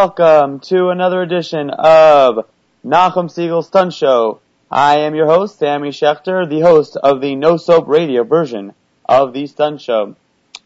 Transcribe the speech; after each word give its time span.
Welcome 0.00 0.60
to 0.60 0.90
another 0.90 1.22
edition 1.22 1.70
of 1.70 2.46
Nachum 2.86 3.26
Segal 3.26 3.64
Stunt 3.64 3.92
Show. 3.92 4.38
I 4.70 4.98
am 4.98 5.16
your 5.16 5.26
host, 5.26 5.58
Sammy 5.58 5.88
Schaechter, 5.88 6.48
the 6.48 6.60
host 6.60 6.96
of 6.96 7.20
the 7.20 7.34
No 7.34 7.56
Soap 7.56 7.88
Radio 7.88 8.22
version 8.22 8.74
of 9.08 9.32
the 9.32 9.48
Stunt 9.48 9.80
Show. 9.80 10.14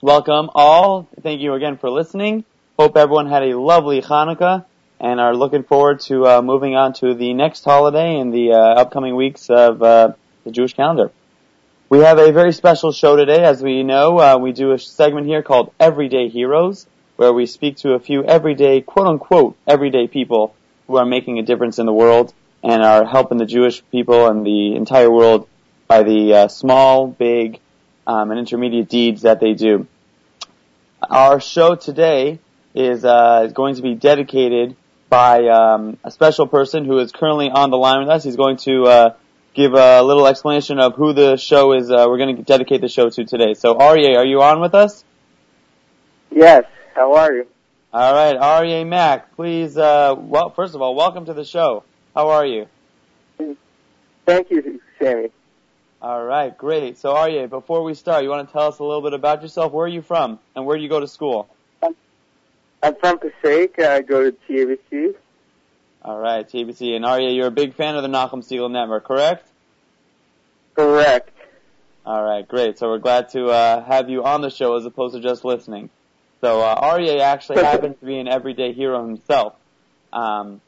Welcome 0.02 0.50
all. 0.54 1.08
Thank 1.22 1.40
you 1.40 1.54
again 1.54 1.78
for 1.78 1.88
listening. 1.88 2.44
Hope 2.78 2.94
everyone 2.94 3.26
had 3.26 3.42
a 3.42 3.58
lovely 3.58 4.02
Hanukkah 4.02 4.66
and 5.00 5.18
are 5.18 5.34
looking 5.34 5.62
forward 5.62 6.00
to 6.00 6.26
uh, 6.26 6.42
moving 6.42 6.76
on 6.76 6.92
to 7.00 7.14
the 7.14 7.32
next 7.32 7.64
holiday 7.64 8.18
in 8.18 8.32
the 8.32 8.52
uh, 8.52 8.58
upcoming 8.82 9.16
weeks 9.16 9.48
of 9.48 9.82
uh, 9.82 10.12
the 10.44 10.50
Jewish 10.50 10.74
calendar. 10.74 11.10
We 11.88 12.00
have 12.00 12.18
a 12.18 12.32
very 12.32 12.52
special 12.52 12.92
show 12.92 13.16
today. 13.16 13.42
As 13.42 13.62
we 13.62 13.82
know, 13.82 14.18
uh, 14.18 14.36
we 14.36 14.52
do 14.52 14.72
a 14.72 14.78
segment 14.78 15.26
here 15.26 15.42
called 15.42 15.72
Everyday 15.80 16.28
Heroes 16.28 16.86
where 17.22 17.32
we 17.32 17.46
speak 17.46 17.76
to 17.76 17.92
a 17.92 18.00
few 18.00 18.24
everyday, 18.24 18.80
quote 18.80 19.06
unquote, 19.06 19.56
everyday 19.64 20.08
people 20.08 20.56
who 20.88 20.96
are 20.96 21.06
making 21.06 21.38
a 21.38 21.42
difference 21.42 21.78
in 21.78 21.86
the 21.86 21.92
world 21.92 22.34
and 22.64 22.82
are 22.82 23.04
helping 23.04 23.38
the 23.38 23.46
Jewish 23.46 23.80
people 23.92 24.26
and 24.26 24.44
the 24.44 24.74
entire 24.74 25.08
world 25.08 25.48
by 25.86 26.02
the 26.02 26.34
uh, 26.34 26.48
small, 26.48 27.06
big, 27.06 27.60
um, 28.08 28.32
and 28.32 28.40
intermediate 28.40 28.88
deeds 28.88 29.22
that 29.22 29.38
they 29.38 29.54
do. 29.54 29.86
Our 31.00 31.38
show 31.38 31.76
today 31.76 32.40
is, 32.74 33.04
uh, 33.04 33.46
going 33.54 33.76
to 33.76 33.82
be 33.82 33.94
dedicated 33.94 34.74
by 35.08 35.46
um, 35.46 35.98
a 36.02 36.10
special 36.10 36.48
person 36.48 36.84
who 36.84 36.98
is 36.98 37.12
currently 37.12 37.50
on 37.50 37.70
the 37.70 37.78
line 37.78 38.00
with 38.00 38.08
us. 38.08 38.24
He's 38.24 38.34
going 38.34 38.56
to 38.68 38.82
uh, 38.86 39.14
give 39.54 39.74
a 39.74 40.02
little 40.02 40.26
explanation 40.26 40.80
of 40.80 40.96
who 40.96 41.12
the 41.12 41.36
show 41.36 41.72
is. 41.72 41.88
Uh, 41.88 42.06
we're 42.08 42.18
going 42.18 42.34
to 42.34 42.42
dedicate 42.42 42.80
the 42.80 42.88
show 42.88 43.10
to 43.10 43.24
today. 43.24 43.54
So, 43.54 43.76
Aryeh, 43.76 44.16
are 44.16 44.26
you 44.26 44.42
on 44.42 44.60
with 44.60 44.74
us? 44.74 45.04
Yes. 46.32 46.64
How 46.94 47.14
are 47.14 47.32
you? 47.32 47.46
All 47.92 48.14
right, 48.14 48.36
Aryeh 48.36 48.86
Mack, 48.86 49.34
please. 49.36 49.76
Uh, 49.76 50.14
well, 50.18 50.50
first 50.50 50.74
of 50.74 50.82
all, 50.82 50.94
welcome 50.94 51.26
to 51.26 51.34
the 51.34 51.44
show. 51.44 51.84
How 52.14 52.30
are 52.30 52.46
you? 52.46 52.66
Thank 54.26 54.50
you, 54.50 54.80
Sammy. 54.98 55.30
All 56.00 56.22
right, 56.24 56.56
great. 56.56 56.98
So, 56.98 57.14
Aryeh, 57.14 57.48
before 57.48 57.82
we 57.82 57.94
start, 57.94 58.24
you 58.24 58.30
want 58.30 58.48
to 58.48 58.52
tell 58.52 58.68
us 58.68 58.78
a 58.78 58.84
little 58.84 59.02
bit 59.02 59.12
about 59.12 59.42
yourself? 59.42 59.72
Where 59.72 59.86
are 59.86 59.88
you 59.88 60.02
from, 60.02 60.38
and 60.54 60.66
where 60.66 60.76
do 60.76 60.82
you 60.82 60.88
go 60.88 61.00
to 61.00 61.08
school? 61.08 61.48
I'm 62.82 62.96
from 62.96 63.18
Passaic. 63.18 63.78
I 63.78 64.00
go 64.00 64.30
to 64.30 64.36
TABC. 64.48 65.14
All 66.02 66.18
right, 66.18 66.48
TABC. 66.48 66.96
And 66.96 67.04
Aryeh, 67.04 67.34
you're 67.34 67.46
a 67.46 67.52
big 67.52 67.74
fan 67.74 67.94
of 67.94 68.02
the 68.02 68.08
Nachum 68.08 68.44
Segal 68.44 68.70
Network, 68.70 69.04
correct? 69.04 69.46
Correct. 70.74 71.30
All 72.04 72.22
right, 72.24 72.46
great. 72.46 72.78
So 72.78 72.88
we're 72.88 72.98
glad 72.98 73.28
to 73.30 73.46
uh, 73.46 73.84
have 73.84 74.10
you 74.10 74.24
on 74.24 74.40
the 74.40 74.50
show 74.50 74.76
as 74.76 74.84
opposed 74.84 75.14
to 75.14 75.20
just 75.20 75.44
listening. 75.44 75.90
So 76.42 76.60
uh, 76.60 76.80
Aryeh 76.80 77.20
actually 77.20 77.62
happens 77.64 77.96
to 78.00 78.04
be 78.04 78.18
an 78.18 78.26
everyday 78.28 78.72
hero 78.72 79.06
himself. 79.06 79.54
Um, 80.12 80.60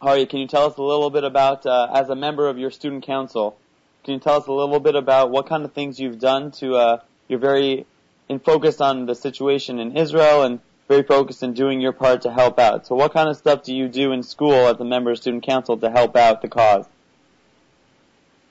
Aryeh, 0.00 0.28
can 0.28 0.40
you 0.40 0.46
tell 0.46 0.66
us 0.66 0.76
a 0.76 0.82
little 0.82 1.10
bit 1.10 1.24
about, 1.24 1.64
uh, 1.64 1.88
as 1.94 2.10
a 2.10 2.14
member 2.14 2.48
of 2.48 2.58
your 2.58 2.70
student 2.70 3.04
council, 3.04 3.56
can 4.04 4.14
you 4.14 4.20
tell 4.20 4.36
us 4.36 4.46
a 4.46 4.52
little 4.52 4.80
bit 4.80 4.94
about 4.94 5.30
what 5.30 5.48
kind 5.48 5.64
of 5.64 5.72
things 5.72 5.98
you've 5.98 6.18
done 6.18 6.50
to, 6.52 6.74
uh, 6.74 7.00
you're 7.28 7.38
very 7.38 7.86
in 8.28 8.40
focused 8.40 8.82
on 8.82 9.06
the 9.06 9.14
situation 9.14 9.78
in 9.78 9.96
Israel 9.96 10.42
and 10.42 10.60
very 10.88 11.02
focused 11.02 11.42
in 11.42 11.54
doing 11.54 11.80
your 11.80 11.92
part 11.92 12.22
to 12.22 12.30
help 12.30 12.58
out. 12.58 12.86
So 12.86 12.94
what 12.94 13.12
kind 13.14 13.28
of 13.28 13.36
stuff 13.36 13.62
do 13.62 13.74
you 13.74 13.88
do 13.88 14.12
in 14.12 14.22
school 14.22 14.52
as 14.52 14.78
a 14.80 14.84
member 14.84 15.12
of 15.12 15.18
student 15.18 15.44
council 15.44 15.78
to 15.78 15.90
help 15.90 16.14
out 16.16 16.42
the 16.42 16.48
cause? 16.48 16.84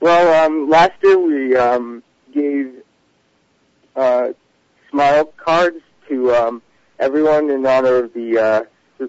Well, 0.00 0.46
um, 0.46 0.68
last 0.68 0.94
year 1.02 1.18
we 1.18 1.56
um, 1.56 2.02
gave 2.34 2.82
uh, 3.94 4.32
smile 4.90 5.26
cards 5.26 5.80
to 6.08 6.34
um, 6.34 6.62
everyone 7.02 7.50
in 7.50 7.66
honor 7.66 7.96
of 8.04 8.14
the 8.14 8.38
uh, 8.38 9.06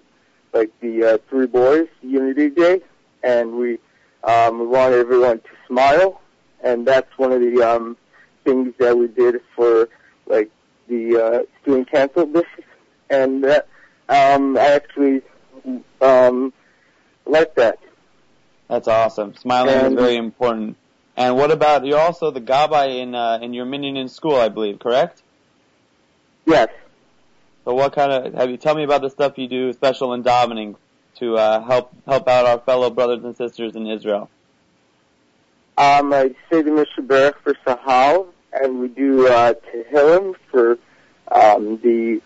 like 0.51 0.71
the 0.81 1.03
uh, 1.03 1.17
three 1.29 1.45
boys 1.45 1.87
Unity 2.01 2.49
Day, 2.49 2.81
and 3.23 3.53
we 3.57 3.77
um, 4.23 4.59
we 4.59 4.67
wanted 4.67 4.97
everyone 4.99 5.39
to 5.39 5.49
smile, 5.67 6.21
and 6.63 6.85
that's 6.87 7.11
one 7.17 7.31
of 7.31 7.39
the 7.39 7.61
um, 7.61 7.95
things 8.43 8.73
that 8.79 8.97
we 8.97 9.07
did 9.07 9.35
for 9.55 9.89
like 10.25 10.49
the 10.87 11.17
uh, 11.23 11.39
student 11.61 11.91
council 11.91 12.25
this, 12.25 12.45
and 13.09 13.43
that 13.43 13.67
um, 14.09 14.57
I 14.57 14.71
actually 14.71 15.21
um, 16.01 16.51
like 17.25 17.55
that. 17.55 17.79
That's 18.67 18.87
awesome. 18.87 19.35
Smiling 19.35 19.75
And- 19.75 19.93
is 19.93 19.93
very 19.93 20.15
important. 20.15 20.77
And 21.15 21.35
what 21.37 21.51
about 21.51 21.85
you're 21.85 21.99
also 21.99 22.31
the 22.31 22.41
gabbai 22.41 22.99
in 22.99 23.13
uh, 23.13 23.37
in 23.39 23.53
your 23.53 23.65
minyan 23.65 23.97
in 23.97 24.09
school, 24.09 24.35
I 24.35 24.49
believe, 24.49 24.79
correct? 24.79 25.21
Yes. 26.47 26.69
So 27.66 27.74
what 27.74 27.94
kind 27.94 28.12
of 28.12 28.34
have 28.34 28.50
you 28.50 28.57
tell 28.57 28.75
me 28.75 28.84
about 28.84 29.01
the 29.01 29.09
stuff 29.09 29.38
you 29.38 29.47
do 29.47 29.72
special 29.74 30.13
in 30.13 30.24
davening 30.24 30.75
to 31.16 31.38
uh, 31.38 31.62
help 31.63 31.94
help 32.06 32.28
out 32.28 32.46
our 32.46 32.59
fellow 32.59 32.90
brothers 32.90 33.24
and 33.24 33.35
sisters 33.35 33.75
in 33.75 33.88
Israel? 33.88 34.29
Um, 35.78 36.13
I 36.13 36.35
say 36.51 36.62
the 36.62 36.72
Mi 36.72 36.85
Shebeirach 36.96 37.35
for 37.44 37.53
Tzahal, 37.66 38.28
and 38.51 38.79
we 38.79 38.90
do 38.90 39.28
uh, 39.28 39.53
Tehillim 39.53 40.35
for 40.51 40.78
um, 41.31 41.78
the 41.78 42.22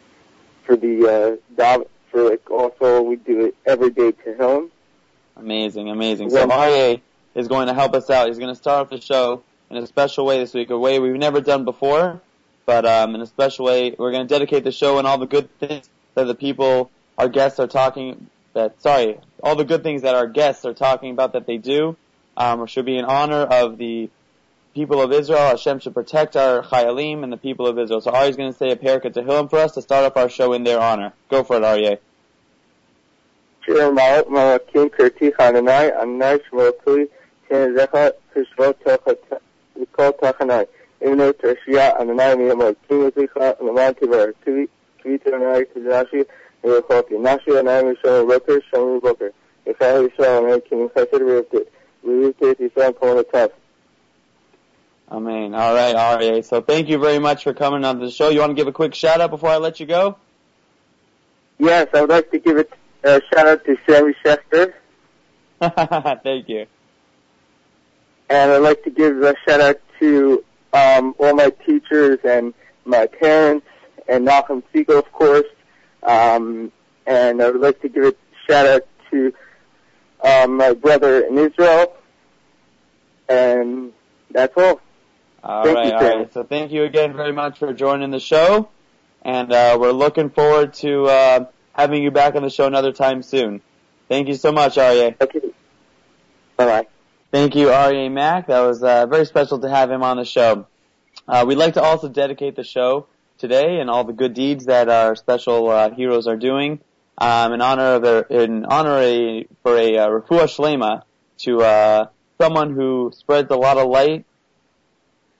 for 0.65 0.75
the 0.75 1.07
uh, 1.07 1.55
dav- 1.55 1.87
for 2.11 2.29
like 2.29 2.49
also 2.49 3.03
we 3.03 3.17
do 3.17 3.45
it 3.45 3.55
every 3.65 3.91
day 3.91 4.11
Tehillim. 4.11 4.69
Amazing, 5.35 5.89
amazing. 5.89 6.31
So. 6.31 6.47
Aryeh 6.47 6.99
is 7.35 7.47
going 7.47 7.67
to 7.67 7.75
help 7.75 7.93
us 7.93 8.09
out. 8.09 8.27
He's 8.27 8.39
going 8.39 8.53
to 8.53 8.55
start 8.59 8.81
off 8.81 8.89
the 8.89 8.99
show 8.99 9.43
in 9.69 9.77
a 9.77 9.85
special 9.85 10.25
way 10.25 10.39
this 10.39 10.53
week, 10.55 10.71
a 10.71 10.77
way 10.77 10.99
we've 10.99 11.13
never 11.13 11.41
done 11.41 11.63
before, 11.63 12.21
but 12.67 12.85
um, 12.85 13.15
in 13.15 13.21
a 13.21 13.25
special 13.25 13.65
way. 13.65 13.95
We're 13.97 14.11
going 14.11 14.27
to 14.27 14.31
dedicate 14.31 14.63
the 14.63 14.71
show 14.71 14.99
and 14.99 15.07
all 15.07 15.17
the 15.17 15.25
good 15.25 15.49
things 15.57 15.89
that 16.13 16.25
the 16.25 16.35
people, 16.35 16.91
our 17.17 17.29
guests, 17.29 17.59
are 17.59 17.65
talking. 17.65 18.29
That 18.53 18.79
sorry, 18.81 19.19
all 19.41 19.55
the 19.55 19.65
good 19.65 19.81
things 19.83 20.03
that 20.03 20.15
our 20.15 20.27
guests 20.27 20.65
are 20.65 20.73
talking 20.73 21.11
about 21.11 21.33
that 21.33 21.47
they 21.47 21.57
do, 21.57 21.95
um, 22.35 22.67
should 22.67 22.85
be 22.85 22.97
in 22.97 23.05
honor 23.05 23.41
of 23.41 23.77
the 23.77 24.09
people 24.75 25.01
of 25.01 25.11
Israel. 25.11 25.39
Hashem 25.39 25.79
should 25.79 25.93
protect 25.93 26.35
our 26.35 26.61
chayalim 26.61 27.23
and 27.23 27.31
the 27.31 27.37
people 27.37 27.67
of 27.67 27.79
Israel. 27.79 28.01
So 28.01 28.11
Aryeh's 28.11 28.35
going 28.35 28.51
to 28.51 28.57
say 28.57 28.71
a 28.71 28.75
parakah 28.75 29.13
to 29.13 29.21
Tehillim 29.21 29.49
for 29.49 29.59
us 29.59 29.73
to 29.73 29.81
start 29.81 30.05
off 30.05 30.17
our 30.17 30.29
show 30.29 30.53
in 30.53 30.63
their 30.63 30.79
honor. 30.79 31.13
Go 31.29 31.43
for 31.43 31.57
it, 31.57 31.61
Aryeh. 31.61 31.99
Imno 41.01 41.33
Tershia 41.33 41.99
Ananai 41.99 42.35
Miyamot 42.35 42.75
Kim 42.87 43.11
Zicha 43.11 43.59
Laman 43.61 43.95
Tiver 43.95 44.33
Kivi 44.45 44.67
Kivita 45.03 45.27
Anai 45.33 45.65
Kizashi 45.73 46.25
Niyokoki 46.63 47.19
Nashi 47.19 47.51
Anai 47.51 47.95
Mishon 47.95 48.29
Roker 48.29 48.61
Shomu 48.71 49.01
Boker 49.01 49.31
Ichai 49.65 50.09
Yisrael 50.09 50.41
Anai 50.41 50.69
Kim 50.69 50.89
Chesed 50.89 51.11
Rivit 51.11 51.67
Rivit 52.05 52.55
Yisrael 52.55 52.99
Kona 52.99 53.23
Taf 53.23 53.51
Amen. 55.09 55.55
All 55.55 55.73
right, 55.73 55.95
Aryeh. 55.95 56.43
So 56.43 56.61
thank 56.61 56.89
you 56.89 56.97
very 56.97 57.19
much 57.19 57.43
for 57.45 57.53
coming 57.53 57.85
on 57.85 57.99
the 57.99 58.11
show. 58.11 58.27
You 58.27 58.41
want 58.41 58.49
to 58.49 58.55
give 58.55 58.67
a 58.67 58.73
quick 58.73 58.93
shout 58.93 59.21
out 59.21 59.29
before 59.29 59.49
I 59.49 59.55
let 59.55 59.79
you 59.79 59.85
go? 59.85 60.17
Yes, 61.59 61.87
I 61.93 62.01
would 62.01 62.09
like 62.09 62.29
to 62.31 62.39
give 62.39 62.57
a 62.57 62.65
uh, 63.03 63.19
shout 63.33 63.47
out 63.47 63.63
to 63.65 63.77
Sammy 63.87 64.13
Schester 64.25 64.73
thank 66.23 66.49
you. 66.49 66.65
and 68.29 68.51
I'd 68.51 68.57
like 68.57 68.83
to 68.83 68.89
give 68.89 69.21
a 69.21 69.35
shout 69.47 69.61
out 69.61 69.79
to 69.99 70.43
um, 70.73 71.15
all 71.19 71.33
my 71.33 71.49
teachers 71.65 72.19
and 72.23 72.53
my 72.85 73.07
parents 73.07 73.65
and 74.07 74.27
Nachum 74.27 74.63
Segal, 74.73 74.99
of 74.99 75.11
course. 75.11 75.45
Um, 76.03 76.71
and 77.05 77.41
I 77.41 77.49
would 77.49 77.61
like 77.61 77.81
to 77.81 77.89
give 77.89 78.03
a 78.03 78.13
shout 78.47 78.65
out 78.65 78.87
to 79.11 79.33
um, 80.23 80.57
my 80.57 80.73
brother 80.73 81.21
in 81.21 81.37
Israel. 81.37 81.95
And 83.29 83.93
that's 84.31 84.53
all. 84.57 84.81
All 85.43 85.63
Thank 85.63 85.75
right, 85.77 85.87
you, 85.87 85.93
all 85.93 86.17
right. 86.17 86.33
So 86.33 86.43
thank 86.43 86.71
you 86.71 86.83
again 86.83 87.15
very 87.15 87.31
much 87.31 87.59
for 87.59 87.73
joining 87.73 88.11
the 88.11 88.19
show, 88.19 88.69
and 89.21 89.51
uh, 89.51 89.77
we're 89.79 89.91
looking 89.91 90.29
forward 90.29 90.73
to 90.75 91.05
uh, 91.05 91.45
having 91.73 92.03
you 92.03 92.11
back 92.11 92.35
on 92.35 92.41
the 92.41 92.49
show 92.49 92.65
another 92.65 92.91
time 92.91 93.21
soon. 93.21 93.61
Thank 94.09 94.27
you 94.27 94.33
so 94.33 94.51
much, 94.51 94.75
Aryeh. 94.75 95.15
Okay. 95.21 95.41
Bye 96.57 96.65
bye. 96.65 96.87
Thank 97.29 97.55
you, 97.55 97.67
Aryeh 97.67 98.09
Mack. 98.09 98.47
That 98.47 98.61
was 98.61 98.81
uh, 98.81 99.05
very 99.05 99.25
special 99.25 99.59
to 99.59 99.69
have 99.69 99.91
him 99.91 100.01
on 100.01 100.15
the 100.15 100.23
show. 100.23 100.65
Uh, 101.27 101.43
we'd 101.45 101.57
like 101.57 101.73
to 101.73 101.81
also 101.81 102.07
dedicate 102.07 102.55
the 102.55 102.63
show 102.63 103.07
today 103.37 103.81
and 103.81 103.89
all 103.89 104.05
the 104.05 104.13
good 104.13 104.33
deeds 104.33 104.67
that 104.67 104.87
our 104.87 105.13
special 105.15 105.69
uh, 105.69 105.89
heroes 105.91 106.27
are 106.27 106.37
doing 106.37 106.79
um, 107.17 107.51
in 107.51 107.61
honor 107.61 107.95
of 107.95 108.03
a, 108.05 108.43
in 108.43 108.63
honor 108.63 108.99
a, 108.99 109.45
for 109.61 109.75
a 109.75 109.97
uh, 109.97 110.07
refuah 110.07 110.45
shlema 110.45 111.03
to 111.39 111.61
uh, 111.61 112.05
someone 112.39 112.73
who 112.73 113.11
spreads 113.13 113.51
a 113.51 113.55
lot 113.55 113.77
of 113.77 113.89
light 113.89 114.25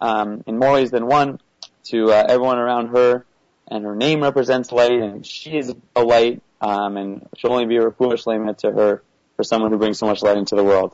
um, 0.01 0.43
in 0.45 0.59
more 0.59 0.73
ways 0.73 0.91
than 0.91 1.07
one 1.07 1.39
to 1.85 2.11
uh, 2.11 2.25
everyone 2.27 2.57
around 2.57 2.87
her, 2.87 3.25
and 3.69 3.85
her 3.85 3.95
name 3.95 4.21
represents 4.21 4.73
light, 4.73 4.91
and 4.91 5.25
she 5.25 5.57
is 5.57 5.73
a 5.95 6.03
light, 6.03 6.41
um, 6.59 6.97
and 6.97 7.29
she'll 7.37 7.53
only 7.53 7.65
be 7.65 7.77
a 7.77 7.81
refuah 7.81 8.13
shlema 8.13 8.57
to 8.57 8.71
her 8.71 9.03
for 9.37 9.43
someone 9.43 9.71
who 9.71 9.77
brings 9.77 9.97
so 9.97 10.05
much 10.05 10.21
light 10.21 10.37
into 10.37 10.55
the 10.55 10.63
world. 10.63 10.93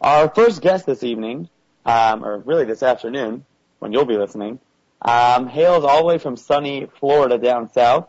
Our 0.00 0.30
first 0.30 0.62
guest 0.62 0.86
this 0.86 1.02
evening, 1.02 1.50
um, 1.84 2.24
or 2.24 2.38
really 2.38 2.64
this 2.64 2.82
afternoon, 2.82 3.44
when 3.80 3.92
you'll 3.92 4.06
be 4.06 4.16
listening, 4.16 4.58
um, 5.02 5.46
hails 5.46 5.84
all 5.84 5.98
the 5.98 6.04
way 6.04 6.18
from 6.18 6.36
sunny 6.36 6.86
Florida 6.98 7.36
down 7.38 7.70
south. 7.72 8.08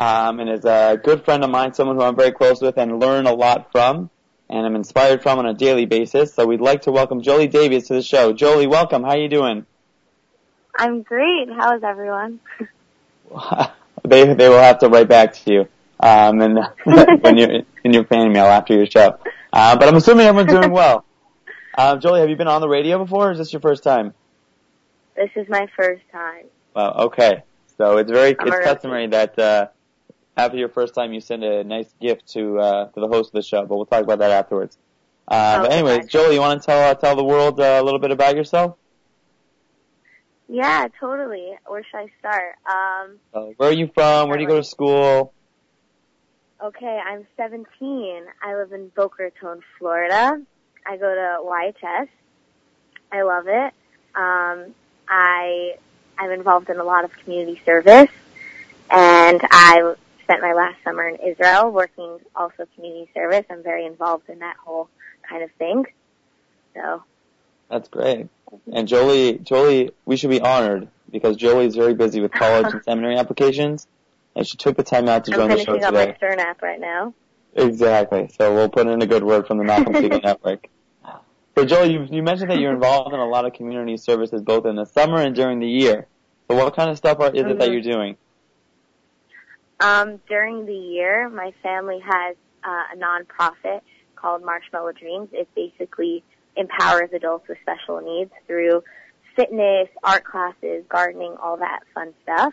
um, 0.00 0.40
and 0.40 0.48
is 0.48 0.64
a 0.64 0.98
good 1.02 1.24
friend 1.26 1.44
of 1.44 1.50
mine, 1.50 1.74
someone 1.74 1.96
who 1.96 2.02
I'm 2.02 2.16
very 2.16 2.32
close 2.32 2.62
with 2.62 2.78
and 2.78 2.98
learn 2.98 3.26
a 3.26 3.34
lot 3.34 3.70
from, 3.70 4.08
and 4.48 4.64
I'm 4.64 4.74
inspired 4.74 5.22
from 5.22 5.38
on 5.38 5.44
a 5.46 5.52
daily 5.52 5.84
basis. 5.84 6.32
So 6.32 6.46
we'd 6.46 6.62
like 6.62 6.82
to 6.82 6.90
welcome 6.90 7.20
Jolie 7.20 7.48
Davies 7.48 7.88
to 7.88 7.94
the 7.94 8.02
show. 8.02 8.32
Jolie, 8.32 8.66
welcome. 8.66 9.02
How 9.02 9.10
are 9.10 9.18
you 9.18 9.28
doing? 9.28 9.66
I'm 10.74 11.02
great. 11.02 11.50
How 11.50 11.76
is 11.76 11.82
everyone? 11.84 12.40
they 14.04 14.32
they 14.32 14.48
will 14.48 14.58
have 14.58 14.78
to 14.78 14.88
write 14.88 15.08
back 15.08 15.34
to 15.34 15.52
you 15.52 15.60
um, 16.00 16.40
and 16.40 16.58
when 17.20 17.36
you're 17.36 17.60
in 17.84 17.92
your 17.92 18.04
fan 18.04 18.32
mail 18.32 18.46
after 18.46 18.74
your 18.74 18.86
show. 18.86 19.18
Uh, 19.52 19.76
but 19.76 19.86
I'm 19.86 19.96
assuming 19.96 20.26
everyone's 20.26 20.50
doing 20.50 20.70
well. 20.80 21.04
Uh, 21.74 21.96
Jolie, 21.96 22.20
have 22.20 22.30
you 22.30 22.36
been 22.36 22.48
on 22.48 22.60
the 22.60 22.68
radio 22.68 22.98
before, 22.98 23.28
or 23.28 23.32
is 23.32 23.38
this 23.38 23.52
your 23.52 23.60
first 23.60 23.82
time? 23.82 24.14
This 25.16 25.30
is 25.36 25.48
my 25.48 25.66
first 25.76 26.02
time. 26.10 26.46
Well, 26.74 26.92
okay. 27.06 27.42
So 27.76 27.98
it's 27.98 28.10
very 28.10 28.36
I'm 28.38 28.48
it's 28.48 28.64
customary 28.64 29.06
that 29.08 29.38
uh, 29.38 29.68
after 30.36 30.56
your 30.56 30.68
first 30.68 30.94
time 30.94 31.12
you 31.12 31.20
send 31.20 31.44
a 31.44 31.64
nice 31.64 31.92
gift 32.00 32.28
to 32.32 32.58
uh, 32.58 32.88
to 32.88 33.00
the 33.00 33.08
host 33.08 33.30
of 33.30 33.34
the 33.34 33.42
show, 33.42 33.64
but 33.66 33.76
we'll 33.76 33.86
talk 33.86 34.02
about 34.02 34.18
that 34.18 34.30
afterwards. 34.30 34.76
Uh, 35.28 35.58
okay. 35.58 35.68
But 35.68 35.72
anyways, 35.72 36.06
Jolie, 36.06 36.34
you 36.34 36.40
want 36.40 36.60
to 36.60 36.66
tell 36.66 36.90
uh, 36.90 36.94
tell 36.94 37.16
the 37.16 37.24
world 37.24 37.60
uh, 37.60 37.78
a 37.80 37.82
little 37.82 38.00
bit 38.00 38.10
about 38.10 38.36
yourself? 38.36 38.76
Yeah, 40.48 40.88
totally. 40.98 41.52
Where 41.66 41.84
should 41.84 41.98
I 41.98 42.06
start? 42.18 42.56
Um, 42.68 43.54
where 43.56 43.70
are 43.70 43.72
you 43.72 43.88
from? 43.94 44.28
Where 44.28 44.36
do 44.36 44.42
you 44.42 44.48
go 44.48 44.56
to 44.56 44.64
school? 44.64 45.32
Okay, 46.62 47.00
I'm 47.06 47.26
17. 47.36 48.24
I 48.42 48.56
live 48.56 48.72
in 48.72 48.88
Boca 48.88 49.22
Raton, 49.22 49.60
Florida. 49.78 50.42
I 50.86 50.96
go 50.96 51.14
to 51.14 51.38
YHS. 51.44 52.08
I 53.12 53.22
love 53.22 53.46
it. 53.48 53.74
Um, 54.14 54.74
I 55.08 55.76
I'm 56.18 56.30
involved 56.30 56.70
in 56.70 56.78
a 56.78 56.84
lot 56.84 57.04
of 57.04 57.12
community 57.12 57.60
service, 57.64 58.10
and 58.90 59.40
I 59.50 59.94
spent 60.24 60.42
my 60.42 60.52
last 60.52 60.76
summer 60.84 61.08
in 61.08 61.16
Israel 61.16 61.70
working 61.70 62.18
also 62.36 62.66
community 62.74 63.10
service. 63.14 63.44
I'm 63.50 63.62
very 63.62 63.86
involved 63.86 64.28
in 64.28 64.40
that 64.40 64.56
whole 64.64 64.88
kind 65.28 65.42
of 65.42 65.50
thing. 65.52 65.86
So 66.74 67.02
that's 67.68 67.88
great. 67.88 68.28
And 68.72 68.88
Jolie, 68.88 69.38
Jolie, 69.38 69.90
we 70.04 70.16
should 70.16 70.30
be 70.30 70.40
honored 70.40 70.88
because 71.10 71.36
Jolie 71.36 71.66
is 71.66 71.76
very 71.76 71.94
busy 71.94 72.20
with 72.20 72.32
college 72.32 72.72
and 72.72 72.82
seminary 72.84 73.16
applications, 73.16 73.86
and 74.36 74.46
she 74.46 74.56
took 74.56 74.76
the 74.76 74.82
time 74.82 75.08
out 75.08 75.24
to 75.24 75.32
I'm 75.32 75.38
join 75.38 75.50
the 75.50 75.56
show 75.56 75.78
today. 75.78 75.78
I'm 75.78 75.86
finishing 75.86 76.00
up 76.00 76.10
my 76.10 76.16
Stern 76.16 76.40
app 76.40 76.62
right 76.62 76.80
now. 76.80 77.14
Exactly. 77.54 78.30
So 78.38 78.54
we'll 78.54 78.68
put 78.68 78.86
in 78.86 79.02
a 79.02 79.06
good 79.06 79.24
word 79.24 79.46
from 79.46 79.58
the 79.58 79.64
Nachum 79.64 79.94
Segal 79.94 80.22
Network. 80.24 80.68
So 81.56 81.64
Jolie, 81.64 81.92
you, 81.92 82.06
you 82.10 82.22
mentioned 82.22 82.50
that 82.50 82.58
you're 82.58 82.72
involved 82.72 83.12
in 83.12 83.20
a 83.20 83.28
lot 83.28 83.44
of 83.44 83.52
community 83.52 83.96
services 83.96 84.40
both 84.42 84.66
in 84.66 84.76
the 84.76 84.84
summer 84.84 85.20
and 85.20 85.34
during 85.34 85.58
the 85.58 85.68
year. 85.68 86.06
So 86.48 86.56
what 86.56 86.74
kind 86.74 86.90
of 86.90 86.96
stuff 86.96 87.18
are, 87.20 87.30
is 87.30 87.42
it 87.42 87.44
that 87.44 87.58
mm-hmm. 87.58 87.72
you're 87.72 87.82
doing? 87.82 88.16
Um, 89.80 90.20
during 90.28 90.66
the 90.66 90.74
year, 90.74 91.28
my 91.28 91.52
family 91.62 92.00
has 92.04 92.36
uh, 92.64 92.94
a 92.94 92.96
nonprofit 92.96 93.80
called 94.14 94.44
Marshmallow 94.44 94.92
Dreams. 94.92 95.28
It 95.32 95.48
basically 95.54 96.22
empowers 96.56 97.10
adults 97.14 97.48
with 97.48 97.58
special 97.62 98.00
needs 98.00 98.30
through 98.46 98.82
fitness, 99.36 99.88
art 100.02 100.24
classes, 100.24 100.84
gardening, 100.88 101.34
all 101.42 101.56
that 101.56 101.80
fun 101.94 102.12
stuff. 102.22 102.52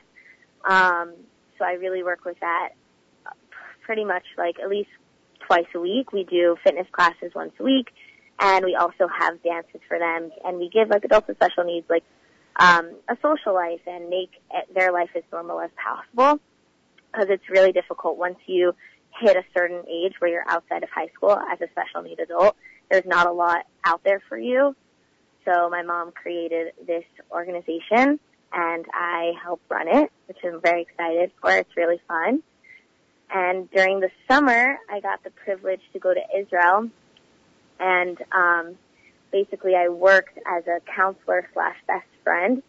Um, 0.67 1.13
so 1.57 1.65
I 1.65 1.73
really 1.73 2.03
work 2.03 2.23
with 2.23 2.39
that 2.39 2.69
pretty 3.87 4.05
much 4.05 4.25
like 4.37 4.59
at 4.59 4.69
least 4.69 4.89
twice 5.47 5.65
a 5.73 5.79
week. 5.79 6.13
We 6.13 6.25
do 6.25 6.57
fitness 6.63 6.85
classes 6.91 7.31
once 7.33 7.53
a 7.59 7.63
week, 7.63 7.87
and 8.39 8.63
we 8.63 8.75
also 8.75 9.07
have 9.07 9.41
dances 9.41 9.81
for 9.87 9.97
them, 9.97 10.29
and 10.45 10.59
we 10.59 10.69
give 10.69 10.89
like 10.89 11.03
adults 11.03 11.27
with 11.27 11.37
special 11.37 11.63
needs 11.63 11.87
like 11.89 12.03
um, 12.59 12.91
a 13.09 13.17
social 13.23 13.55
life 13.55 13.81
and 13.87 14.09
make 14.09 14.29
their 14.75 14.91
life 14.91 15.09
as 15.15 15.23
normal 15.31 15.59
as 15.61 15.71
possible. 15.83 16.39
Because 17.11 17.29
it's 17.29 17.49
really 17.49 17.71
difficult 17.71 18.17
once 18.17 18.37
you 18.45 18.75
hit 19.19 19.35
a 19.35 19.43
certain 19.55 19.81
age 19.89 20.13
where 20.19 20.29
you're 20.29 20.47
outside 20.47 20.83
of 20.83 20.89
high 20.89 21.07
school 21.15 21.31
as 21.31 21.59
a 21.61 21.67
special 21.71 22.03
need 22.03 22.19
adult 22.19 22.55
there's 22.89 23.05
not 23.05 23.27
a 23.27 23.31
lot 23.31 23.65
out 23.85 24.01
there 24.03 24.21
for 24.27 24.37
you. 24.37 24.75
So 25.45 25.69
my 25.69 25.81
mom 25.83 26.11
created 26.11 26.73
this 26.85 27.03
organization 27.31 28.19
and 28.53 28.85
I 28.93 29.33
help 29.41 29.61
run 29.69 29.87
it, 29.87 30.11
which 30.27 30.37
I'm 30.43 30.61
very 30.61 30.83
excited 30.83 31.31
for. 31.41 31.51
It's 31.51 31.75
really 31.75 32.01
fun. 32.07 32.43
And 33.33 33.69
during 33.71 33.99
the 33.99 34.09
summer, 34.29 34.77
I 34.89 34.99
got 34.99 35.23
the 35.23 35.31
privilege 35.31 35.81
to 35.93 35.99
go 35.99 36.13
to 36.13 36.21
Israel. 36.37 36.89
And, 37.79 38.17
um, 38.31 38.75
basically 39.31 39.75
I 39.75 39.89
worked 39.89 40.37
as 40.47 40.65
a 40.67 40.79
counselor 40.95 41.47
slash 41.53 41.75
best 41.85 42.07
friend 42.23 42.63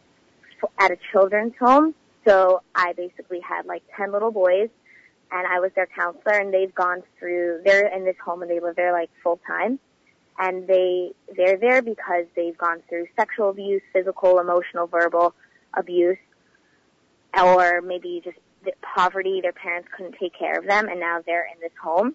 at 0.78 0.90
a 0.90 0.98
children's 1.12 1.54
home. 1.58 1.94
So 2.26 2.62
I 2.74 2.92
basically 2.94 3.40
had 3.40 3.66
like 3.66 3.82
10 3.96 4.12
little 4.12 4.32
boys. 4.32 4.68
And 5.30 5.46
I 5.46 5.60
was 5.60 5.70
their 5.76 5.86
counselor 5.86 6.34
and 6.34 6.52
they've 6.52 6.74
gone 6.74 7.02
through, 7.18 7.60
they're 7.64 7.86
in 7.86 8.04
this 8.04 8.16
home 8.24 8.40
and 8.42 8.50
they 8.50 8.60
live 8.60 8.76
there 8.76 8.92
like 8.92 9.10
full 9.22 9.38
time 9.46 9.78
and 10.38 10.66
they 10.66 11.12
they're 11.36 11.56
there 11.56 11.82
because 11.82 12.26
they've 12.36 12.56
gone 12.56 12.82
through 12.88 13.06
sexual 13.16 13.50
abuse, 13.50 13.82
physical, 13.92 14.38
emotional, 14.38 14.86
verbal 14.86 15.34
abuse, 15.74 16.18
or 17.36 17.80
maybe 17.80 18.20
just 18.24 18.38
poverty. 18.82 19.40
Their 19.40 19.52
parents 19.52 19.88
couldn't 19.96 20.16
take 20.20 20.34
care 20.38 20.58
of 20.58 20.66
them, 20.66 20.88
and 20.88 21.00
now 21.00 21.20
they're 21.24 21.46
in 21.52 21.60
this 21.60 21.72
home. 21.82 22.14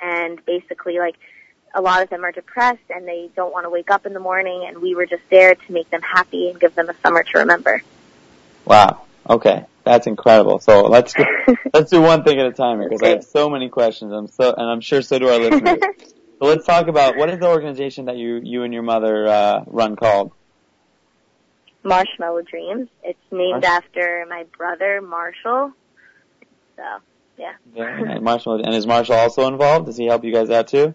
And 0.00 0.44
basically, 0.44 0.98
like 0.98 1.16
a 1.74 1.80
lot 1.80 2.02
of 2.02 2.10
them 2.10 2.24
are 2.24 2.32
depressed 2.32 2.90
and 2.90 3.06
they 3.06 3.30
don't 3.36 3.52
want 3.52 3.64
to 3.64 3.70
wake 3.70 3.90
up 3.90 4.06
in 4.06 4.14
the 4.14 4.20
morning. 4.20 4.64
And 4.66 4.80
we 4.80 4.94
were 4.94 5.06
just 5.06 5.22
there 5.30 5.54
to 5.54 5.72
make 5.72 5.90
them 5.90 6.02
happy 6.02 6.50
and 6.50 6.58
give 6.58 6.74
them 6.74 6.88
a 6.88 6.94
summer 7.02 7.22
to 7.22 7.38
remember. 7.38 7.82
Wow. 8.64 9.02
Okay, 9.28 9.64
that's 9.84 10.06
incredible. 10.06 10.58
So 10.60 10.86
let's 10.86 11.12
do, 11.12 11.24
let's 11.74 11.90
do 11.90 12.00
one 12.00 12.22
thing 12.22 12.38
at 12.38 12.46
a 12.46 12.52
time 12.52 12.80
because 12.80 13.02
I 13.02 13.08
have 13.08 13.24
so 13.24 13.50
many 13.50 13.68
questions. 13.68 14.12
I'm 14.12 14.28
so 14.28 14.54
and 14.56 14.70
I'm 14.70 14.80
sure 14.80 15.02
so 15.02 15.18
do 15.18 15.28
our 15.28 15.38
listeners. 15.38 15.82
So 16.38 16.44
let's 16.44 16.66
talk 16.66 16.88
about 16.88 17.16
what 17.16 17.30
is 17.30 17.38
the 17.38 17.48
organization 17.48 18.04
that 18.06 18.18
you 18.18 18.42
you 18.44 18.62
and 18.62 18.74
your 18.74 18.82
mother 18.82 19.26
uh, 19.26 19.64
run 19.66 19.96
called? 19.96 20.32
Marshmallow 21.86 22.42
Dreams. 22.42 22.88
It's 23.02 23.18
named 23.30 23.62
Marsh- 23.62 23.64
after 23.64 24.26
my 24.28 24.44
brother 24.56 25.00
Marshall. 25.00 25.72
So 26.76 26.82
yeah. 27.38 27.52
yeah 27.74 28.18
Marshall 28.18 28.62
and 28.64 28.74
is 28.74 28.86
Marshall 28.86 29.16
also 29.16 29.46
involved? 29.46 29.86
Does 29.86 29.96
he 29.96 30.06
help 30.06 30.24
you 30.24 30.32
guys 30.32 30.50
out 30.50 30.68
too? 30.68 30.94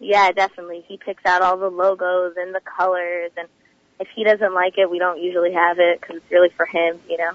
Yeah, 0.00 0.30
definitely. 0.32 0.84
He 0.86 0.96
picks 0.96 1.24
out 1.26 1.42
all 1.42 1.56
the 1.56 1.70
logos 1.70 2.34
and 2.36 2.54
the 2.54 2.60
colors, 2.60 3.32
and 3.36 3.48
if 3.98 4.06
he 4.14 4.22
doesn't 4.22 4.54
like 4.54 4.78
it, 4.78 4.88
we 4.88 4.98
don't 4.98 5.20
usually 5.20 5.52
have 5.52 5.78
it 5.80 6.00
because 6.00 6.16
it's 6.16 6.30
really 6.30 6.50
for 6.50 6.66
him, 6.66 7.00
you 7.08 7.18
know. 7.18 7.32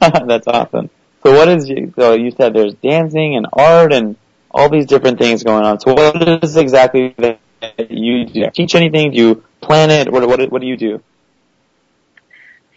That's 0.26 0.48
awesome. 0.48 0.90
So 1.22 1.32
what 1.32 1.48
is 1.48 1.68
you? 1.68 1.92
So 1.96 2.14
you 2.14 2.32
said 2.32 2.54
there's 2.54 2.74
dancing 2.74 3.36
and 3.36 3.46
art 3.52 3.92
and 3.92 4.16
all 4.50 4.68
these 4.68 4.86
different 4.86 5.18
things 5.18 5.44
going 5.44 5.64
on. 5.64 5.78
So 5.80 5.94
what 5.94 6.44
is 6.44 6.56
exactly 6.56 7.14
that 7.18 7.40
you 7.88 8.26
do? 8.26 8.40
You 8.40 8.50
teach 8.50 8.74
anything? 8.74 9.12
Do 9.12 9.16
you 9.16 9.44
plan 9.60 9.90
it? 9.90 10.10
What, 10.10 10.26
what, 10.26 10.40
what 10.50 10.60
do 10.60 10.66
you 10.66 10.76
do? 10.76 11.02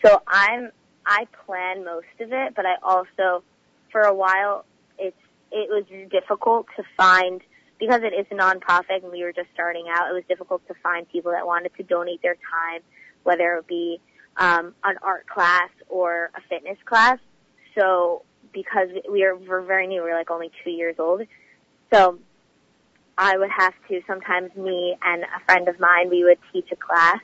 So 0.03 0.21
I'm, 0.27 0.71
I 1.05 1.27
plan 1.45 1.83
most 1.83 2.07
of 2.19 2.31
it, 2.31 2.55
but 2.55 2.65
I 2.65 2.75
also, 2.83 3.43
for 3.91 4.01
a 4.01 4.13
while, 4.13 4.65
it's, 4.97 5.17
it 5.51 5.69
was 5.69 5.83
difficult 6.09 6.67
to 6.77 6.83
find, 6.95 7.41
because 7.79 8.01
it 8.03 8.13
is 8.13 8.25
a 8.31 8.35
nonprofit 8.35 9.03
and 9.03 9.11
we 9.11 9.23
were 9.23 9.33
just 9.33 9.49
starting 9.53 9.85
out, 9.89 10.09
it 10.09 10.13
was 10.13 10.23
difficult 10.29 10.65
to 10.67 10.73
find 10.81 11.09
people 11.09 11.31
that 11.31 11.45
wanted 11.45 11.71
to 11.77 11.83
donate 11.83 12.21
their 12.21 12.35
time, 12.35 12.81
whether 13.23 13.55
it 13.55 13.67
be, 13.67 13.99
um, 14.37 14.73
an 14.83 14.95
art 15.01 15.27
class 15.27 15.69
or 15.89 16.31
a 16.35 16.41
fitness 16.47 16.77
class. 16.85 17.19
So 17.75 18.23
because 18.53 18.89
we 19.11 19.23
are, 19.23 19.35
we're 19.35 19.61
very 19.61 19.87
new, 19.87 20.01
we're 20.01 20.17
like 20.17 20.31
only 20.31 20.51
two 20.63 20.71
years 20.71 20.95
old, 20.99 21.21
so 21.91 22.19
I 23.17 23.37
would 23.37 23.49
have 23.49 23.73
to 23.89 24.01
sometimes 24.07 24.55
me 24.55 24.95
and 25.03 25.23
a 25.23 25.43
friend 25.45 25.67
of 25.67 25.79
mine, 25.79 26.09
we 26.09 26.23
would 26.23 26.37
teach 26.53 26.71
a 26.71 26.75
class 26.75 27.19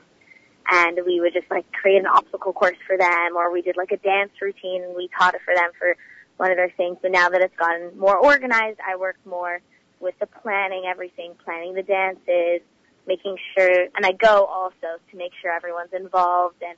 and 0.70 0.98
we 1.06 1.20
would 1.20 1.32
just 1.32 1.50
like 1.50 1.70
create 1.72 1.98
an 1.98 2.06
obstacle 2.06 2.52
course 2.52 2.76
for 2.86 2.96
them 2.96 3.36
or 3.36 3.52
we 3.52 3.62
did 3.62 3.76
like 3.76 3.92
a 3.92 3.96
dance 3.98 4.32
routine 4.40 4.82
and 4.82 4.94
we 4.94 5.08
taught 5.18 5.34
it 5.34 5.40
for 5.44 5.54
them 5.54 5.70
for 5.78 5.96
one 6.36 6.50
of 6.50 6.56
their 6.56 6.72
things. 6.76 6.98
But 7.00 7.12
now 7.12 7.28
that 7.28 7.40
it's 7.40 7.56
gotten 7.56 7.98
more 7.98 8.16
organized, 8.16 8.78
I 8.86 8.96
work 8.96 9.16
more 9.24 9.60
with 10.00 10.18
the 10.18 10.26
planning, 10.26 10.84
everything, 10.88 11.34
planning 11.44 11.74
the 11.74 11.82
dances, 11.82 12.60
making 13.06 13.36
sure, 13.56 13.86
and 13.94 14.04
I 14.04 14.12
go 14.12 14.44
also 14.44 14.98
to 15.10 15.16
make 15.16 15.32
sure 15.40 15.50
everyone's 15.52 15.92
involved 15.92 16.62
and 16.66 16.76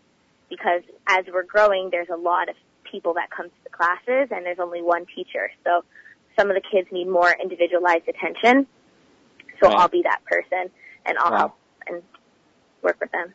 because 0.49 0.83
as 1.07 1.25
we're 1.33 1.43
growing, 1.43 1.91
there's 1.91 2.09
a 2.09 2.17
lot 2.17 2.49
of 2.49 2.55
people 2.91 3.15
that 3.15 3.31
come 3.31 3.47
to 3.47 3.65
the 3.65 3.71
classes 3.71 4.29
and 4.31 4.47
there's 4.47 4.59
only 4.59 4.83
one 4.83 5.05
teacher. 5.15 5.51
So 5.65 5.85
some 6.39 6.51
of 6.51 6.57
the 6.57 6.63
kids 6.63 6.89
need 6.91 7.09
more 7.09 7.35
individualized 7.43 8.09
attention. 8.09 8.67
So 9.61 9.69
right. 9.69 9.79
I'll 9.79 9.89
be 9.89 10.03
that 10.03 10.25
person 10.25 10.71
and 11.05 11.19
I'll 11.19 11.33
wow. 11.33 11.39
help 11.39 11.55
and 11.87 12.03
work 12.83 12.97
with 13.01 13.11
them. 13.13 13.35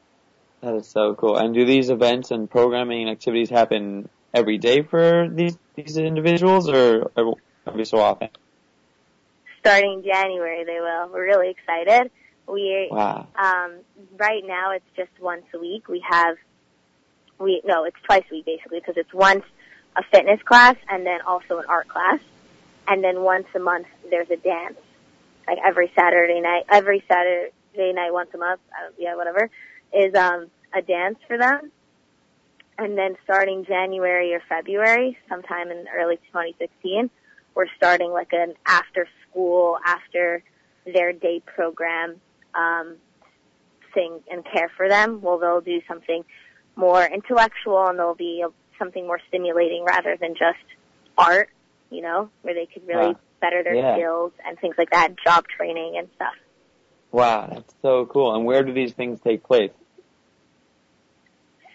That 0.63 0.75
is 0.75 0.87
so 0.87 1.13
cool. 1.15 1.35
And 1.35 1.53
do 1.53 1.65
these 1.65 1.89
events 1.89 2.31
and 2.31 2.49
programming 2.49 3.09
activities 3.09 3.49
happen 3.49 4.07
every 4.33 4.57
day 4.57 4.81
for 4.81 5.27
these 5.29 5.57
these 5.75 5.97
individuals, 5.97 6.69
or 6.69 7.11
every 7.67 7.83
so 7.83 7.99
often? 7.99 8.29
Starting 9.59 10.03
January, 10.05 10.63
they 10.63 10.79
will. 10.79 11.09
We're 11.11 11.25
really 11.25 11.49
excited. 11.49 12.11
We 12.47 12.87
wow. 12.89 13.27
um, 13.35 13.73
right 14.15 14.43
now 14.45 14.71
it's 14.71 14.85
just 14.95 15.11
once 15.19 15.43
a 15.53 15.59
week. 15.59 15.89
We 15.89 16.01
have 16.09 16.37
we 17.39 17.61
no, 17.65 17.83
it's 17.83 17.97
twice 18.03 18.23
a 18.31 18.33
week 18.33 18.45
basically 18.45 18.79
because 18.79 18.95
it's 18.95 19.13
once 19.13 19.43
a 19.97 20.03
fitness 20.11 20.41
class 20.43 20.77
and 20.89 21.05
then 21.05 21.19
also 21.27 21.57
an 21.57 21.65
art 21.67 21.89
class. 21.89 22.21
And 22.87 23.03
then 23.03 23.21
once 23.21 23.47
a 23.53 23.59
month 23.59 23.87
there's 24.09 24.29
a 24.29 24.37
dance. 24.37 24.77
Like 25.45 25.57
every 25.65 25.91
Saturday 25.93 26.39
night, 26.39 26.63
every 26.69 27.03
Saturday 27.05 27.51
night 27.91 28.13
once 28.13 28.29
a 28.33 28.37
month, 28.37 28.61
uh, 28.71 28.91
yeah, 28.97 29.17
whatever, 29.17 29.49
is 29.93 30.15
um 30.15 30.49
a 30.75 30.81
dance 30.81 31.17
for 31.27 31.37
them. 31.37 31.71
And 32.77 32.97
then 32.97 33.15
starting 33.23 33.65
January 33.65 34.33
or 34.33 34.41
February, 34.49 35.17
sometime 35.29 35.69
in 35.69 35.85
early 35.95 36.17
2016, 36.31 37.09
we're 37.55 37.67
starting 37.77 38.11
like 38.11 38.33
an 38.33 38.55
after 38.65 39.07
school, 39.29 39.77
after 39.85 40.43
their 40.85 41.13
day 41.13 41.41
program, 41.45 42.19
um, 42.55 42.95
thing 43.93 44.19
and 44.29 44.43
care 44.43 44.71
for 44.75 44.89
them. 44.89 45.21
Well, 45.21 45.37
they'll 45.37 45.61
do 45.61 45.81
something 45.87 46.23
more 46.75 47.05
intellectual 47.05 47.87
and 47.87 47.99
there'll 47.99 48.15
be 48.15 48.43
a, 48.45 48.49
something 48.79 49.05
more 49.05 49.19
stimulating 49.27 49.83
rather 49.85 50.17
than 50.19 50.33
just 50.33 50.63
art, 51.17 51.49
you 51.91 52.01
know, 52.01 52.29
where 52.41 52.55
they 52.55 52.65
could 52.65 52.87
really 52.87 53.13
Wow. 53.13 53.19
better 53.39 53.63
their 53.63 53.75
Yeah. 53.75 53.93
skills 53.93 54.31
and 54.45 54.59
things 54.59 54.75
like 54.77 54.89
that, 54.89 55.13
job 55.23 55.45
training 55.47 55.97
and 55.97 56.09
stuff. 56.15 56.33
Wow, 57.11 57.47
that's 57.51 57.75
so 57.83 58.07
cool. 58.07 58.35
And 58.35 58.45
where 58.45 58.63
do 58.63 58.73
these 58.73 58.93
things 58.93 59.19
take 59.19 59.43
place? 59.43 59.71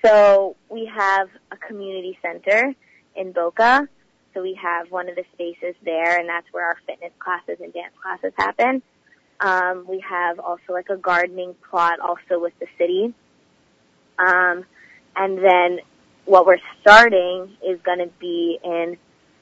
So 0.05 0.57
we 0.69 0.87
have 0.87 1.29
a 1.51 1.57
community 1.57 2.19
center 2.23 2.75
in 3.17 3.33
Boca. 3.33 3.89
So 4.35 4.43
we 4.43 4.59
have 4.63 4.91
one 4.91 5.09
of 5.09 5.17
the 5.17 5.25
spaces 5.33 5.75
there 5.85 6.19
and 6.19 6.29
that's 6.29 6.47
where 6.53 6.67
our 6.67 6.77
fitness 6.87 7.13
classes 7.19 7.59
and 7.61 7.73
dance 7.73 7.95
classes 8.01 8.33
happen. 8.37 8.83
Um, 9.41 9.85
we 9.89 10.03
have 10.09 10.39
also 10.39 10.73
like 10.73 10.89
a 10.91 10.97
gardening 10.97 11.55
plot 11.69 12.01
also 12.01 12.41
with 12.41 12.53
the 12.61 12.67
city. 12.77 13.15
Um, 14.19 14.65
and 15.17 15.39
then 15.39 15.81
what 16.25 16.47
we're 16.47 16.59
starting 16.81 17.57
is 17.67 17.81
going 17.83 17.99
to 17.99 18.11
be 18.21 18.59
in 18.63 18.97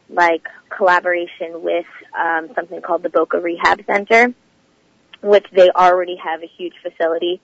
like 0.08 0.46
collaboration 0.74 1.62
with 1.62 1.86
um, 2.18 2.50
something 2.54 2.80
called 2.80 3.02
the 3.02 3.08
Boca 3.10 3.40
Rehab 3.40 3.84
Center, 3.86 4.32
which 5.20 5.46
they 5.52 5.70
already 5.70 6.16
have 6.16 6.42
a 6.42 6.46
huge 6.56 6.74
facility 6.82 7.40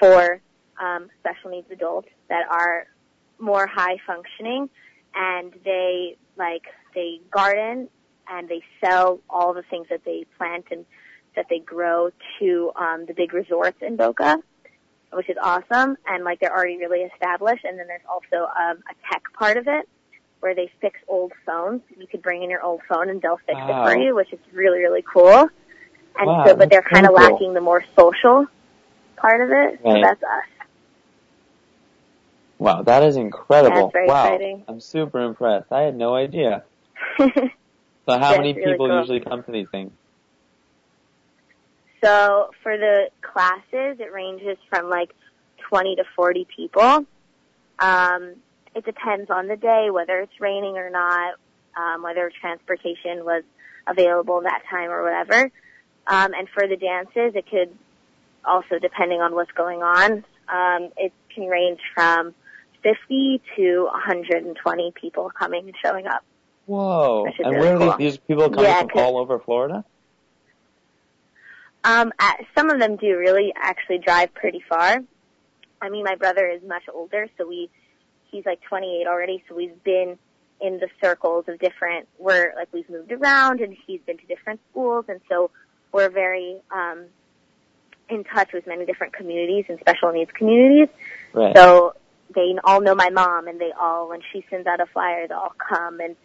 for 0.00 0.40
um, 0.80 1.08
special 1.20 1.50
needs 1.50 1.70
adults 1.70 2.08
that 2.28 2.44
are 2.50 2.86
more 3.38 3.66
high 3.66 3.96
functioning, 4.06 4.68
and 5.14 5.52
they 5.64 6.16
like 6.36 6.62
they 6.94 7.20
garden 7.30 7.88
and 8.28 8.48
they 8.48 8.62
sell 8.82 9.20
all 9.28 9.52
the 9.52 9.62
things 9.62 9.86
that 9.90 10.04
they 10.04 10.24
plant 10.38 10.66
and 10.70 10.84
that 11.36 11.46
they 11.50 11.58
grow 11.58 12.10
to 12.38 12.72
um, 12.76 13.06
the 13.06 13.14
big 13.14 13.32
resorts 13.32 13.78
in 13.82 13.96
Boca, 13.96 14.38
which 15.12 15.28
is 15.28 15.36
awesome. 15.42 15.96
And 16.06 16.24
like 16.24 16.40
they're 16.40 16.52
already 16.52 16.78
really 16.78 17.00
established. 17.00 17.64
And 17.64 17.78
then 17.78 17.86
there's 17.86 18.02
also 18.08 18.46
um, 18.46 18.78
a 18.90 18.94
tech 19.12 19.22
part 19.38 19.56
of 19.56 19.66
it 19.68 19.88
where 20.40 20.54
they 20.54 20.70
fix 20.80 20.98
old 21.08 21.32
phones. 21.44 21.82
You 21.96 22.06
could 22.06 22.22
bring 22.22 22.42
in 22.42 22.50
your 22.50 22.62
old 22.62 22.80
phone 22.88 23.10
and 23.10 23.20
they'll 23.20 23.40
fix 23.46 23.58
Wow. 23.58 23.84
it 23.86 23.92
for 23.92 23.98
you, 23.98 24.14
which 24.14 24.32
is 24.32 24.40
really 24.52 24.80
really 24.80 25.02
cool. 25.02 25.48
And 26.18 26.26
Wow, 26.26 26.44
so, 26.46 26.56
but 26.56 26.70
they're 26.70 26.82
kind 26.82 27.06
of 27.06 27.14
cool. 27.14 27.30
lacking 27.30 27.54
the 27.54 27.60
more 27.60 27.84
social 27.96 28.46
part 29.16 29.40
of 29.40 29.50
it. 29.50 29.80
So 29.84 30.00
that's 30.00 30.22
us. 30.22 30.59
Wow, 32.60 32.82
that 32.82 33.02
is 33.02 33.16
incredible. 33.16 33.90
Wow. 33.94 34.24
exciting. 34.24 34.64
I'm 34.68 34.80
super 34.80 35.20
impressed. 35.20 35.72
I 35.72 35.80
had 35.80 35.96
no 35.96 36.14
idea. 36.14 36.62
So 38.06 38.18
how 38.18 38.36
many 38.36 38.54
really 38.54 38.72
people 38.72 38.88
cool. 38.88 38.98
usually 38.98 39.20
come 39.20 39.44
to 39.44 39.52
these 39.52 39.68
things? 39.70 39.92
So 42.02 42.50
for 42.60 42.76
the 42.76 43.10
classes, 43.20 44.00
it 44.00 44.12
ranges 44.12 44.56
from 44.68 44.88
like 44.88 45.10
20 45.68 45.96
to 45.96 46.04
40 46.16 46.46
people. 46.56 47.06
Um, 47.78 48.34
it 48.74 48.84
depends 48.84 49.30
on 49.30 49.46
the 49.46 49.54
day, 49.54 49.90
whether 49.92 50.18
it's 50.18 50.40
raining 50.40 50.76
or 50.76 50.90
not, 50.90 51.34
um, 51.76 52.02
whether 52.02 52.32
transportation 52.40 53.24
was 53.24 53.44
available 53.86 54.40
that 54.40 54.62
time 54.68 54.90
or 54.90 55.04
whatever. 55.04 55.52
Um, 56.08 56.32
and 56.34 56.48
for 56.48 56.66
the 56.66 56.76
dances, 56.76 57.36
it 57.36 57.48
could 57.48 57.70
also, 58.44 58.80
depending 58.80 59.20
on 59.20 59.36
what's 59.36 59.52
going 59.52 59.82
on, 59.82 60.24
um, 60.48 60.90
it 60.96 61.12
can 61.32 61.46
range 61.46 61.80
from 61.94 62.34
50 62.82 63.42
to 63.56 63.84
120 63.92 64.92
people 65.00 65.30
coming 65.38 65.66
and 65.66 65.74
showing 65.84 66.06
up. 66.06 66.24
Whoa. 66.66 67.26
And 67.26 67.34
really 67.38 67.58
where 67.58 67.74
are 67.74 67.78
cool. 67.78 67.96
these, 67.98 68.12
these 68.12 68.18
people 68.18 68.48
coming 68.50 68.64
Yeah, 68.64 68.80
from 68.82 68.90
all 68.98 69.18
over 69.18 69.38
Florida? 69.38 69.84
Um, 71.82 72.12
uh, 72.18 72.32
some 72.56 72.70
of 72.70 72.78
them 72.78 72.96
do 72.96 73.16
really 73.16 73.52
actually 73.56 73.98
drive 73.98 74.34
pretty 74.34 74.62
far. 74.68 74.98
I 75.80 75.88
mean, 75.88 76.04
my 76.04 76.14
brother 76.14 76.46
is 76.46 76.62
much 76.66 76.82
older, 76.92 77.26
so 77.38 77.48
we, 77.48 77.70
he's 78.30 78.44
like 78.44 78.60
28 78.68 79.06
already, 79.06 79.42
so 79.48 79.54
we've 79.54 79.82
been 79.82 80.18
in 80.60 80.78
the 80.78 80.88
circles 81.02 81.46
of 81.48 81.58
different, 81.58 82.06
we're 82.18 82.52
like, 82.54 82.68
we've 82.72 82.88
moved 82.90 83.12
around 83.12 83.60
and 83.60 83.74
he's 83.86 84.00
been 84.02 84.18
to 84.18 84.26
different 84.26 84.60
schools, 84.70 85.06
and 85.08 85.20
so 85.28 85.50
we're 85.90 86.10
very, 86.10 86.56
um, 86.70 87.06
in 88.10 88.24
touch 88.24 88.52
with 88.52 88.66
many 88.66 88.84
different 88.84 89.14
communities 89.14 89.64
and 89.68 89.78
special 89.80 90.12
needs 90.12 90.30
communities. 90.32 90.88
Right. 91.32 91.56
So 91.56 91.94
they 92.34 92.54
all 92.64 92.80
know 92.80 92.94
my 92.94 93.10
mom 93.10 93.48
and 93.48 93.60
they 93.60 93.72
all, 93.78 94.08
when 94.08 94.20
she 94.32 94.44
sends 94.50 94.66
out 94.66 94.80
a 94.80 94.86
flyer, 94.92 95.26
they'll 95.28 95.38
all 95.38 95.54
come 95.68 96.00
and 96.00 96.16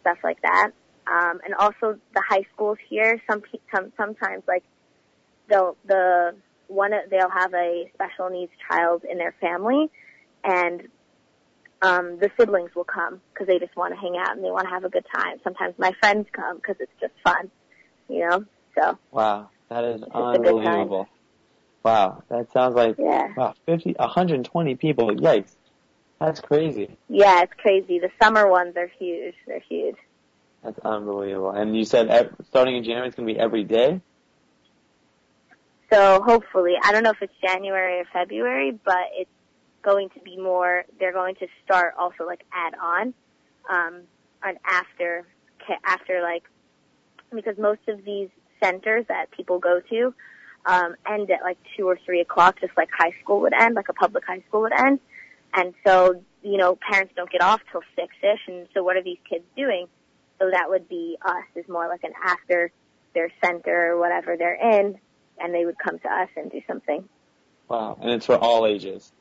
stuff 0.00 0.18
like 0.24 0.40
that. 0.42 0.70
Um, 1.06 1.40
and 1.44 1.54
also 1.54 1.98
the 2.14 2.22
high 2.26 2.44
schools 2.54 2.78
here, 2.88 3.20
some, 3.30 3.42
some 3.74 3.92
sometimes 3.96 4.42
like 4.46 4.62
they'll, 5.48 5.76
the, 5.86 6.34
one, 6.68 6.92
they'll 7.10 7.30
have 7.30 7.52
a 7.54 7.90
special 7.94 8.30
needs 8.30 8.52
child 8.70 9.02
in 9.10 9.18
their 9.18 9.34
family 9.40 9.90
and, 10.44 10.82
um, 11.82 12.18
the 12.20 12.30
siblings 12.38 12.74
will 12.74 12.84
come 12.84 13.22
because 13.32 13.46
they 13.46 13.58
just 13.58 13.74
want 13.74 13.94
to 13.94 14.00
hang 14.00 14.16
out 14.18 14.36
and 14.36 14.44
they 14.44 14.50
want 14.50 14.64
to 14.64 14.70
have 14.70 14.84
a 14.84 14.90
good 14.90 15.06
time. 15.14 15.38
Sometimes 15.42 15.74
my 15.78 15.92
friends 16.00 16.26
come 16.30 16.56
because 16.56 16.76
it's 16.78 16.92
just 17.00 17.14
fun, 17.24 17.50
you 18.08 18.28
know? 18.28 18.44
So, 18.78 18.98
wow. 19.10 19.48
That 19.70 19.84
is 19.84 20.02
a 20.02 20.06
good 20.06 20.12
time. 20.12 20.34
unbelievable. 20.34 21.08
Wow. 21.82 22.22
That 22.28 22.52
sounds 22.52 22.74
like, 22.74 22.96
yeah. 22.98 23.32
wow, 23.36 23.54
50, 23.66 23.94
120 23.98 24.74
people. 24.76 25.10
Yikes. 25.10 25.54
That's 26.20 26.40
crazy. 26.40 26.96
Yeah, 27.08 27.42
it's 27.42 27.54
crazy. 27.54 27.98
The 27.98 28.10
summer 28.22 28.48
ones 28.48 28.76
are 28.76 28.90
huge. 28.98 29.34
They're 29.46 29.62
huge. 29.68 29.96
That's 30.62 30.78
unbelievable. 30.80 31.52
And 31.52 31.74
you 31.74 31.84
said 31.84 32.08
ev- 32.08 32.34
starting 32.48 32.76
in 32.76 32.84
January 32.84 33.08
it's 33.08 33.16
going 33.16 33.26
to 33.26 33.34
be 33.34 33.40
every 33.40 33.64
day? 33.64 34.00
So 35.90 36.22
hopefully, 36.22 36.74
I 36.82 36.92
don't 36.92 37.02
know 37.02 37.10
if 37.10 37.22
it's 37.22 37.32
January 37.42 38.00
or 38.00 38.04
February, 38.12 38.78
but 38.84 39.08
it's 39.16 39.30
going 39.82 40.10
to 40.10 40.20
be 40.20 40.36
more, 40.36 40.84
they're 40.98 41.12
going 41.12 41.34
to 41.36 41.46
start 41.64 41.94
also 41.98 42.26
like 42.26 42.44
add 42.52 42.74
on, 42.80 43.14
um, 43.68 44.02
and 44.42 44.58
after, 44.64 45.26
after 45.84 46.22
like, 46.22 46.44
because 47.34 47.56
most 47.58 47.80
of 47.88 48.04
these 48.04 48.28
centers 48.62 49.06
that 49.08 49.30
people 49.30 49.58
go 49.58 49.80
to, 49.90 50.14
um, 50.66 50.94
end 51.10 51.30
at 51.30 51.42
like 51.42 51.58
two 51.76 51.88
or 51.88 51.98
three 52.04 52.20
o'clock, 52.20 52.60
just 52.60 52.72
like 52.76 52.88
high 52.96 53.14
school 53.22 53.40
would 53.40 53.54
end, 53.54 53.74
like 53.74 53.88
a 53.88 53.94
public 53.94 54.24
high 54.26 54.42
school 54.48 54.62
would 54.62 54.78
end. 54.78 55.00
And 55.54 55.74
so, 55.86 56.22
you 56.42 56.56
know, 56.56 56.76
parents 56.76 57.12
don't 57.16 57.30
get 57.30 57.42
off 57.42 57.60
till 57.72 57.82
six-ish, 57.96 58.40
and 58.46 58.68
so 58.72 58.82
what 58.82 58.96
are 58.96 59.02
these 59.02 59.18
kids 59.28 59.44
doing? 59.56 59.86
So 60.38 60.50
that 60.50 60.70
would 60.70 60.88
be 60.88 61.16
us, 61.22 61.44
is 61.54 61.68
more 61.68 61.88
like 61.88 62.04
an 62.04 62.12
after 62.24 62.70
their 63.14 63.30
center 63.44 63.92
or 63.92 63.98
whatever 63.98 64.36
they're 64.36 64.54
in, 64.54 64.98
and 65.38 65.54
they 65.54 65.66
would 65.66 65.78
come 65.78 65.98
to 65.98 66.08
us 66.08 66.28
and 66.36 66.50
do 66.50 66.60
something. 66.66 67.08
Wow. 67.68 67.98
And 68.00 68.12
it's 68.12 68.26
for 68.26 68.36
all 68.36 68.66
ages. 68.66 69.12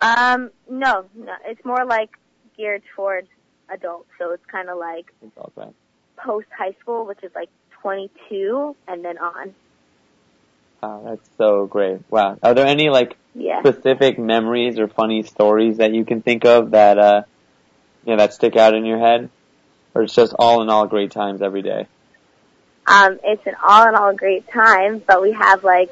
Um, 0.00 0.50
no, 0.70 1.06
no, 1.14 1.32
it's 1.44 1.64
more 1.64 1.84
like 1.84 2.10
geared 2.56 2.82
towards 2.94 3.28
adults, 3.68 4.08
so 4.18 4.32
it's 4.32 4.44
kind 4.46 4.68
of 4.68 4.78
like 4.78 5.12
It's 5.22 5.36
all 5.36 5.52
right. 5.56 5.74
post 6.16 6.46
high 6.56 6.76
school, 6.80 7.04
which 7.06 7.22
is 7.22 7.30
like 7.34 7.48
22 7.82 8.76
and 8.86 9.04
then 9.04 9.18
on. 9.18 9.54
Wow, 10.82 11.02
that's 11.04 11.28
so 11.36 11.66
great. 11.66 12.00
Wow. 12.10 12.38
Are 12.42 12.54
there 12.54 12.66
any 12.66 12.88
like 12.88 13.16
Yeah. 13.34 13.60
specific 13.60 14.18
memories 14.18 14.78
or 14.78 14.88
funny 14.88 15.22
stories 15.22 15.78
that 15.78 15.92
you 15.92 16.04
can 16.04 16.22
think 16.22 16.44
of 16.44 16.70
that 16.72 16.98
uh 16.98 17.22
you 18.04 18.12
know 18.12 18.18
that 18.18 18.32
stick 18.32 18.56
out 18.56 18.74
in 18.74 18.84
your 18.84 18.98
head? 18.98 19.30
Or 19.94 20.02
it's 20.02 20.14
just 20.14 20.34
all 20.38 20.62
in 20.62 20.68
all 20.68 20.86
great 20.86 21.10
times 21.10 21.42
every 21.42 21.62
day? 21.62 21.86
Um, 22.86 23.18
it's 23.22 23.46
an 23.46 23.54
all 23.62 23.88
in 23.88 23.94
all 23.94 24.14
great 24.14 24.48
time, 24.48 25.02
but 25.06 25.20
we 25.20 25.32
have 25.32 25.64
like, 25.64 25.90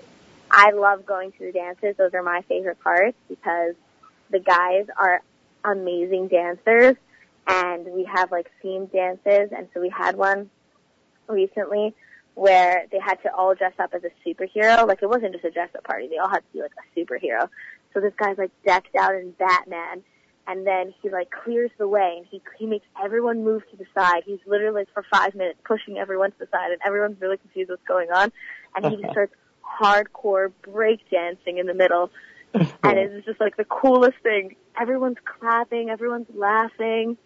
I 0.51 0.71
love 0.71 1.05
going 1.05 1.33
to 1.33 1.39
the 1.47 1.53
dances. 1.53 1.97
Those 1.97 2.15
are 2.15 2.23
my 2.23 2.43
favorite 2.49 2.81
parts 2.81 3.17
because 3.29 3.75
the 4.31 4.39
guys 4.39 4.87
are 4.97 5.21
amazing 5.65 6.29
dancers 6.29 6.97
and 7.47 7.85
we 7.87 8.05
have 8.05 8.31
like 8.31 8.51
themed 8.63 8.93
dances 8.93 9.51
and 9.57 9.69
so 9.75 9.81
we 9.81 9.89
had 9.89 10.17
one 10.17 10.51
recently 11.29 11.95
where 12.35 12.87
they 12.93 12.99
had 12.99 13.17
to 13.23 13.35
all 13.35 13.55
dress 13.55 13.73
up 13.79 13.95
as 13.95 14.03
a 14.05 14.29
superhero. 14.29 14.87
Like 14.87 15.03
it 15.03 15.09
wasn't 15.09 15.33
just 15.33 15.45
a 15.45 15.51
dress 15.51 15.71
up 15.77 15.85
party. 15.85 16.09
They 16.09 16.19
all 16.19 16.29
had 16.29 16.41
to 16.41 16.53
be 16.53 16.61
like 16.61 16.73
a 16.77 16.99
superhero. 16.99 17.49
So 17.95 18.01
this 18.01 18.13
guy's 18.19 18.37
like 18.37 18.51
decked 18.65 18.95
out 18.95 19.15
in 19.15 19.31
Batman 19.33 20.03
and 20.47 20.67
then 20.67 20.93
he 21.03 21.11
like 21.11 21.31
clears 21.31 21.71
the 21.79 21.89
way 21.89 22.17
and 22.19 22.27
he 22.31 22.43
he 22.59 22.67
makes 22.67 22.87
everyone 23.03 23.43
move 23.43 23.63
to 23.71 23.77
the 23.77 23.87
side. 23.95 24.23
He's 24.27 24.39
literally 24.47 24.81
like 24.81 24.89
for 24.93 25.05
five 25.11 25.35
minutes 25.35 25.59
pushing 25.65 25.97
everyone 25.97 26.31
to 26.33 26.39
the 26.39 26.49
side 26.53 26.73
and 26.73 26.81
everyone's 26.85 27.21
really 27.21 27.39
confused 27.39 27.71
what's 27.71 27.83
going 27.89 28.11
on. 28.11 28.31
And 28.75 28.85
he 28.85 29.01
just 29.01 29.11
starts 29.13 29.35
hardcore 29.81 30.53
break 30.63 31.09
dancing 31.11 31.59
in 31.59 31.67
the 31.67 31.75
middle 31.75 32.11
and 32.55 32.99
it's 32.99 33.27
just 33.27 33.41
like 33.41 33.57
the 33.57 33.65
coolest 33.65 34.17
thing 34.23 34.57
everyone's 34.81 35.17
clapping, 35.25 35.91
everyone's 35.91 36.29
laughing, 36.35 37.17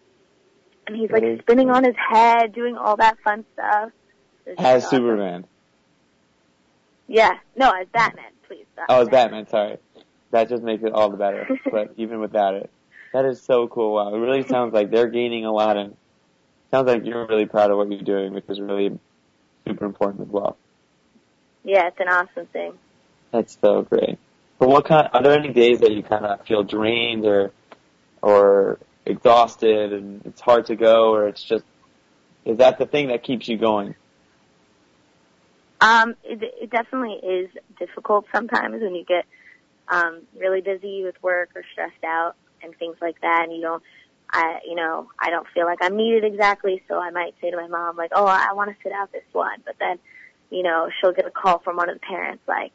and 0.91 0.99
he's 0.99 1.11
like 1.11 1.41
spinning 1.41 1.69
on 1.69 1.83
his 1.83 1.95
head, 1.95 2.53
doing 2.53 2.77
all 2.77 2.97
that 2.97 3.17
fun 3.23 3.45
stuff. 3.53 3.91
It's 4.45 4.59
As 4.59 4.85
awesome. 4.85 4.97
Superman. 4.97 5.45
Yeah, 7.07 7.37
no, 7.55 7.71
as 7.71 7.87
Batman, 7.93 8.31
please. 8.47 8.65
Oh, 8.89 9.01
it's 9.01 9.09
Batman, 9.09 9.47
sorry. 9.47 9.77
That 10.31 10.49
just 10.49 10.63
makes 10.63 10.83
it 10.83 10.93
all 10.93 11.09
the 11.09 11.17
better. 11.17 11.47
but 11.71 11.93
even 11.97 12.19
without 12.19 12.55
it. 12.55 12.69
That 13.13 13.25
is 13.25 13.41
so 13.41 13.67
cool. 13.67 13.95
Wow. 13.95 14.13
It 14.13 14.17
really 14.17 14.47
sounds 14.47 14.73
like 14.73 14.89
they're 14.89 15.09
gaining 15.09 15.45
a 15.45 15.51
lot 15.51 15.75
and 15.77 15.95
sounds 16.71 16.87
like 16.87 17.05
you're 17.05 17.27
really 17.27 17.45
proud 17.45 17.71
of 17.71 17.77
what 17.77 17.91
you're 17.91 18.01
doing, 18.01 18.33
which 18.33 18.45
is 18.47 18.59
really 18.59 18.97
super 19.67 19.85
important 19.85 20.21
as 20.21 20.29
well. 20.29 20.57
Yeah, 21.63 21.87
it's 21.87 21.99
an 21.99 22.07
awesome 22.07 22.45
thing. 22.47 22.73
That's 23.31 23.57
so 23.61 23.81
great. 23.83 24.17
But 24.59 24.69
what 24.69 24.85
kind, 24.85 25.09
are 25.13 25.21
there 25.21 25.37
any 25.37 25.51
days 25.51 25.79
that 25.81 25.91
you 25.91 26.03
kind 26.03 26.25
of 26.25 26.45
feel 26.45 26.63
drained 26.63 27.25
or, 27.25 27.51
or 28.21 28.79
exhausted 29.05 29.93
and 29.93 30.21
it's 30.25 30.41
hard 30.41 30.65
to 30.67 30.75
go 30.75 31.13
or 31.13 31.27
it's 31.27 31.43
just, 31.43 31.63
is 32.45 32.57
that 32.57 32.77
the 32.77 32.85
thing 32.85 33.07
that 33.07 33.23
keeps 33.23 33.47
you 33.47 33.57
going? 33.57 33.95
Um, 35.79 36.15
it, 36.23 36.39
it 36.61 36.69
definitely 36.69 37.15
is 37.27 37.49
difficult 37.79 38.25
sometimes 38.31 38.81
when 38.81 38.93
you 38.93 39.03
get 39.03 39.25
um, 39.89 40.21
really 40.37 40.61
busy 40.61 41.03
with 41.03 41.21
work 41.23 41.49
or 41.55 41.63
stressed 41.71 42.03
out 42.03 42.35
and 42.61 42.75
things 42.77 42.95
like 43.01 43.19
that, 43.21 43.45
and 43.45 43.55
you 43.55 43.61
don't, 43.61 43.81
I, 44.31 44.59
you 44.65 44.75
know, 44.75 45.09
I 45.19 45.31
don't 45.31 45.47
feel 45.53 45.65
like 45.65 45.79
I'm 45.81 45.97
needed 45.97 46.23
exactly, 46.23 46.83
so 46.87 46.99
I 46.99 47.09
might 47.09 47.33
say 47.41 47.49
to 47.49 47.57
my 47.57 47.67
mom 47.67 47.97
like, 47.97 48.11
"Oh, 48.13 48.25
I 48.25 48.53
want 48.53 48.69
to 48.69 48.75
sit 48.83 48.91
out 48.91 49.11
this 49.11 49.23
one," 49.33 49.61
but 49.65 49.75
then, 49.79 49.97
you 50.51 50.61
know, 50.61 50.89
she'll 50.99 51.13
get 51.13 51.25
a 51.25 51.31
call 51.31 51.59
from 51.59 51.77
one 51.77 51.89
of 51.89 51.95
the 51.95 52.05
parents 52.05 52.43
like, 52.47 52.71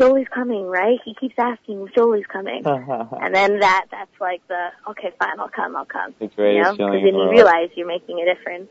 "Jolie's 0.00 0.28
coming, 0.32 0.66
right? 0.66 0.98
He 1.04 1.14
keeps 1.14 1.34
asking 1.38 1.88
Jolie's 1.94 2.26
coming." 2.26 2.64
And 3.22 3.34
then 3.34 3.60
that 3.60 3.86
that's 3.90 4.10
like 4.20 4.40
the 4.48 4.68
okay, 4.90 5.12
fine, 5.18 5.38
I'll 5.38 5.48
come, 5.48 5.76
I'll 5.76 5.84
come. 5.84 6.14
the 6.18 6.26
You 6.26 6.34
greatest 6.34 6.72
know, 6.72 6.76
feeling 6.76 7.04
because 7.04 7.12
then 7.12 7.14
you 7.20 7.30
realize 7.30 7.68
you're 7.76 7.86
making 7.86 8.20
a 8.20 8.24
difference. 8.34 8.68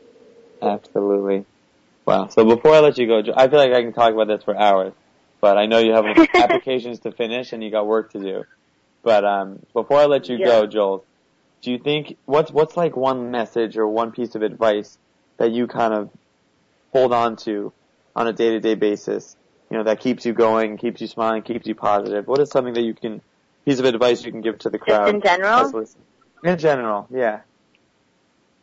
Absolutely. 0.60 1.44
Wow. 2.06 2.28
So 2.28 2.44
before 2.44 2.74
I 2.74 2.80
let 2.80 2.98
you 2.98 3.06
go, 3.06 3.22
I 3.36 3.48
feel 3.48 3.58
like 3.58 3.72
I 3.72 3.82
can 3.82 3.92
talk 3.92 4.12
about 4.12 4.28
this 4.28 4.42
for 4.42 4.56
hours, 4.58 4.92
but 5.40 5.56
I 5.56 5.66
know 5.66 5.78
you 5.78 5.92
have 5.92 6.04
applications 6.34 7.00
to 7.00 7.12
finish 7.12 7.52
and 7.52 7.62
you 7.62 7.70
got 7.70 7.86
work 7.86 8.12
to 8.12 8.20
do. 8.20 8.44
But 9.04 9.24
um, 9.24 9.60
before 9.74 9.98
I 9.98 10.06
let 10.06 10.28
you 10.28 10.38
Yeah. 10.38 10.44
go, 10.46 10.66
Joel, 10.66 11.06
do 11.62 11.70
you 11.70 11.78
think 11.78 12.16
what's 12.24 12.50
what's 12.50 12.76
like 12.76 12.96
one 12.96 13.30
message 13.30 13.76
or 13.76 13.86
one 13.86 14.10
piece 14.12 14.34
of 14.34 14.42
advice 14.42 14.98
that 15.38 15.52
you 15.52 15.66
kind 15.66 15.94
of 15.94 16.10
hold 16.92 17.12
on 17.12 17.36
to 17.36 17.72
on 18.14 18.26
a 18.26 18.32
day 18.32 18.50
to 18.50 18.60
day 18.60 18.74
basis? 18.74 19.36
You 19.72 19.78
know 19.78 19.84
that 19.84 20.00
keeps 20.00 20.26
you 20.26 20.34
going, 20.34 20.76
keeps 20.76 21.00
you 21.00 21.06
smiling, 21.06 21.40
keeps 21.40 21.66
you 21.66 21.74
positive. 21.74 22.26
What 22.28 22.42
is 22.42 22.50
something 22.50 22.74
that 22.74 22.82
you 22.82 22.92
can 22.92 23.22
piece 23.64 23.78
of 23.78 23.86
advice 23.86 24.22
you 24.22 24.30
can 24.30 24.42
give 24.42 24.58
to 24.58 24.68
the 24.68 24.78
crowd? 24.78 25.06
Just 25.06 25.14
in 25.14 25.22
general? 25.22 25.84
In 26.44 26.58
general, 26.58 27.06
yeah. 27.10 27.40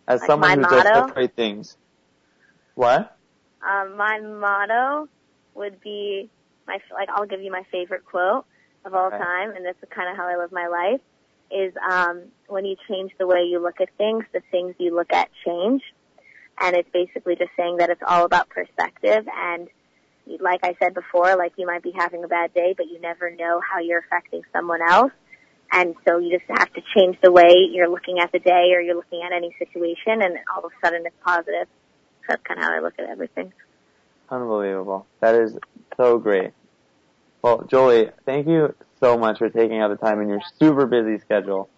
As 0.08 0.22
Like 0.22 0.28
someone 0.28 0.52
who 0.52 0.62
does 0.62 0.84
motto? 0.84 1.08
such 1.08 1.16
great 1.16 1.36
things. 1.36 1.78
What? 2.76 3.18
Um, 3.68 3.98
my 3.98 4.20
motto 4.20 5.10
would 5.56 5.82
be 5.82 6.30
my 6.68 6.78
like 6.94 7.10
I'll 7.10 7.26
give 7.26 7.42
you 7.42 7.52
my 7.52 7.64
favorite 7.72 8.06
quote 8.06 8.46
of 8.86 8.94
all 8.94 9.08
Okay. 9.08 9.18
time, 9.18 9.56
and 9.56 9.66
this 9.66 9.76
is 9.82 9.90
kind 9.90 10.12
of 10.12 10.16
how 10.16 10.28
I 10.28 10.38
live 10.38 10.52
my 10.52 10.68
life. 10.68 11.02
Is 11.50 11.74
um, 11.92 12.26
when 12.48 12.66
you 12.66 12.76
change 12.88 13.14
the 13.18 13.26
way 13.26 13.46
you 13.50 13.60
look 13.60 13.82
at 13.82 13.90
things, 13.98 14.26
the 14.32 14.44
things 14.52 14.76
you 14.78 14.96
look 14.96 15.12
at 15.12 15.32
change, 15.44 15.82
and 16.62 16.76
it's 16.76 16.90
basically 16.94 17.36
just 17.36 17.50
saying 17.58 17.78
that 17.78 17.90
it's 17.90 18.04
all 18.08 18.26
about 18.26 18.48
perspective. 18.50 19.28
And 19.36 19.70
like 20.40 20.62
I 20.64 20.76
said 20.82 20.94
before, 20.94 21.36
like 21.36 21.54
you 21.58 21.66
might 21.66 21.84
be 21.84 21.92
having 21.96 22.24
a 22.24 22.28
bad 22.28 22.54
day, 22.54 22.74
but 22.78 22.88
you 22.88 23.00
never 23.00 23.30
know 23.32 23.62
how 23.62 23.80
you're 23.80 24.00
affecting 24.00 24.42
someone 24.54 24.82
else. 24.82 25.12
And 25.72 25.96
so 26.08 26.18
you 26.18 26.38
just 26.38 26.50
have 26.50 26.72
to 26.74 26.82
change 26.96 27.18
the 27.22 27.32
way 27.32 27.68
you're 27.72 27.90
looking 27.90 28.20
at 28.20 28.32
the 28.32 28.40
day 28.40 28.72
or 28.74 28.82
you're 28.82 28.96
looking 28.96 29.22
at 29.24 29.32
any 29.32 29.56
situation, 29.60 30.22
and 30.22 30.38
all 30.56 30.66
of 30.66 30.72
a 30.72 30.86
sudden 30.86 31.06
it's 31.06 31.16
positive. 31.24 31.68
So 32.22 32.26
that's 32.30 32.44
kind 32.44 32.60
of 32.60 32.66
how 32.66 32.76
I 32.76 32.80
look 32.80 32.94
at 32.98 33.06
everything. 33.06 33.54
Unbelievable. 34.30 35.06
That 35.22 35.36
is 35.36 35.58
so 35.98 36.18
great. 36.18 36.52
Well, 37.42 37.64
Jolie, 37.70 38.10
thank 38.26 38.48
you 38.48 38.76
so 39.00 39.18
much 39.18 39.38
for 39.38 39.50
taking 39.50 39.80
out 39.80 39.90
the 39.90 40.06
time 40.06 40.22
in 40.22 40.30
your 40.30 40.42
super 40.60 40.86
busy 40.86 41.20
schedule 41.20 41.70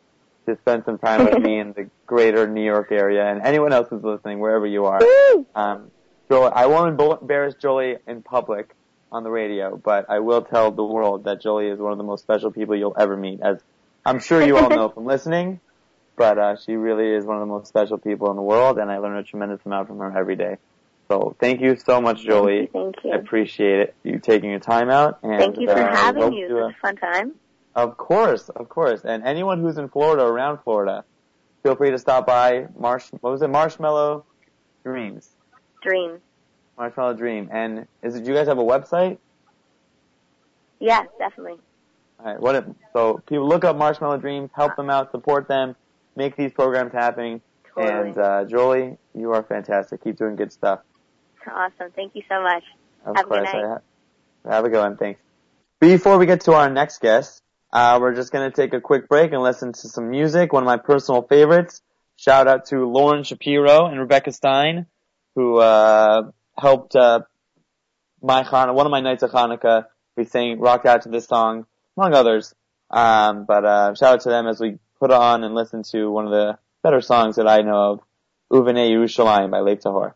to 0.48 0.58
spend 0.58 0.84
some 0.86 0.98
time 0.98 1.26
with 1.26 1.40
me 1.44 1.60
in 1.60 1.74
the 1.74 1.90
greater 2.06 2.48
New 2.48 2.64
York 2.64 2.92
area 2.92 3.26
and 3.30 3.42
anyone 3.42 3.74
else 3.74 3.88
who's 3.90 4.04
listening, 4.04 4.40
wherever 4.40 4.66
you 4.66 4.86
are. 4.86 5.00
Um, 5.54 5.92
Jolie, 6.32 6.52
I 6.54 6.68
won't 6.68 6.98
embarrass 7.22 7.56
Jolie 7.56 7.98
in 8.08 8.22
public 8.22 8.74
on 9.12 9.26
the 9.26 9.30
radio, 9.30 9.76
but 9.76 10.10
I 10.10 10.20
will 10.20 10.42
tell 10.42 10.72
the 10.72 10.84
world 10.84 11.26
that 11.26 11.42
Jolie 11.42 11.68
is 11.68 11.78
one 11.78 11.92
of 11.92 11.98
the 11.98 12.06
most 12.06 12.22
special 12.22 12.52
people 12.52 12.74
you'll 12.74 12.96
ever 12.98 13.18
meet, 13.18 13.42
as 13.42 13.60
I'm 14.06 14.20
sure 14.22 14.42
you 14.42 14.58
all 14.58 14.70
know 14.78 14.88
from 14.88 15.06
listening. 15.06 15.60
But 16.16 16.38
uh, 16.38 16.56
she 16.56 16.76
really 16.76 17.14
is 17.14 17.26
one 17.26 17.36
of 17.36 17.42
the 17.42 17.48
most 17.48 17.68
special 17.68 17.98
people 17.98 18.30
in 18.30 18.38
the 18.38 18.42
world, 18.42 18.78
and 18.78 18.90
I 18.90 19.00
learn 19.00 19.18
a 19.18 19.24
tremendous 19.24 19.60
amount 19.66 19.90
from 19.90 20.00
her 20.00 20.18
every 20.18 20.38
day. 20.38 20.56
So 21.10 21.36
thank 21.38 21.60
you 21.60 21.76
so 21.76 22.00
much, 22.00 22.24
Jolie. 22.24 22.70
Thank 22.72 22.96
you. 23.04 23.12
I 23.12 23.18
appreciate 23.18 23.80
it. 23.82 23.96
You 24.04 24.20
taking 24.20 24.52
your 24.52 24.60
time 24.60 24.90
out. 24.90 25.20
And, 25.24 25.38
Thank 25.38 25.60
you 25.60 25.68
for 25.68 25.74
uh, 25.74 25.94
having 25.94 26.32
you. 26.32 26.46
It 26.46 26.52
uh, 26.52 26.56
was 26.68 26.74
a 26.74 26.80
fun 26.80 26.96
time. 26.96 27.34
of 27.76 27.98
course, 27.98 28.48
of 28.48 28.70
course. 28.70 29.02
And 29.04 29.24
anyone 29.26 29.60
who's 29.60 29.78
in 29.78 29.90
Florida, 29.90 30.24
around 30.24 30.60
Florida, 30.64 31.04
feel 31.64 31.76
free 31.76 31.92
to 31.92 31.98
stop 31.98 32.26
by 32.26 32.68
Marsh. 32.80 33.08
What 33.20 33.32
was 33.32 33.42
it? 33.42 33.50
Marshmallow 33.50 34.24
Dreams. 34.86 35.28
Dream. 35.82 36.20
Marshmallow 36.78 37.14
Dream. 37.16 37.50
And 37.52 37.88
is 38.02 38.16
it? 38.16 38.24
Do 38.24 38.32
you 38.32 38.36
guys 38.36 38.48
have 38.48 38.58
a 38.58 38.64
website? 38.64 39.18
Yes, 40.80 41.08
definitely. 41.20 41.60
All 42.20 42.26
right. 42.26 42.40
What? 42.40 42.56
If, 42.56 42.66
so 42.94 43.22
people 43.26 43.48
look 43.48 43.64
up 43.64 43.76
Marshmallow 43.76 44.18
Dreams, 44.18 44.50
help 44.54 44.76
them 44.76 44.90
out, 44.90 45.12
support 45.12 45.48
them, 45.48 45.76
make 46.16 46.36
these 46.36 46.52
programs 46.52 46.94
happen. 46.94 47.42
Totally. 47.76 48.10
And 48.10 48.18
uh, 48.18 48.46
Jolie, 48.46 48.98
you 49.14 49.32
are 49.32 49.44
fantastic. 49.44 50.04
Keep 50.04 50.18
doing 50.18 50.36
good 50.36 50.52
stuff. 50.52 50.80
Awesome. 51.48 51.92
Thank 51.96 52.16
you 52.16 52.24
so 52.30 52.42
much. 52.42 52.64
Of 53.06 53.16
Have 53.16 53.26
a 53.26 53.30
good 53.30 53.44
night. 53.44 53.82
Have 54.46 54.66
a 54.66 54.70
good 54.70 54.80
one. 54.80 54.98
Thanks. 54.98 55.20
Before 55.80 56.18
we 56.18 56.26
get 56.26 56.42
to 56.42 56.54
our 56.54 56.70
next 56.70 57.00
guest, 57.02 57.42
uh, 57.74 57.98
we're 58.02 58.14
just 58.14 58.32
going 58.32 58.50
to 58.50 58.56
take 58.56 58.74
a 58.74 58.82
quick 58.82 59.08
break 59.08 59.32
and 59.32 59.42
listen 59.42 59.74
to 59.74 59.88
some 59.88 60.10
music. 60.10 60.54
One 60.54 60.64
of 60.64 60.68
my 60.68 60.78
personal 60.78 61.22
favorites. 61.24 61.82
Shout 62.18 62.48
out 62.48 62.66
to 62.68 62.86
Lauren 62.86 63.24
Shapiro 63.24 63.88
and 63.88 64.00
Rebecca 64.00 64.32
Stein, 64.32 64.86
who 65.36 65.58
uh, 65.58 66.32
helped 66.58 66.96
uh, 66.96 67.22
my 68.22 68.44
Chana- 68.44 68.74
one 68.74 68.86
of 68.86 68.92
my 68.92 69.02
nights 69.02 69.24
of 69.24 69.32
Hanukkah. 69.32 69.86
We 70.18 70.26
sang, 70.26 70.60
rocked 70.60 70.86
out 70.86 71.04
to 71.04 71.10
this 71.10 71.26
song, 71.26 71.66
among 71.98 72.14
others. 72.14 72.54
Um, 72.90 73.46
but 73.46 73.66
uh, 73.66 73.96
shout 73.96 74.16
out 74.16 74.22
to 74.22 74.30
them 74.30 74.48
as 74.48 74.60
we 74.60 74.78
put 75.00 75.12
on 75.12 75.44
and 75.44 75.56
listen 75.56 75.84
to 75.92 76.12
one 76.12 76.26
of 76.26 76.32
the 76.32 76.58
better 76.84 77.02
songs 77.02 77.38
that 77.38 77.48
I 77.48 77.62
know 77.62 77.94
of, 77.94 78.00
Uvene 78.52 78.92
Yerushalayim 78.92 79.52
by 79.52 79.60
Lev 79.60 79.80
Tahor. 79.80 80.14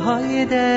های 0.00 0.46
دل. 0.46 0.69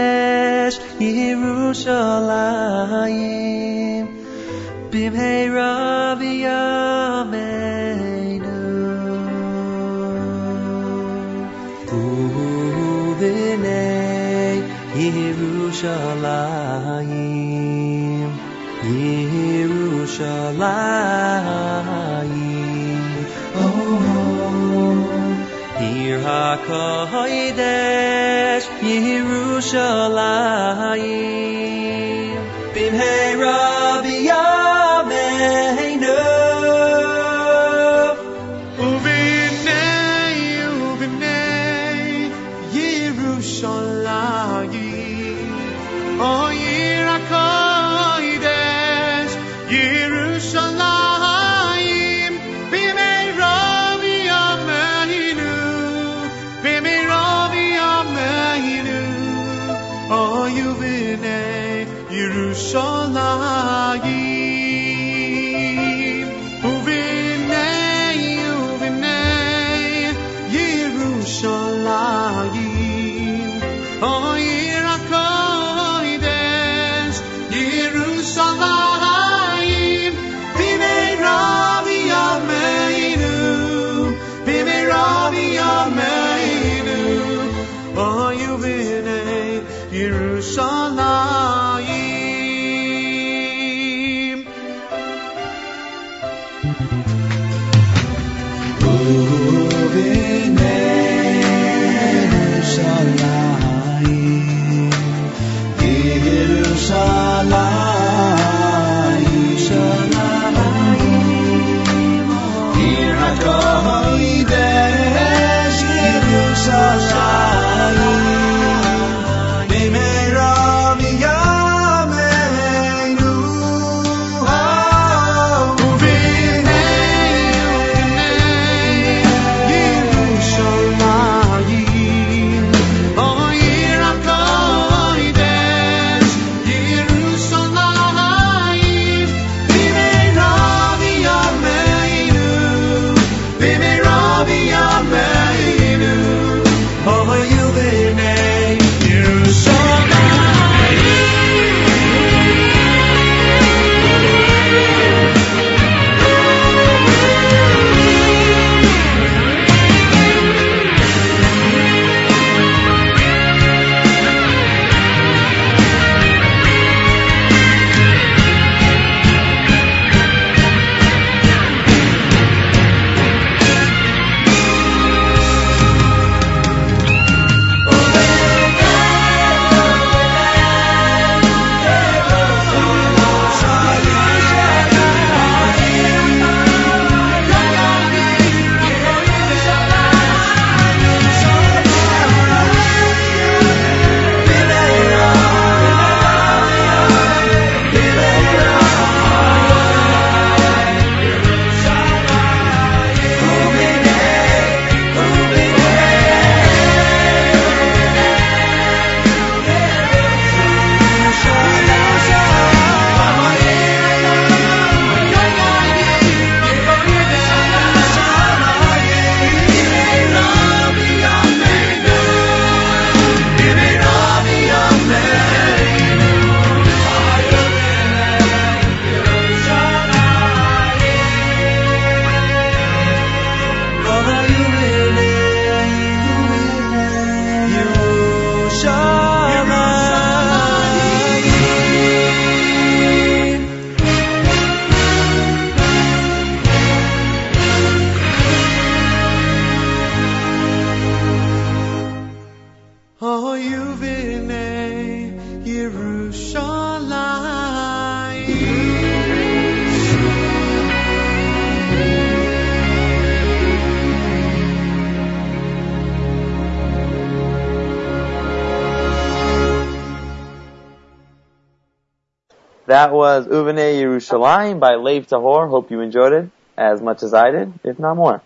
That 273.03 273.11
was 273.11 273.47
Uvene 273.47 274.01
Yerushalayim 274.01 274.79
by 274.79 274.95
Lev 274.95 275.27
Tahor. 275.27 275.69
Hope 275.69 275.91
you 275.91 275.99
enjoyed 275.99 276.31
it 276.31 276.49
as 276.77 277.01
much 277.01 277.21
as 277.21 277.33
I 277.33 277.51
did, 277.51 277.73
if 277.83 277.99
not 277.99 278.15
more. 278.15 278.41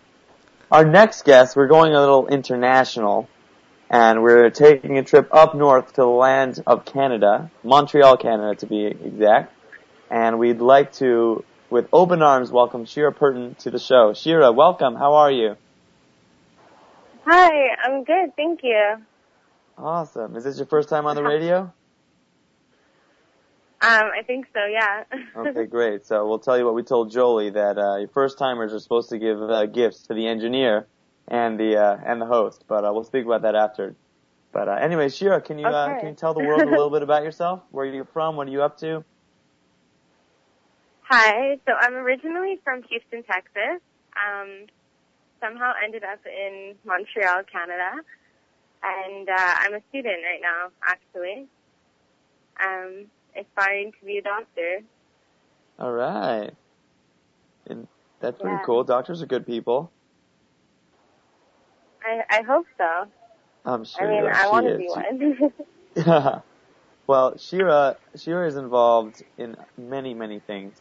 Our 0.71 0.83
next 0.83 1.25
guest, 1.25 1.55
we're 1.55 1.67
going 1.67 1.93
a 1.93 1.99
little 1.99 2.25
international, 2.25 3.29
and 3.87 4.23
we're 4.23 4.49
taking 4.49 4.97
a 4.97 5.03
trip 5.03 5.31
up 5.31 5.53
north 5.53 5.89
to 5.89 6.01
the 6.01 6.07
land 6.07 6.63
of 6.65 6.85
Canada, 6.85 7.51
Montreal, 7.63 8.17
Canada 8.17 8.55
to 8.55 8.65
be 8.65 8.87
exact. 8.87 9.53
And 10.09 10.39
we'd 10.39 10.59
like 10.59 10.91
to, 10.93 11.45
with 11.69 11.87
open 11.93 12.23
arms, 12.23 12.49
welcome 12.49 12.85
Shira 12.85 13.13
Perton 13.13 13.53
to 13.59 13.69
the 13.69 13.77
show. 13.77 14.15
Shira, 14.15 14.51
welcome. 14.51 14.95
How 14.95 15.13
are 15.17 15.31
you? 15.31 15.55
Hi, 17.25 17.75
I'm 17.83 18.03
good, 18.03 18.35
thank 18.35 18.61
you. 18.63 19.03
Awesome. 19.77 20.35
Is 20.35 20.45
this 20.45 20.57
your 20.57 20.65
first 20.65 20.89
time 20.89 21.05
on 21.05 21.15
the 21.15 21.21
radio? 21.21 21.71
Um, 23.79 24.09
I 24.19 24.23
think 24.25 24.47
so, 24.53 24.59
yeah. 24.65 25.03
Okay, 25.35 25.65
great. 25.67 26.05
So 26.05 26.27
we'll 26.27 26.39
tell 26.39 26.57
you 26.57 26.65
what 26.65 26.73
we 26.73 26.81
told 26.81 27.11
Jolie 27.11 27.51
that 27.51 27.77
uh, 27.77 27.97
your 27.97 28.07
first 28.07 28.39
timers 28.39 28.73
are 28.73 28.79
supposed 28.79 29.09
to 29.09 29.19
give 29.19 29.39
uh, 29.39 29.67
gifts 29.67 30.07
to 30.07 30.15
the 30.15 30.27
engineer 30.27 30.87
and 31.27 31.59
the 31.59 31.77
uh, 31.77 31.97
and 32.03 32.19
the 32.19 32.25
host, 32.25 32.63
but 32.67 32.83
uh, 32.83 32.91
we'll 32.91 33.03
speak 33.03 33.25
about 33.25 33.43
that 33.43 33.53
after. 33.53 33.95
But 34.51 34.67
uh, 34.67 34.77
anyway, 34.81 35.09
Shira, 35.09 35.41
can 35.41 35.59
you 35.59 35.67
uh, 35.67 35.99
can 35.99 36.09
you 36.09 36.15
tell 36.15 36.33
the 36.33 36.43
world 36.43 36.61
a 36.61 36.69
little 36.69 36.89
bit 36.97 37.03
about 37.03 37.23
yourself? 37.23 37.61
Where 37.69 37.85
are 37.85 37.93
you 37.93 38.07
from? 38.13 38.35
What 38.35 38.47
are 38.47 38.51
you 38.51 38.63
up 38.63 38.79
to? 38.79 39.03
Hi, 41.03 41.59
so 41.65 41.73
I'm 41.79 41.93
originally 41.93 42.59
from 42.63 42.81
Houston, 42.83 43.23
Texas. 43.23 43.79
Um, 44.17 44.65
somehow 45.39 45.73
ended 45.83 46.03
up 46.03 46.19
in 46.25 46.75
Montreal, 46.83 47.43
Canada, 47.51 48.01
and 48.83 49.29
uh, 49.29 49.53
I'm 49.59 49.73
a 49.75 49.81
student 49.89 50.17
right 50.23 50.41
now, 50.41 50.71
actually. 50.83 51.47
Um, 52.59 53.05
aspiring 53.39 53.91
to 53.99 54.05
be 54.05 54.17
a 54.17 54.21
doctor. 54.21 54.79
All 55.79 55.91
right. 55.91 56.51
And 57.69 57.87
that's 58.21 58.39
pretty 58.39 58.57
Yeah. 58.57 58.65
cool. 58.65 58.83
Doctors 58.83 59.21
are 59.21 59.27
good 59.27 59.45
people. 59.45 59.91
I, 62.03 62.39
I 62.39 62.41
hope 62.43 62.65
so. 62.77 63.07
I'm 63.65 63.83
I 63.99 63.99
sure. 63.99 64.09
mean, 64.09 64.23
I 64.33 64.47
want 64.49 64.67
to 64.67 64.77
be 64.77 64.87
one. 64.87 65.53
well, 67.07 67.37
Shira, 67.37 67.97
Shira 68.15 68.47
is 68.47 68.55
involved 68.55 69.23
in 69.37 69.55
many, 69.77 70.13
many 70.13 70.39
things. 70.39 70.77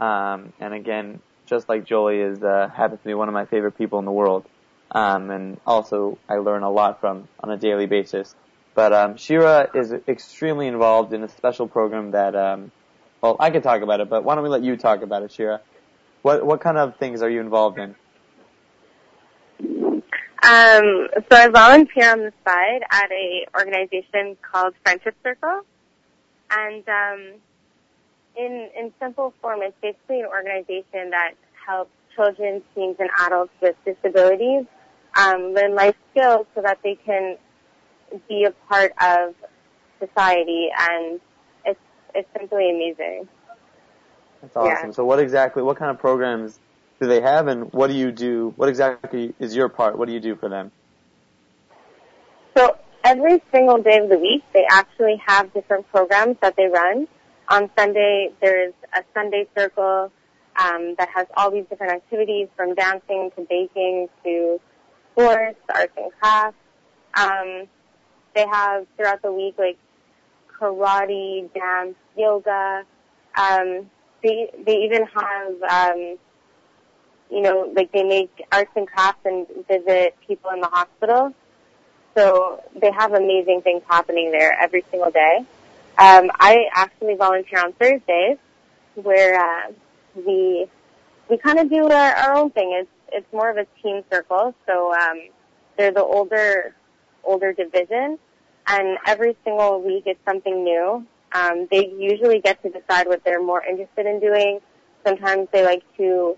Um, 0.00 0.52
and 0.60 0.74
again, 0.74 1.20
just 1.46 1.68
like 1.68 1.84
Jolie 1.84 2.20
is, 2.20 2.42
uh, 2.42 2.68
happens 2.74 3.00
to 3.00 3.06
be 3.08 3.14
one 3.14 3.28
of 3.28 3.34
my 3.34 3.46
favorite 3.46 3.76
people 3.78 3.98
in 3.98 4.04
the 4.04 4.12
world. 4.12 4.46
Um, 4.94 5.30
and 5.30 5.60
also 5.66 6.18
I 6.28 6.36
learn 6.36 6.62
a 6.62 6.70
lot 6.70 7.00
from 7.00 7.28
on 7.40 7.50
a 7.50 7.56
daily 7.56 7.86
basis. 7.86 8.34
But, 8.74 8.92
um, 8.92 9.16
Shira 9.16 9.68
is 9.74 9.92
extremely 10.08 10.66
involved 10.66 11.12
in 11.12 11.22
a 11.22 11.28
special 11.28 11.68
program 11.68 12.12
that, 12.12 12.34
um, 12.34 12.72
well, 13.20 13.36
I 13.38 13.50
could 13.50 13.62
talk 13.62 13.82
about 13.82 14.00
it, 14.00 14.08
but 14.08 14.24
why 14.24 14.34
don't 14.34 14.44
we 14.44 14.50
let 14.50 14.62
you 14.62 14.76
talk 14.76 15.02
about 15.02 15.22
it, 15.22 15.32
Shira? 15.32 15.60
What, 16.22 16.44
what 16.44 16.60
kind 16.60 16.78
of 16.78 16.96
things 16.96 17.22
are 17.22 17.30
you 17.30 17.40
involved 17.40 17.78
in? 17.78 17.94
Um, 20.44 21.08
so 21.30 21.36
I 21.36 21.48
volunteer 21.48 22.10
on 22.10 22.18
the 22.20 22.32
side 22.44 22.82
at 22.90 23.10
a 23.12 23.46
organization 23.56 24.36
called 24.42 24.74
Friendship 24.82 25.14
Circle, 25.22 25.60
and 26.50 26.88
um, 26.88 27.34
in 28.36 28.68
in 28.76 28.92
simple 29.00 29.32
form, 29.40 29.60
it's 29.62 29.76
basically 29.80 30.20
an 30.20 30.26
organization 30.26 31.10
that 31.10 31.34
helps 31.64 31.92
children, 32.16 32.60
teens, 32.74 32.96
and 32.98 33.08
adults 33.20 33.52
with 33.60 33.76
disabilities 33.84 34.66
um, 35.16 35.54
learn 35.54 35.74
life 35.74 35.94
skills 36.10 36.46
so 36.54 36.62
that 36.62 36.78
they 36.82 36.96
can 36.96 37.36
be 38.28 38.44
a 38.44 38.52
part 38.68 38.92
of 39.00 39.34
society, 39.98 40.68
and 40.78 41.20
it's 41.64 41.80
it's 42.14 42.28
simply 42.38 42.70
amazing. 42.70 43.28
That's 44.40 44.56
awesome. 44.56 44.88
Yeah. 44.88 44.92
So 44.92 45.04
what 45.04 45.20
exactly, 45.20 45.62
what 45.62 45.76
kind 45.76 45.90
of 45.90 45.98
programs 45.98 46.58
do 47.00 47.08
they 47.08 47.20
have 47.20 47.48
and 47.48 47.72
what 47.72 47.88
do 47.88 47.94
you 47.94 48.12
do, 48.12 48.52
what 48.56 48.68
exactly 48.68 49.34
is 49.38 49.54
your 49.54 49.68
part? 49.68 49.96
What 49.98 50.06
do 50.06 50.14
you 50.14 50.20
do 50.20 50.36
for 50.36 50.48
them? 50.48 50.70
So 52.56 52.76
every 53.04 53.42
single 53.52 53.82
day 53.82 53.98
of 53.98 54.08
the 54.08 54.18
week, 54.18 54.42
they 54.52 54.64
actually 54.70 55.20
have 55.26 55.52
different 55.54 55.88
programs 55.90 56.36
that 56.42 56.56
they 56.56 56.66
run. 56.66 57.08
On 57.48 57.70
Sunday, 57.76 58.30
there's 58.40 58.74
a 58.94 59.02
Sunday 59.14 59.46
circle 59.56 60.12
um, 60.56 60.94
that 60.98 61.08
has 61.14 61.26
all 61.36 61.50
these 61.50 61.64
different 61.70 61.92
activities, 61.92 62.48
from 62.56 62.74
dancing 62.74 63.30
to 63.36 63.46
baking 63.48 64.08
to 64.24 64.60
sports, 65.12 65.58
arts 65.74 65.92
and 65.96 66.12
crafts. 66.20 66.56
Um, 67.14 67.68
they 68.34 68.46
have 68.46 68.86
throughout 68.96 69.22
the 69.22 69.32
week 69.32 69.54
like 69.58 69.78
karate, 70.58 71.52
dance, 71.52 71.96
yoga. 72.16 72.84
Um, 73.36 73.90
they 74.22 74.50
they 74.64 74.84
even 74.84 75.06
have 75.06 75.62
um, 75.62 76.18
you 77.30 77.40
know 77.42 77.72
like 77.74 77.92
they 77.92 78.04
make 78.04 78.44
arts 78.52 78.70
and 78.76 78.86
crafts 78.86 79.24
and 79.24 79.46
visit 79.68 80.16
people 80.26 80.50
in 80.50 80.60
the 80.60 80.68
hospital. 80.68 81.34
So 82.14 82.62
they 82.78 82.90
have 82.92 83.14
amazing 83.14 83.62
things 83.62 83.82
happening 83.88 84.32
there 84.32 84.52
every 84.60 84.84
single 84.90 85.10
day. 85.10 85.38
Um, 85.98 86.30
I 86.38 86.68
actually 86.74 87.14
volunteer 87.14 87.60
on 87.60 87.72
Thursdays, 87.72 88.38
where 88.94 89.40
uh, 89.40 89.72
we 90.14 90.66
we 91.28 91.38
kind 91.38 91.58
of 91.58 91.70
do 91.70 91.88
our, 91.88 92.14
our 92.14 92.34
own 92.34 92.50
thing. 92.50 92.72
It's 92.78 92.90
it's 93.12 93.32
more 93.32 93.50
of 93.50 93.56
a 93.56 93.66
team 93.82 94.02
circle. 94.10 94.54
So 94.66 94.94
um, 94.94 95.20
they're 95.76 95.92
the 95.92 96.02
older 96.02 96.74
older 97.24 97.52
division, 97.52 98.18
and 98.66 98.98
every 99.06 99.36
single 99.44 99.82
week 99.82 100.04
it's 100.06 100.24
something 100.24 100.64
new. 100.64 101.06
Um, 101.32 101.66
they 101.70 101.88
usually 101.88 102.40
get 102.40 102.62
to 102.62 102.68
decide 102.68 103.06
what 103.06 103.24
they're 103.24 103.42
more 103.42 103.64
interested 103.64 104.06
in 104.06 104.20
doing. 104.20 104.60
Sometimes 105.04 105.48
they 105.52 105.64
like 105.64 105.82
to 105.96 106.36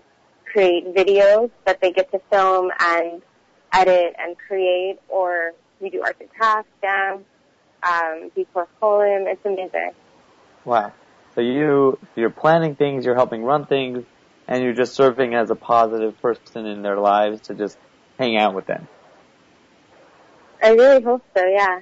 create 0.51 0.95
videos 0.95 1.51
that 1.65 1.81
they 1.81 1.91
get 1.91 2.11
to 2.11 2.21
film 2.31 2.71
and 2.79 3.21
edit 3.73 4.15
and 4.17 4.37
create, 4.47 4.99
or 5.09 5.51
we 5.81 5.89
do 5.89 6.01
arts 6.01 6.19
and 6.21 6.29
crafts, 6.29 6.69
dance, 6.81 7.23
um, 7.83 8.31
before 8.35 8.67
Purim. 8.79 9.27
It's 9.27 9.45
amazing. 9.45 9.91
Wow. 10.63 10.93
So 11.35 11.41
you, 11.41 11.99
you're 12.15 12.29
planning 12.29 12.75
things, 12.75 13.05
you're 13.05 13.15
helping 13.15 13.43
run 13.43 13.65
things, 13.65 14.05
and 14.47 14.63
you're 14.63 14.73
just 14.73 14.93
serving 14.93 15.35
as 15.35 15.49
a 15.51 15.55
positive 15.55 16.19
person 16.21 16.65
in 16.65 16.81
their 16.81 16.97
lives 16.97 17.41
to 17.47 17.53
just 17.53 17.77
hang 18.17 18.37
out 18.37 18.55
with 18.55 18.65
them. 18.65 18.87
I 20.65 20.69
really 20.71 21.03
hope 21.03 21.23
so. 21.37 21.45
Yeah. 21.45 21.81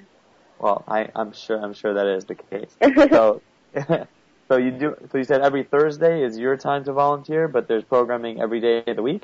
Well, 0.60 0.84
I, 0.88 1.10
I'm 1.16 1.32
sure, 1.32 1.58
I'm 1.58 1.74
sure 1.74 1.94
that 1.94 2.08
is 2.08 2.26
the 2.26 2.36
case. 2.36 2.76
So, 3.10 3.42
so 4.50 4.58
you 4.58 4.72
do, 4.72 4.96
so 5.10 5.18
you 5.18 5.24
said 5.24 5.42
every 5.42 5.64
Thursday 5.64 6.24
is 6.24 6.38
your 6.38 6.58
time 6.58 6.84
to 6.84 6.92
volunteer, 6.94 7.48
but 7.48 7.70
there's 7.70 7.86
programming 7.86 8.42
every 8.42 8.60
day 8.60 8.84
of 8.86 8.98
the 8.98 9.02
week? 9.02 9.24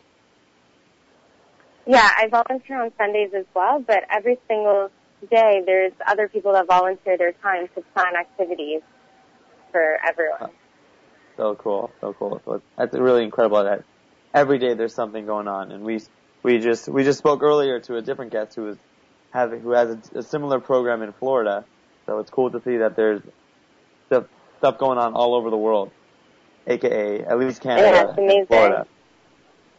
Yeah, 1.86 2.08
I 2.18 2.30
volunteer 2.30 2.82
on 2.82 2.92
Sundays 2.98 3.32
as 3.36 3.46
well, 3.54 3.84
but 3.86 4.04
every 4.10 4.38
single 4.48 4.92
day 5.30 5.62
there's 5.66 5.92
other 6.08 6.30
people 6.30 6.54
that 6.54 6.66
volunteer 6.66 7.18
their 7.18 7.34
time 7.34 7.68
to 7.76 7.82
plan 7.94 8.16
activities 8.16 8.82
for 9.74 9.98
everyone. 10.08 10.42
Uh, 10.42 10.48
so 11.36 11.56
cool, 11.56 11.92
so 12.00 12.14
cool. 12.14 12.42
So 12.46 12.62
that's 12.78 12.96
really 12.96 13.24
incredible 13.24 13.64
that 13.66 13.84
every 14.34 14.58
day 14.58 14.74
there's 14.74 14.94
something 14.94 15.26
going 15.26 15.48
on. 15.50 15.72
And 15.72 15.84
we 15.84 16.00
we 16.44 16.60
just 16.60 16.88
we 16.88 17.04
just 17.04 17.20
spoke 17.20 17.44
earlier 17.44 17.80
to 17.82 17.98
a 17.98 18.02
different 18.02 18.32
guest 18.32 18.56
who 18.56 18.64
was 18.64 18.78
having 19.32 19.62
who 19.62 19.72
has 19.72 19.90
a, 20.14 20.20
a 20.20 20.24
similar 20.24 20.60
program 20.60 21.02
in 21.02 21.14
Florida. 21.14 21.66
So 22.06 22.20
it's 22.20 22.30
cool 22.30 22.52
to 22.52 22.62
see 22.62 22.78
that 22.78 22.96
there's 22.96 23.22
stuff 24.08 24.26
stuff 24.58 24.78
going 24.78 24.98
on 24.98 25.14
all 25.14 25.36
over 25.36 25.50
the 25.50 25.58
world, 25.58 25.92
aka 26.68 27.24
at 27.24 27.40
least 27.40 27.62
Canada 27.62 28.16
Yeah, 28.18 28.24
and. 28.24 28.48
Florida. 28.48 28.88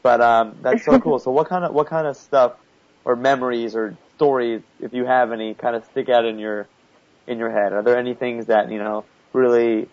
But 0.02 0.20
um, 0.20 0.56
that's 0.62 0.84
so 0.84 0.98
cool. 0.98 1.18
So 1.18 1.30
what 1.30 1.48
kind 1.48 1.64
of 1.64 1.74
what 1.74 1.86
kind 1.86 2.06
of 2.06 2.16
stuff 2.16 2.54
or 3.04 3.16
memories 3.16 3.74
or 3.74 3.96
stories, 4.16 4.62
if 4.80 4.92
you 4.92 5.04
have 5.04 5.32
any, 5.32 5.54
kind 5.54 5.76
of 5.76 5.84
stick 5.86 6.08
out 6.08 6.24
in 6.24 6.38
your 6.38 6.66
in 7.26 7.38
your 7.38 7.50
head? 7.50 7.72
Are 7.72 7.82
there 7.82 7.98
any 7.98 8.14
things 8.14 8.46
that 8.46 8.70
you 8.70 8.78
know 8.78 9.04
really 9.32 9.88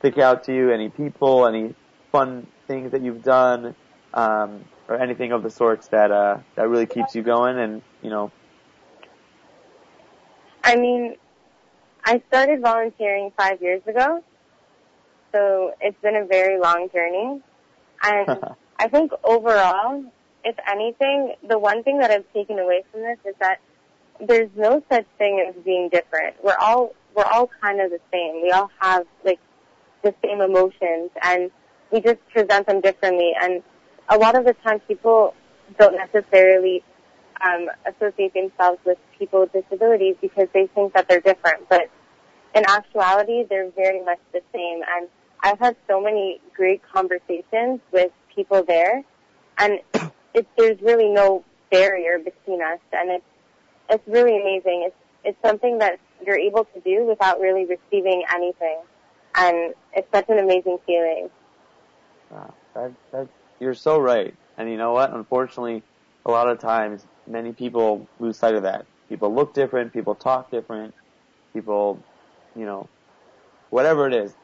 stick 0.00 0.18
out 0.18 0.44
to 0.44 0.54
you? 0.54 0.70
Any 0.70 0.88
people? 0.88 1.46
Any 1.46 1.74
fun 2.10 2.46
things 2.66 2.92
that 2.92 3.02
you've 3.02 3.22
done? 3.22 3.74
Um, 4.12 4.64
or 4.88 5.00
anything 5.00 5.30
of 5.30 5.44
the 5.44 5.50
sorts 5.50 5.86
that 5.88 6.10
uh, 6.10 6.38
that 6.56 6.68
really 6.68 6.86
keeps 6.86 7.14
you 7.14 7.22
going? 7.22 7.58
And 7.58 7.82
you 8.02 8.10
know, 8.10 8.32
I 10.62 10.76
mean, 10.76 11.16
I 12.04 12.22
started 12.28 12.60
volunteering 12.60 13.32
five 13.36 13.60
years 13.62 13.82
ago, 13.86 14.22
so 15.32 15.74
it's 15.80 16.00
been 16.02 16.16
a 16.16 16.26
very 16.26 16.58
long 16.60 16.88
journey. 16.92 17.40
And 18.02 18.38
I 18.78 18.88
think 18.88 19.12
overall, 19.24 20.04
if 20.44 20.56
anything, 20.70 21.34
the 21.46 21.58
one 21.58 21.82
thing 21.82 21.98
that 21.98 22.10
I've 22.10 22.30
taken 22.32 22.58
away 22.58 22.82
from 22.90 23.02
this 23.02 23.18
is 23.26 23.34
that 23.40 23.60
there's 24.26 24.50
no 24.56 24.82
such 24.90 25.06
thing 25.18 25.44
as 25.48 25.54
being 25.64 25.88
different. 25.90 26.36
We're 26.42 26.56
all 26.60 26.94
we're 27.14 27.24
all 27.24 27.50
kind 27.60 27.80
of 27.80 27.90
the 27.90 28.00
same. 28.12 28.42
We 28.42 28.50
all 28.50 28.70
have 28.78 29.06
like 29.24 29.40
the 30.02 30.14
same 30.24 30.40
emotions, 30.40 31.10
and 31.22 31.50
we 31.90 32.00
just 32.00 32.18
present 32.32 32.66
them 32.66 32.80
differently. 32.80 33.32
And 33.40 33.62
a 34.08 34.16
lot 34.16 34.36
of 34.36 34.44
the 34.44 34.54
time, 34.64 34.80
people 34.80 35.34
don't 35.78 35.96
necessarily 35.96 36.82
um, 37.44 37.68
associate 37.86 38.34
themselves 38.34 38.78
with 38.84 38.98
people 39.18 39.40
with 39.40 39.52
disabilities 39.52 40.16
because 40.20 40.48
they 40.52 40.66
think 40.68 40.94
that 40.94 41.08
they're 41.08 41.20
different. 41.20 41.68
But 41.68 41.90
in 42.54 42.64
actuality, 42.68 43.44
they're 43.48 43.70
very 43.70 44.04
much 44.04 44.18
the 44.32 44.42
same. 44.52 44.82
And 44.96 45.08
I've 45.42 45.58
had 45.58 45.76
so 45.88 46.00
many 46.00 46.40
great 46.54 46.82
conversations 46.92 47.80
with 47.92 48.10
people 48.34 48.64
there, 48.64 49.02
and 49.58 49.80
it, 50.34 50.46
there's 50.56 50.80
really 50.80 51.08
no 51.08 51.44
barrier 51.70 52.18
between 52.18 52.62
us, 52.62 52.80
and 52.92 53.10
it's 53.10 53.24
it's 53.88 54.06
really 54.06 54.40
amazing. 54.40 54.84
It's 54.86 54.96
it's 55.24 55.38
something 55.42 55.78
that 55.78 55.98
you're 56.24 56.38
able 56.38 56.64
to 56.64 56.80
do 56.80 57.04
without 57.06 57.40
really 57.40 57.64
receiving 57.66 58.24
anything, 58.34 58.80
and 59.34 59.74
it's 59.94 60.08
such 60.12 60.28
an 60.28 60.38
amazing 60.38 60.78
feeling. 60.86 61.30
Wow, 62.30 62.54
that, 62.74 62.92
that, 63.12 63.28
you're 63.58 63.74
so 63.74 63.98
right. 63.98 64.34
And 64.56 64.70
you 64.70 64.76
know 64.76 64.92
what? 64.92 65.12
Unfortunately, 65.12 65.82
a 66.24 66.30
lot 66.30 66.48
of 66.48 66.58
times, 66.58 67.04
many 67.30 67.52
people 67.52 68.06
lose 68.18 68.36
sight 68.36 68.54
of 68.54 68.62
that. 68.64 68.86
People 69.08 69.34
look 69.34 69.54
different, 69.54 69.92
people 69.92 70.14
talk 70.14 70.50
different, 70.50 70.94
people, 71.52 72.02
you 72.54 72.64
know, 72.64 72.88
whatever 73.70 74.06
it 74.06 74.14
is. 74.14 74.34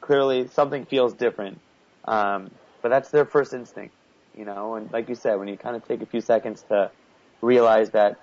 Clearly, 0.00 0.48
something 0.48 0.86
feels 0.86 1.12
different. 1.12 1.60
Um, 2.04 2.50
but 2.82 2.88
that's 2.88 3.10
their 3.10 3.24
first 3.24 3.52
instinct, 3.52 3.94
you 4.36 4.44
know, 4.44 4.76
and 4.76 4.90
like 4.92 5.08
you 5.08 5.14
said, 5.14 5.38
when 5.38 5.48
you 5.48 5.56
kind 5.56 5.76
of 5.76 5.86
take 5.86 6.00
a 6.00 6.06
few 6.06 6.20
seconds 6.20 6.64
to 6.68 6.90
realize 7.42 7.90
that 7.90 8.18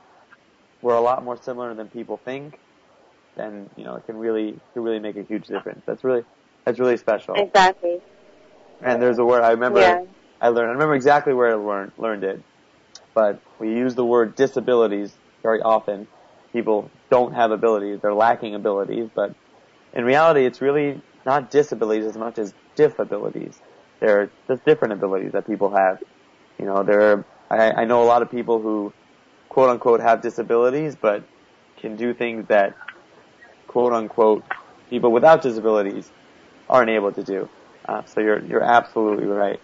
we're 0.81 0.95
a 0.95 1.01
lot 1.01 1.23
more 1.23 1.37
similar 1.37 1.73
than 1.73 1.87
people 1.87 2.17
think, 2.17 2.59
then, 3.35 3.69
you 3.75 3.83
know, 3.83 3.95
it 3.95 4.05
can 4.05 4.17
really, 4.17 4.57
can 4.73 4.83
really 4.83 4.99
make 4.99 5.17
a 5.17 5.23
huge 5.23 5.47
difference. 5.47 5.83
That's 5.85 6.03
really, 6.03 6.23
that's 6.63 6.79
really 6.79 6.97
special. 6.97 7.35
Exactly. 7.35 7.99
And 8.81 9.01
there's 9.01 9.19
a 9.19 9.25
word 9.25 9.43
I 9.43 9.51
remember. 9.51 9.81
Yeah. 9.81 10.05
I 10.41 10.49
learned. 10.49 10.69
I 10.69 10.73
remember 10.73 10.95
exactly 10.95 11.33
where 11.33 11.51
I 11.51 11.53
learned 11.53 11.93
learned 11.97 12.23
it, 12.23 12.41
but 13.15 13.41
we 13.57 13.69
use 13.69 13.95
the 13.95 14.05
word 14.05 14.35
disabilities 14.35 15.15
very 15.41 15.61
often. 15.61 16.07
People 16.53 16.91
don't 17.09 17.33
have 17.33 17.49
abilities; 17.49 18.01
they're 18.01 18.13
lacking 18.13 18.53
abilities. 18.53 19.09
But 19.15 19.33
in 19.93 20.05
reality, 20.05 20.45
it's 20.45 20.61
really 20.61 21.01
not 21.25 21.49
disabilities 21.49 22.05
as 22.05 22.17
much 22.17 22.37
as 22.37 22.53
diff 22.75 22.99
abilities. 22.99 23.59
They're 24.01 24.29
just 24.47 24.63
different 24.65 24.93
abilities 24.93 25.31
that 25.31 25.47
people 25.47 25.75
have. 25.75 26.03
You 26.59 26.65
know, 26.65 26.83
there. 26.83 27.01
Are, 27.01 27.25
I, 27.49 27.81
I 27.81 27.85
know 27.85 28.03
a 28.03 28.05
lot 28.05 28.21
of 28.21 28.29
people 28.29 28.61
who, 28.61 28.93
quote 29.49 29.69
unquote, 29.69 30.01
have 30.01 30.21
disabilities, 30.21 30.95
but 30.95 31.23
can 31.77 31.95
do 31.95 32.13
things 32.13 32.47
that, 32.47 32.75
quote 33.67 33.93
unquote, 33.93 34.43
people 34.89 35.11
without 35.11 35.41
disabilities 35.41 36.11
aren't 36.69 36.89
able 36.89 37.11
to 37.13 37.23
do. 37.23 37.49
Uh, 37.87 38.03
so 38.05 38.19
you're 38.19 38.43
you're 38.43 38.63
absolutely 38.63 39.25
right. 39.27 39.61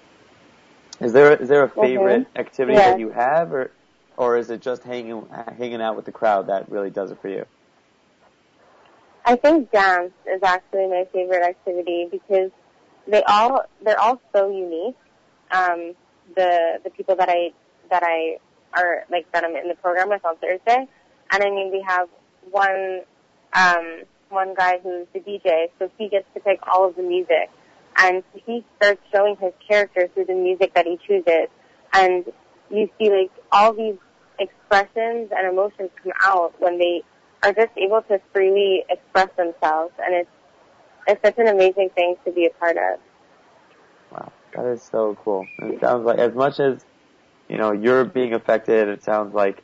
Is 1.02 1.14
there 1.14 1.34
is 1.36 1.50
there 1.50 1.64
a 1.64 1.70
favorite 1.70 2.28
activity 2.36 2.78
Yeah. 2.78 2.92
that 2.92 3.00
you 3.00 3.10
have, 3.10 3.52
or 3.52 3.72
or 4.18 4.38
is 4.38 4.50
it 4.50 4.62
just 4.62 4.84
hanging 4.84 5.26
hanging 5.58 5.82
out 5.82 5.96
with 5.96 6.06
the 6.06 6.12
crowd 6.12 6.48
that 6.48 6.70
really 6.70 6.90
does 6.90 7.12
it 7.12 7.20
for 7.22 7.30
you? 7.30 7.46
I 9.26 9.36
think 9.36 9.72
dance 9.72 10.14
is 10.26 10.42
actually 10.44 10.88
my 10.88 11.08
favorite 11.12 11.44
activity 11.44 12.08
because 12.10 12.52
they 13.08 13.24
all 13.24 13.64
they're 13.84 14.00
all 14.00 14.22
so 14.34 14.50
unique. 14.50 14.96
Um, 15.52 15.94
the 16.36 16.80
the 16.84 16.90
people 16.92 17.16
that 17.16 17.30
I 17.30 17.52
that 17.90 18.04
I 18.06 18.38
are 18.74 19.06
like 19.10 19.32
that 19.32 19.44
I'm 19.44 19.56
in 19.56 19.68
the 19.68 19.76
program 19.76 20.10
with 20.10 20.24
on 20.24 20.38
Thursday, 20.38 20.88
and 21.32 21.44
I 21.44 21.50
mean 21.50 21.72
we 21.72 21.84
have 21.88 22.08
one 22.50 23.02
um, 23.54 24.04
one 24.30 24.54
guy 24.56 24.80
who's 24.80 25.08
the 25.14 25.20
DJ, 25.20 25.70
so 25.78 25.90
he 25.98 26.10
gets 26.10 26.26
to 26.36 26.40
pick 26.40 26.60
all 26.68 26.88
of 26.88 26.96
the 26.96 27.04
music, 27.04 27.50
and 27.98 28.24
he 28.46 28.66
starts 28.78 29.02
showing 29.14 29.36
his 29.38 29.54
character 29.68 30.10
through 30.14 30.26
the 30.26 30.34
music 30.34 30.74
that 30.76 30.86
he 30.86 30.98
chooses, 31.08 31.48
and 31.94 32.26
you 32.70 32.90
see 32.98 33.10
like 33.10 33.32
all 33.52 33.74
these 33.74 33.98
expressions 34.40 35.32
and 35.36 35.52
emotions 35.52 35.90
come 36.02 36.14
out 36.24 36.54
when 36.60 36.78
they 36.78 37.04
are 37.44 37.54
just 37.54 37.72
able 37.78 38.02
to 38.04 38.20
freely 38.34 38.84
express 38.90 39.30
themselves, 39.38 39.94
and 40.00 40.16
it's 40.16 40.30
it's 41.08 41.22
such 41.24 41.38
an 41.38 41.48
amazing 41.48 41.90
thing 41.96 42.16
to 42.26 42.32
be 42.32 42.46
a 42.46 42.50
part 42.60 42.78
of. 42.78 43.00
Wow, 44.12 44.32
that 44.56 44.66
is 44.68 44.84
so 44.84 45.18
cool. 45.24 45.46
It 45.60 45.82
sounds 45.82 46.06
like 46.06 46.20
as 46.20 46.34
much 46.34 46.60
as 46.60 46.84
you 47.50 47.58
know 47.58 47.72
you're 47.72 48.06
being 48.06 48.34
affected, 48.34 48.88
it 48.88 49.04
sounds 49.04 49.34
like 49.34 49.64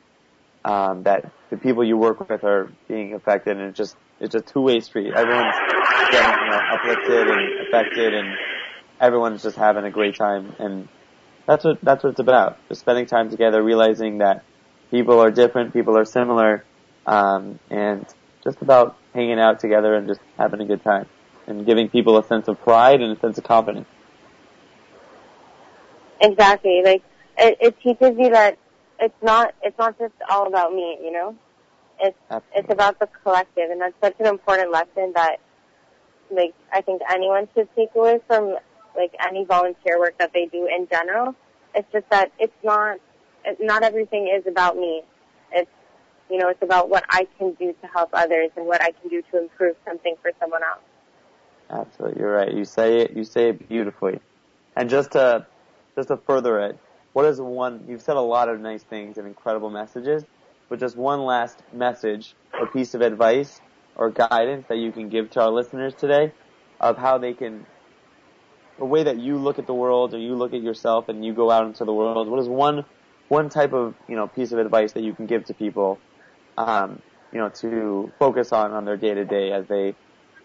um, 0.64 1.04
that 1.04 1.30
the 1.50 1.56
people 1.56 1.84
you 1.84 1.96
work 1.96 2.28
with 2.28 2.44
are 2.44 2.70
being 2.88 3.14
affected, 3.14 3.56
and 3.56 3.68
it's 3.68 3.78
just 3.78 3.96
it's 4.20 4.34
a 4.34 4.40
two 4.40 4.60
way 4.60 4.80
street. 4.80 5.12
Everyone's 5.14 5.54
getting 6.10 6.44
you 6.44 6.50
know 6.50 6.60
uplifted 6.72 7.28
and 7.28 7.66
affected, 7.66 8.14
and 8.14 8.36
everyone's 9.00 9.42
just 9.42 9.56
having 9.56 9.84
a 9.84 9.90
great 9.90 10.16
time, 10.16 10.54
and 10.58 10.88
that's 11.46 11.64
what 11.64 11.78
that's 11.82 12.04
what 12.04 12.10
it's 12.10 12.20
about. 12.20 12.58
Just 12.68 12.80
spending 12.80 13.06
time 13.06 13.30
together, 13.30 13.62
realizing 13.62 14.18
that 14.18 14.44
people 14.90 15.20
are 15.20 15.30
different, 15.30 15.72
people 15.72 15.96
are 15.96 16.04
similar, 16.04 16.64
um, 17.06 17.58
and 17.70 18.06
just 18.44 18.60
about 18.62 18.96
hanging 19.14 19.38
out 19.38 19.60
together 19.60 19.94
and 19.94 20.06
just 20.08 20.20
having 20.36 20.60
a 20.60 20.64
good 20.64 20.82
time, 20.82 21.06
and 21.46 21.64
giving 21.66 21.88
people 21.88 22.18
a 22.18 22.24
sense 22.24 22.48
of 22.48 22.60
pride 22.60 23.00
and 23.00 23.16
a 23.16 23.20
sense 23.20 23.38
of 23.38 23.44
confidence. 23.44 23.88
Exactly, 26.20 26.82
like 26.84 27.02
it, 27.38 27.58
it 27.60 27.80
teaches 27.80 28.18
you 28.18 28.30
that 28.30 28.58
it's 29.00 29.22
not 29.22 29.54
it's 29.62 29.78
not 29.78 29.98
just 29.98 30.14
all 30.28 30.46
about 30.46 30.72
me, 30.72 30.98
you 31.02 31.12
know. 31.12 31.36
It's 32.00 32.16
Absolutely. 32.30 32.60
it's 32.60 32.72
about 32.72 32.98
the 32.98 33.08
collective, 33.22 33.70
and 33.70 33.80
that's 33.80 33.94
such 34.02 34.14
an 34.20 34.26
important 34.26 34.70
lesson 34.70 35.12
that 35.14 35.38
like 36.30 36.54
I 36.72 36.80
think 36.80 37.02
anyone 37.10 37.48
should 37.54 37.68
take 37.74 37.90
away 37.94 38.20
from 38.26 38.56
like 38.96 39.14
any 39.26 39.44
volunteer 39.44 39.98
work 39.98 40.16
that 40.18 40.32
they 40.32 40.46
do 40.46 40.66
in 40.66 40.86
general. 40.90 41.34
It's 41.74 41.90
just 41.92 42.08
that 42.10 42.32
it's 42.38 42.56
not 42.62 42.98
it, 43.44 43.58
not 43.60 43.82
everything 43.82 44.28
is 44.28 44.46
about 44.46 44.76
me. 44.76 45.02
It's 45.52 45.70
you 46.30 46.38
know 46.38 46.48
it's 46.48 46.62
about 46.62 46.88
what 46.88 47.04
I 47.10 47.26
can 47.38 47.52
do 47.54 47.74
to 47.80 47.86
help 47.88 48.10
others 48.12 48.50
and 48.56 48.66
what 48.66 48.82
I 48.82 48.92
can 48.92 49.08
do 49.10 49.22
to 49.32 49.42
improve 49.42 49.76
something 49.86 50.14
for 50.22 50.30
someone 50.40 50.62
else. 50.62 50.80
Absolutely, 51.70 52.20
you're 52.20 52.32
right. 52.32 52.52
You 52.52 52.64
say 52.64 53.00
it, 53.00 53.16
you 53.16 53.24
say 53.24 53.50
it 53.50 53.68
beautifully. 53.68 54.20
And 54.76 54.88
just 54.88 55.12
to, 55.12 55.46
just 55.96 56.08
to 56.08 56.16
further 56.16 56.60
it, 56.60 56.78
what 57.12 57.26
is 57.26 57.40
one, 57.40 57.84
you've 57.88 58.02
said 58.02 58.16
a 58.16 58.20
lot 58.20 58.48
of 58.48 58.60
nice 58.60 58.82
things 58.82 59.18
and 59.18 59.26
incredible 59.26 59.70
messages, 59.70 60.24
but 60.68 60.80
just 60.80 60.96
one 60.96 61.24
last 61.24 61.62
message 61.72 62.34
or 62.58 62.66
piece 62.66 62.94
of 62.94 63.00
advice 63.00 63.60
or 63.96 64.10
guidance 64.10 64.66
that 64.68 64.76
you 64.76 64.92
can 64.92 65.08
give 65.08 65.30
to 65.30 65.40
our 65.40 65.50
listeners 65.50 65.94
today 65.94 66.32
of 66.80 66.96
how 66.96 67.18
they 67.18 67.34
can, 67.34 67.66
the 68.78 68.84
way 68.84 69.02
that 69.02 69.18
you 69.18 69.36
look 69.36 69.58
at 69.58 69.66
the 69.66 69.74
world 69.74 70.14
or 70.14 70.18
you 70.18 70.34
look 70.34 70.54
at 70.54 70.62
yourself 70.62 71.08
and 71.08 71.24
you 71.24 71.32
go 71.32 71.50
out 71.50 71.66
into 71.66 71.84
the 71.84 71.92
world, 71.92 72.28
what 72.28 72.40
is 72.40 72.48
one, 72.48 72.84
one 73.28 73.48
type 73.48 73.72
of, 73.72 73.94
you 74.08 74.16
know, 74.16 74.26
piece 74.26 74.52
of 74.52 74.58
advice 74.58 74.92
that 74.92 75.02
you 75.02 75.12
can 75.12 75.26
give 75.26 75.44
to 75.46 75.54
people, 75.54 75.98
um, 76.56 77.00
you 77.32 77.38
know, 77.38 77.48
to 77.48 78.12
focus 78.18 78.52
on, 78.52 78.72
on 78.72 78.84
their 78.84 78.96
day 78.96 79.14
to 79.14 79.24
day 79.24 79.52
as 79.52 79.66
they, 79.66 79.94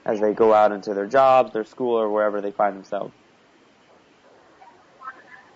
as 0.05 0.19
they 0.19 0.33
go 0.33 0.53
out 0.53 0.71
into 0.71 0.93
their 0.93 1.07
jobs, 1.07 1.53
their 1.53 1.63
school, 1.63 1.95
or 1.95 2.09
wherever 2.09 2.41
they 2.41 2.51
find 2.51 2.75
themselves. 2.75 3.13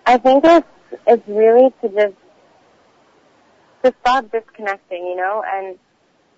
I 0.06 0.16
think 0.16 0.42
it's 0.42 0.66
it's 1.06 1.28
really 1.28 1.70
to 1.82 1.88
just 1.90 2.14
to 3.84 3.94
stop 4.00 4.30
disconnecting, 4.32 5.06
you 5.06 5.16
know, 5.16 5.42
and 5.46 5.78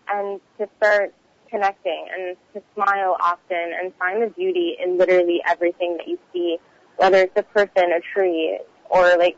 and 0.08 0.40
to 0.58 0.68
start 0.76 1.14
connecting 1.48 2.06
and 2.12 2.36
to 2.54 2.62
smile 2.74 3.16
often 3.20 3.72
and 3.80 3.92
find 3.94 4.22
the 4.22 4.28
beauty 4.28 4.76
in 4.82 4.98
literally 4.98 5.40
everything 5.48 5.96
that 5.96 6.08
you 6.08 6.18
see, 6.32 6.58
whether 6.96 7.18
it's 7.18 7.36
a 7.36 7.42
person, 7.42 7.92
a 7.92 8.00
tree, 8.14 8.58
or 8.88 9.16
like 9.18 9.36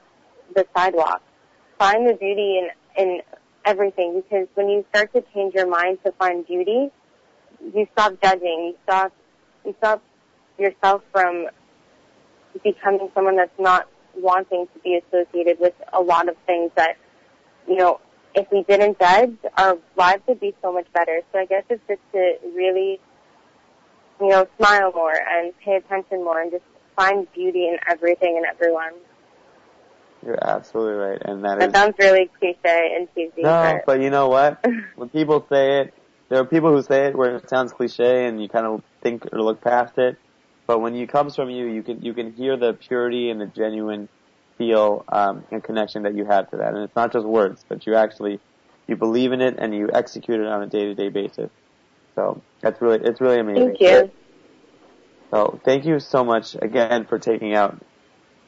the 0.55 0.67
sidewalk. 0.75 1.23
Find 1.79 2.09
the 2.09 2.15
beauty 2.15 2.59
in 2.59 2.69
in 2.97 3.21
everything 3.65 4.23
because 4.23 4.49
when 4.55 4.69
you 4.69 4.85
start 4.91 5.13
to 5.15 5.23
change 5.35 5.55
your 5.55 5.69
mind 5.69 5.99
to 6.05 6.13
find 6.13 6.47
beauty, 6.47 6.91
you 7.75 7.87
stop 7.93 8.21
judging, 8.23 8.73
you 8.73 8.75
stop 8.85 9.13
you 9.65 9.75
stop 9.79 10.03
yourself 10.59 11.03
from 11.13 11.47
becoming 12.63 13.11
someone 13.15 13.37
that's 13.37 13.59
not 13.59 13.89
wanting 14.17 14.67
to 14.75 14.79
be 14.81 15.01
associated 15.01 15.59
with 15.59 15.75
a 15.93 16.01
lot 16.01 16.29
of 16.29 16.37
things 16.47 16.71
that, 16.77 16.97
you 17.69 17.77
know, 17.77 18.01
if 18.35 18.51
we 18.51 18.63
didn't 18.63 18.99
judge, 18.99 19.37
our 19.57 19.79
lives 19.97 20.23
would 20.27 20.41
be 20.41 20.55
so 20.63 20.73
much 20.73 20.87
better. 20.93 21.21
So 21.33 21.39
I 21.39 21.47
guess 21.47 21.65
it's 21.69 21.83
just 21.87 22.01
to 22.13 22.35
really, 22.55 22.99
you 24.21 24.29
know, 24.29 24.47
smile 24.59 24.93
more 24.95 25.15
and 25.15 25.53
pay 25.65 25.77
attention 25.77 26.25
more 26.25 26.41
and 26.41 26.51
just 26.51 26.65
find 26.97 27.27
beauty 27.33 27.69
in 27.69 27.79
everything 27.89 28.37
and 28.37 28.47
everyone. 28.47 28.93
You're 30.25 30.39
absolutely 30.43 30.95
right, 30.95 31.21
and 31.25 31.45
that 31.45 31.59
is 31.59 31.59
that 31.59 31.59
That 31.59 31.69
is 31.69 31.75
sounds 31.75 31.95
really 31.99 32.31
cliche 32.39 32.97
and 32.97 33.09
cheesy, 33.15 33.43
no. 33.43 33.81
but 33.85 33.87
But 33.87 34.01
you 34.03 34.11
know 34.11 34.29
what? 34.29 34.65
when 34.95 35.09
people 35.09 35.45
say 35.49 35.81
it, 35.81 35.95
there 36.29 36.39
are 36.41 36.45
people 36.45 36.71
who 36.71 36.83
say 36.83 37.07
it 37.07 37.17
where 37.17 37.37
it 37.37 37.51
sounds 37.51 37.73
cliche, 37.73 38.27
and 38.27 38.41
you 38.41 38.49
kind 38.49 38.67
of 38.67 38.83
think 39.03 39.27
or 39.33 39.43
look 39.43 39.61
past 39.61 39.99
it. 39.99 40.17
But 40.67 40.79
when 40.79 40.95
it 40.95 41.09
comes 41.09 41.35
from 41.35 41.51
you, 41.51 41.67
you 41.67 41.83
can 41.83 42.03
you 42.03 42.15
can 42.15 42.33
hear 42.33 42.57
the 42.57 42.73
purity 42.73 43.31
and 43.31 43.41
the 43.41 43.47
genuine 43.47 44.09
feel 44.59 45.05
um, 45.11 45.45
and 45.51 45.63
connection 45.63 46.03
that 46.05 46.17
you 46.17 46.25
have 46.25 46.51
to 46.51 46.59
that, 46.59 46.75
and 46.75 46.85
it's 46.85 46.97
not 46.97 47.13
just 47.13 47.27
words, 47.27 47.65
but 47.69 47.87
you 47.87 47.95
actually 47.95 48.41
you 48.89 48.97
believe 48.97 49.33
in 49.33 49.41
it 49.41 49.57
and 49.59 49.75
you 49.75 49.89
execute 49.93 50.41
it 50.41 50.47
on 50.47 50.63
a 50.63 50.67
day 50.67 50.85
to 50.85 50.95
day 50.95 51.09
basis. 51.09 51.51
So 52.15 52.43
that's 52.61 52.81
really 52.81 53.01
it's 53.03 53.21
really 53.21 53.39
amazing. 53.39 53.77
thank 53.79 53.81
you. 53.81 54.11
So 55.31 55.61
thank 55.65 55.85
you 55.87 55.99
so 55.99 56.25
much 56.25 56.55
again 56.61 57.07
for 57.07 57.19
taking 57.19 57.55
out 57.55 57.83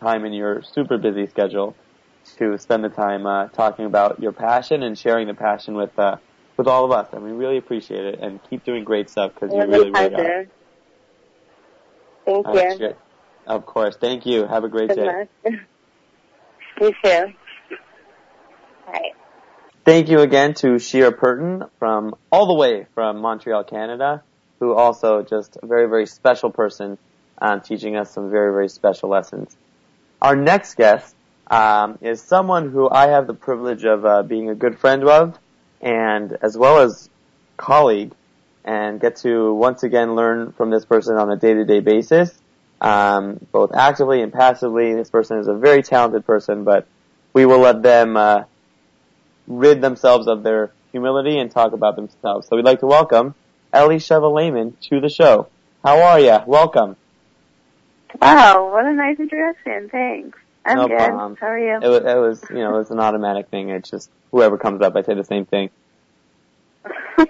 time 0.02 0.24
in 0.24 0.32
your 0.32 0.62
super 0.62 0.98
busy 0.98 1.26
schedule 1.26 1.74
to 2.38 2.58
spend 2.58 2.84
the 2.84 2.88
time 2.88 3.26
uh, 3.26 3.48
talking 3.48 3.86
about 3.86 4.20
your 4.20 4.32
passion 4.32 4.82
and 4.82 4.98
sharing 4.98 5.26
the 5.26 5.34
passion 5.34 5.74
with 5.74 5.98
uh, 5.98 6.16
with 6.56 6.68
all 6.68 6.84
of 6.84 6.92
us, 6.92 7.08
and 7.12 7.22
we 7.22 7.32
really 7.32 7.58
appreciate 7.58 8.04
it. 8.04 8.20
And 8.20 8.40
keep 8.48 8.64
doing 8.64 8.84
great 8.84 9.10
stuff 9.10 9.32
because 9.34 9.54
you 9.54 9.60
really, 9.60 9.88
a 9.88 9.92
really 9.92 10.14
are. 10.14 10.46
Thank 12.26 12.46
right, 12.46 12.80
you. 12.80 12.96
Of 13.46 13.66
course. 13.66 13.96
Thank 13.96 14.26
you. 14.26 14.46
Have 14.46 14.64
a 14.64 14.68
great 14.68 14.88
Good 14.88 15.28
day. 15.44 15.56
you 16.80 16.92
too. 17.02 17.08
All 18.86 18.92
right. 18.92 19.12
Thank 19.84 20.08
you 20.08 20.20
again 20.20 20.54
to 20.54 20.78
Shira 20.78 21.12
Perton 21.12 21.68
from 21.78 22.14
all 22.32 22.46
the 22.46 22.54
way 22.54 22.86
from 22.94 23.20
Montreal, 23.20 23.64
Canada, 23.64 24.22
who 24.60 24.74
also 24.74 25.22
just 25.22 25.58
a 25.62 25.66
very, 25.66 25.88
very 25.88 26.06
special 26.06 26.50
person 26.50 26.98
um, 27.38 27.60
teaching 27.60 27.96
us 27.96 28.10
some 28.10 28.30
very, 28.30 28.52
very 28.52 28.68
special 28.68 29.08
lessons. 29.08 29.54
Our 30.22 30.36
next 30.36 30.76
guest 30.76 31.14
um, 31.48 31.98
is 32.00 32.22
someone 32.22 32.70
who 32.70 32.88
I 32.88 33.08
have 33.08 33.26
the 33.26 33.34
privilege 33.34 33.84
of 33.84 34.06
uh, 34.06 34.22
being 34.22 34.48
a 34.48 34.54
good 34.54 34.78
friend 34.78 35.06
of, 35.06 35.38
and 35.80 36.38
as 36.40 36.56
well 36.56 36.80
as 36.80 37.10
colleague, 37.56 38.12
and 38.64 38.98
get 38.98 39.16
to 39.16 39.52
once 39.52 39.82
again 39.82 40.14
learn 40.14 40.52
from 40.52 40.70
this 40.70 40.86
person 40.86 41.16
on 41.16 41.30
a 41.30 41.36
day-to-day 41.36 41.80
basis, 41.80 42.32
um, 42.84 43.44
both 43.52 43.72
actively 43.74 44.22
and 44.22 44.32
passively. 44.32 44.94
This 44.94 45.10
person 45.10 45.38
is 45.38 45.48
a 45.48 45.54
very 45.54 45.82
talented 45.82 46.24
person, 46.26 46.64
but 46.64 46.86
we 47.32 47.46
will 47.46 47.60
let 47.60 47.82
them. 47.82 48.16
Uh, 48.16 48.44
rid 49.46 49.80
themselves 49.80 50.26
of 50.26 50.42
their 50.42 50.72
humility 50.92 51.38
and 51.38 51.50
talk 51.50 51.72
about 51.72 51.96
themselves. 51.96 52.48
So 52.48 52.56
we'd 52.56 52.64
like 52.64 52.80
to 52.80 52.86
welcome 52.86 53.34
Elisheva 53.72 54.32
Layman 54.32 54.76
to 54.88 55.00
the 55.00 55.08
show. 55.08 55.48
How 55.82 56.00
are 56.00 56.20
you? 56.20 56.38
Welcome. 56.46 56.96
Wow, 58.22 58.70
what 58.72 58.86
a 58.86 58.92
nice 58.92 59.18
introduction. 59.18 59.88
Thanks. 59.90 60.38
I'm 60.64 60.76
No 60.78 60.88
good. 60.88 60.96
problem. 60.96 61.36
How 61.38 61.48
are 61.48 61.58
you? 61.58 61.76
It 61.82 61.88
was, 61.88 61.98
it 61.98 62.16
was, 62.16 62.44
you 62.50 62.62
know, 62.62 62.78
it's 62.78 62.90
an 62.90 63.00
automatic 63.00 63.48
thing. 63.48 63.70
It's 63.70 63.90
just 63.90 64.08
whoever 64.30 64.56
comes 64.56 64.80
up, 64.80 64.96
I 64.96 65.02
say 65.02 65.14
the 65.14 65.24
same 65.24 65.46
thing. 65.46 65.70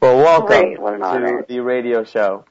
Well, 0.00 0.18
welcome 0.18 0.46
Great, 0.46 0.76
to 0.76 1.44
the 1.48 1.58
radio 1.58 2.04
show. 2.04 2.44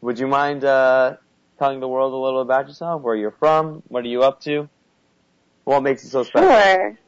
Would 0.00 0.18
you 0.18 0.26
mind 0.26 0.64
uh, 0.64 1.16
telling 1.58 1.80
the 1.80 1.88
world 1.88 2.12
a 2.12 2.16
little 2.16 2.40
about 2.40 2.68
yourself? 2.68 3.02
Where 3.02 3.14
you're 3.14 3.30
from? 3.30 3.82
What 3.88 4.04
are 4.04 4.08
you 4.08 4.22
up 4.22 4.40
to? 4.42 4.68
What 5.64 5.82
makes 5.82 6.04
you 6.04 6.10
so 6.10 6.22
special? 6.24 6.48
Sure. 6.48 6.98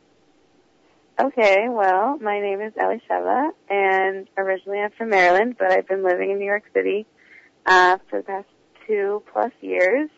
Okay, 1.18 1.68
well, 1.70 2.18
my 2.18 2.40
name 2.40 2.61
is 2.61 2.74
Elisheva, 2.74 3.51
and 3.70 4.28
originally 4.36 4.80
I'm 4.80 4.90
from 4.90 5.09
Maryland, 5.09 5.57
but 5.59 5.72
I've 5.72 5.88
been 5.88 6.05
living 6.05 6.30
in 6.30 6.38
New 6.38 6.44
York 6.44 6.64
City 6.74 7.07
uh, 7.64 7.97
for 8.11 8.18
the 8.20 8.24
past 8.24 8.47
two 8.86 9.22
plus 9.32 9.53
years. 9.62 10.11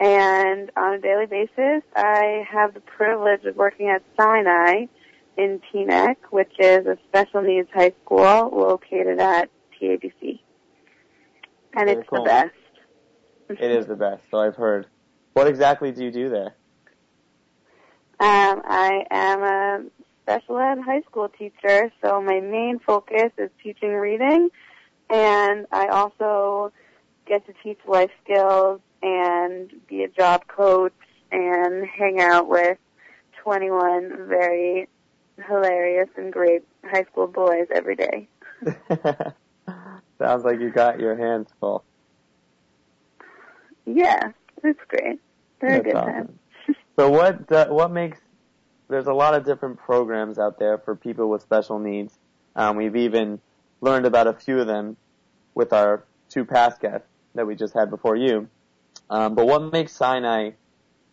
And 0.00 0.70
on 0.76 0.94
a 0.94 0.98
daily 1.00 1.26
basis, 1.26 1.82
I 1.94 2.44
have 2.50 2.74
the 2.74 2.80
privilege 2.80 3.44
of 3.44 3.56
working 3.56 3.88
at 3.88 4.02
Sinai 4.20 4.86
in 5.36 5.60
Teaneck, 5.72 6.16
which 6.30 6.52
is 6.58 6.86
a 6.86 6.98
special 7.08 7.42
needs 7.42 7.68
high 7.72 7.92
school 8.04 8.50
located 8.52 9.20
at 9.20 9.50
TABC. 9.80 10.40
And 11.74 11.86
Very 11.86 11.92
it's 11.92 12.08
cool. 12.08 12.24
the 12.24 12.28
best. 12.28 12.54
It 13.60 13.70
is 13.70 13.86
the 13.86 13.96
best, 13.96 14.22
so 14.30 14.38
I've 14.38 14.56
heard. 14.56 14.86
What 15.32 15.46
exactly 15.46 15.90
do 15.92 16.04
you 16.04 16.10
do 16.10 16.28
there? 16.28 16.54
Um, 18.20 18.62
I 18.64 19.04
am 19.10 19.42
a 19.42 19.84
special 20.22 20.58
ed 20.58 20.78
high 20.84 21.00
school 21.02 21.28
teacher, 21.28 21.90
so 22.02 22.20
my 22.20 22.40
main 22.40 22.78
focus 22.78 23.32
is 23.38 23.50
teaching 23.62 23.92
reading, 23.94 24.50
and 25.08 25.66
I 25.72 25.86
also 25.88 26.72
get 27.26 27.46
to 27.46 27.54
teach 27.62 27.78
life 27.86 28.10
skills 28.24 28.80
and 29.02 29.70
be 29.88 30.02
a 30.02 30.08
job 30.08 30.46
coach 30.48 30.92
and 31.30 31.86
hang 31.86 32.20
out 32.20 32.48
with 32.48 32.78
21 33.42 34.26
very 34.28 34.88
hilarious 35.46 36.08
and 36.16 36.32
great 36.32 36.62
high 36.84 37.04
school 37.04 37.26
boys 37.26 37.66
every 37.72 37.96
day. 37.96 38.28
Sounds 40.18 40.44
like 40.44 40.60
you 40.60 40.70
got 40.70 40.98
your 40.98 41.16
hands 41.16 41.48
full. 41.60 41.84
Yeah, 43.94 44.32
it's 44.62 44.80
great. 44.88 45.20
Very 45.60 45.72
That's 45.72 45.84
good 45.84 45.94
awesome. 45.94 46.12
time. 46.12 46.38
So 46.96 47.10
what 47.10 47.52
uh, 47.52 47.68
what 47.68 47.90
makes 47.90 48.18
there's 48.88 49.06
a 49.06 49.12
lot 49.12 49.34
of 49.34 49.44
different 49.44 49.78
programs 49.78 50.38
out 50.38 50.58
there 50.58 50.78
for 50.78 50.96
people 50.96 51.28
with 51.28 51.42
special 51.42 51.78
needs. 51.78 52.18
Um, 52.56 52.76
we've 52.76 52.96
even 52.96 53.40
learned 53.80 54.06
about 54.06 54.26
a 54.26 54.32
few 54.32 54.60
of 54.60 54.66
them 54.66 54.96
with 55.54 55.72
our 55.72 56.04
two 56.28 56.44
past 56.44 56.80
guests 56.80 57.06
that 57.34 57.46
we 57.46 57.54
just 57.54 57.74
had 57.74 57.90
before 57.90 58.16
you. 58.16 58.48
Um, 59.10 59.34
but 59.34 59.46
what 59.46 59.72
makes 59.72 59.92
Sinai, 59.92 60.50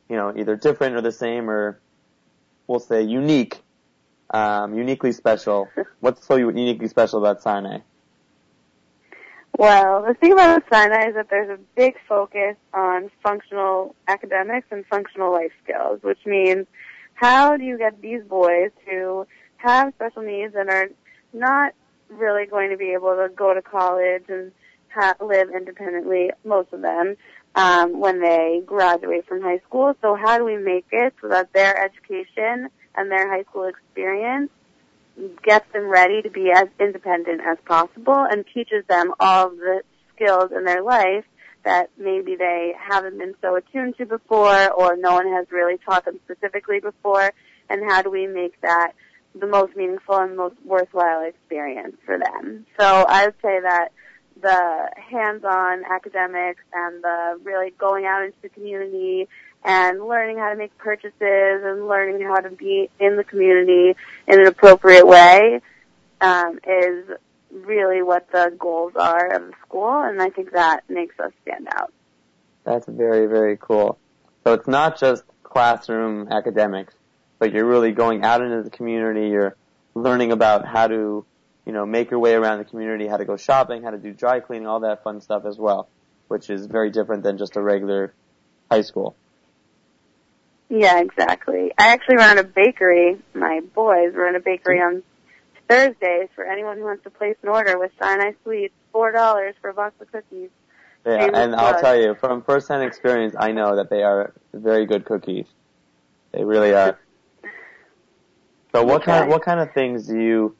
you 0.10 0.16
know, 0.16 0.34
either 0.36 0.56
different 0.56 0.96
or 0.96 1.02
the 1.02 1.12
same, 1.12 1.50
or 1.50 1.80
we'll 2.68 2.80
say 2.80 3.04
unique, 3.04 3.62
um, 4.30 4.78
uniquely 4.78 5.12
special? 5.12 5.70
What's 6.00 6.26
so 6.26 6.36
uniquely 6.36 6.88
special 6.88 7.20
about 7.20 7.42
Sinai? 7.42 7.80
Well, 9.58 10.04
the 10.04 10.14
thing 10.16 10.34
about 10.34 10.64
Sinai 10.70 11.10
is 11.10 11.16
that 11.16 11.30
there's 11.30 11.50
a 11.50 11.62
big 11.78 11.96
focus 12.10 12.58
on 12.74 13.10
functional 13.24 13.96
academics 14.08 14.68
and 14.70 14.86
functional 14.88 15.32
life 15.32 15.52
skills, 15.64 16.00
which 16.02 16.20
means 16.26 16.68
how 17.14 17.56
do 17.56 17.64
you 17.64 17.78
get 17.78 18.02
these 18.02 18.22
boys 18.24 18.72
who 18.86 19.26
have 19.58 19.94
special 19.96 20.24
needs 20.24 20.56
and 20.56 20.70
are 20.70 20.90
not 21.32 21.74
really 22.10 22.46
going 22.46 22.70
to 22.72 22.78
be 22.78 22.92
able 22.92 23.16
to 23.16 23.30
go 23.34 23.54
to 23.54 23.62
college 23.62 24.26
and 24.28 24.52
ha- 24.94 25.16
live 25.22 25.50
independently, 25.56 26.32
most 26.44 26.74
of 26.74 26.82
them, 26.82 27.16
um, 27.56 27.98
when 28.00 28.20
they 28.20 28.62
graduate 28.66 29.26
from 29.26 29.42
high 29.42 29.60
school. 29.60 29.94
So 30.02 30.16
how 30.16 30.38
do 30.38 30.44
we 30.44 30.58
make 30.58 30.86
it 30.92 31.14
so 31.22 31.30
that 31.30 31.54
their 31.54 31.82
education 31.82 32.68
and 32.96 33.10
their 33.10 33.30
high 33.30 33.44
school 33.44 33.64
experience 33.64 34.52
gets 35.44 35.66
them 35.72 35.88
ready 35.88 36.22
to 36.22 36.30
be 36.30 36.52
as 36.54 36.68
independent 36.80 37.42
as 37.42 37.58
possible 37.66 38.26
and 38.30 38.46
teaches 38.54 38.86
them 38.88 39.14
all 39.20 39.50
the 39.50 39.82
skills 40.16 40.52
in 40.56 40.66
their 40.66 40.82
life 40.82 41.26
that 41.64 41.90
maybe 41.98 42.36
they 42.36 42.74
haven't 42.78 43.18
been 43.18 43.34
so 43.42 43.56
attuned 43.56 43.98
to 43.98 44.06
before 44.06 44.72
or 44.72 44.96
no 44.96 45.14
one 45.14 45.28
has 45.28 45.48
really 45.52 45.78
taught 45.86 46.06
them 46.06 46.20
specifically 46.26 46.80
before 46.80 47.32
and 47.70 47.90
how 47.90 48.02
do 48.02 48.12
we 48.12 48.28
make 48.28 48.60
that 48.62 48.92
the 49.34 49.48
most 49.48 49.76
meaningful 49.76 50.16
and 50.16 50.38
most 50.38 50.56
worthwhile 50.64 51.26
experience 51.28 51.96
for 52.06 52.18
them. 52.18 52.66
So 52.80 52.86
I 52.86 53.26
would 53.26 53.36
say 53.42 53.60
that 53.62 53.90
the 54.42 54.90
hands-on 54.96 55.84
academics 55.86 56.62
and 56.74 57.04
the 57.04 57.40
really 57.44 57.72
going 57.72 58.06
out 58.06 58.24
into 58.24 58.38
the 58.42 58.50
community 58.50 59.28
and 59.66 60.06
learning 60.06 60.38
how 60.38 60.52
to 60.52 60.56
make 60.56 60.78
purchases 60.78 61.14
and 61.20 61.88
learning 61.88 62.22
how 62.22 62.40
to 62.40 62.52
be 62.52 62.90
in 63.00 63.18
the 63.18 63.24
community 63.24 63.96
in 64.28 64.40
an 64.40 64.46
appropriate 64.46 65.08
way 65.08 65.60
um, 66.22 66.60
is 66.68 67.06
really 67.52 68.04
what 68.04 68.32
the 68.32 68.56
goals 68.60 68.94
are 68.96 69.34
of 69.34 69.48
the 69.48 69.54
school, 69.68 70.04
and 70.04 70.22
I 70.22 70.30
think 70.30 70.52
that 70.52 70.88
makes 70.88 71.20
us 71.20 71.32
stand 71.42 71.68
out. 71.76 71.92
That's 72.64 72.86
very, 72.88 73.26
very 73.26 73.58
cool. 73.58 73.98
So 74.44 74.54
it's 74.54 74.68
not 74.68 75.00
just 75.00 75.24
classroom 75.44 76.28
academics, 76.32 76.94
but 77.40 77.52
you're 77.52 77.66
really 77.66 77.92
going 77.92 78.24
out 78.24 78.42
into 78.42 78.62
the 78.62 78.70
community, 78.70 79.30
you're 79.30 79.56
learning 79.96 80.32
about 80.32 80.66
how 80.66 80.88
to, 80.88 81.26
you 81.66 81.72
know, 81.74 81.86
make 81.88 82.12
your 82.12 82.20
way 82.20 82.36
around 82.36 82.60
the 82.60 82.66
community, 82.66 83.08
how 83.08 83.18
to 83.18 83.26
go 83.26 83.36
shopping, 83.36 83.82
how 83.82 83.90
to 83.90 83.98
do 83.98 84.14
dry 84.14 84.42
cleaning, 84.42 84.68
all 84.68 84.82
that 84.82 85.04
fun 85.04 85.22
stuff 85.22 85.46
as 85.46 85.58
well, 85.58 85.88
which 86.28 86.52
is 86.52 86.68
very 86.68 86.92
different 86.92 87.24
than 87.24 87.40
just 87.40 87.56
a 87.56 87.62
regular 87.62 88.14
high 88.70 88.82
school. 88.82 89.16
Yeah, 90.70 91.00
exactly. 91.00 91.72
I 91.78 91.90
actually 91.90 92.18
run 92.18 92.38
a 92.38 92.44
bakery. 92.44 93.18
My 93.34 93.62
boys 93.74 94.14
run 94.16 94.36
a 94.36 94.40
bakery 94.40 94.80
on 94.80 95.04
Thursdays 95.70 96.30
for 96.36 96.44
anyone 96.46 96.78
who 96.78 96.84
wants 96.84 97.04
to 97.04 97.10
place 97.10 97.36
an 97.44 97.50
order 97.50 97.78
with 97.78 97.92
Sinai 98.02 98.32
Sweets, 98.44 98.74
four 98.92 99.12
dollars 99.12 99.56
for 99.62 99.70
a 99.70 99.74
box 99.74 99.94
of 100.02 100.12
cookies. 100.12 100.50
Yeah, 101.06 101.26
Shameless 101.26 101.44
and 101.44 101.56
I'll 101.56 101.80
tell 101.80 101.96
you, 102.00 102.16
from 102.16 102.42
first-hand 102.44 102.84
experience, 102.84 103.36
I 103.38 103.52
know 103.52 103.76
that 103.76 103.92
they 103.92 104.02
are 104.02 104.34
very 104.54 104.88
good 104.88 105.06
cookies. 105.06 105.46
They 106.34 106.44
really 106.44 106.74
are. 106.74 106.98
So 108.74 108.84
what 108.84 109.04
Okay. 109.04 109.12
kind 109.12 109.30
what 109.30 109.42
kind 109.46 109.62
of 109.62 109.72
things 109.74 110.06
do 110.08 110.20
you 110.20 110.58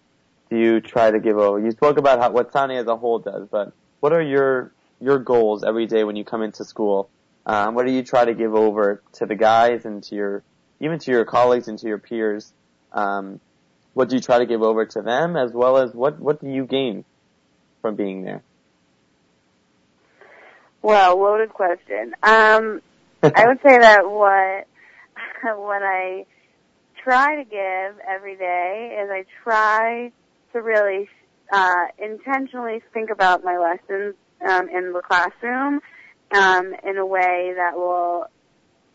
do 0.50 0.58
you 0.58 0.80
try 0.80 1.12
to 1.12 1.20
give 1.20 1.38
over? 1.38 1.60
You 1.60 1.72
spoke 1.72 1.98
about 1.98 2.20
how, 2.20 2.30
what 2.32 2.54
Sinai 2.54 2.76
as 2.76 2.88
a 2.88 2.96
whole 2.96 3.20
does, 3.20 3.50
but 3.52 3.74
what 4.00 4.14
are 4.14 4.22
your 4.22 4.72
your 5.02 5.20
goals 5.20 5.66
every 5.66 5.86
day 5.86 6.06
when 6.06 6.16
you 6.16 6.24
come 6.24 6.42
into 6.42 6.64
school? 6.64 7.10
Um, 7.46 7.76
what 7.76 7.86
do 7.86 7.92
you 7.92 8.04
try 8.04 8.26
to 8.26 8.34
give 8.34 8.56
over 8.56 9.02
to 9.14 9.26
the 9.26 9.36
guys 9.36 9.86
and 9.86 10.04
to 10.04 10.16
your 10.16 10.44
even 10.80 11.00
to 11.00 11.12
your 11.12 11.26
colleagues 11.26 11.68
and 11.68 11.78
to 11.80 11.88
your 11.88 12.00
peers? 12.00 12.52
Um, 12.92 13.40
what 13.94 14.10
do 14.10 14.16
you 14.16 14.22
try 14.22 14.40
to 14.40 14.46
give 14.46 14.62
over 14.62 14.86
to 14.86 15.02
them, 15.02 15.38
as 15.38 15.52
well 15.54 15.78
as 15.78 15.94
what 15.94 16.20
what 16.20 16.42
do 16.42 16.50
you 16.50 16.66
gain 16.66 17.06
from 17.82 17.96
being 17.96 18.24
there? 18.24 18.44
Well, 20.82 21.20
loaded 21.20 21.50
question. 21.50 22.14
Um, 22.24 22.82
I 23.24 23.48
would 23.48 23.60
say 23.66 23.78
that 23.78 24.10
what 24.10 24.68
what 25.58 25.84
I 25.84 26.26
try 27.04 27.36
to 27.36 27.44
give 27.44 28.00
every 28.08 28.36
day 28.36 29.00
is 29.04 29.10
I 29.12 29.26
try 29.44 30.12
to 30.54 30.62
really 30.62 31.08
uh, 31.52 31.86
intentionally 32.00 32.82
think 32.92 33.12
about 33.12 33.44
my 33.44 33.58
lessons 33.58 34.16
um, 34.48 34.68
in 34.70 34.94
the 34.94 35.02
classroom 35.02 35.82
um, 36.32 36.74
in 36.84 36.98
a 36.98 37.06
way 37.06 37.54
that 37.56 37.76
will 37.76 38.28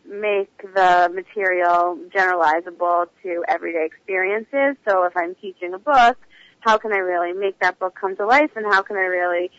make 0.05 0.49
the 0.61 1.11
material 1.13 1.97
generalizable 2.09 3.05
to 3.23 3.43
everyday 3.47 3.85
experiences. 3.85 4.75
So 4.87 5.03
if 5.03 5.15
I'm 5.15 5.35
teaching 5.35 5.73
a 5.73 5.79
book, 5.79 6.17
how 6.59 6.77
can 6.77 6.93
I 6.93 6.97
really 6.97 7.33
make 7.33 7.59
that 7.59 7.79
book 7.79 7.95
come 7.99 8.15
to 8.17 8.25
life 8.25 8.51
and 8.55 8.65
how 8.65 8.81
can 8.81 8.97
I 8.97 9.01
really 9.01 9.51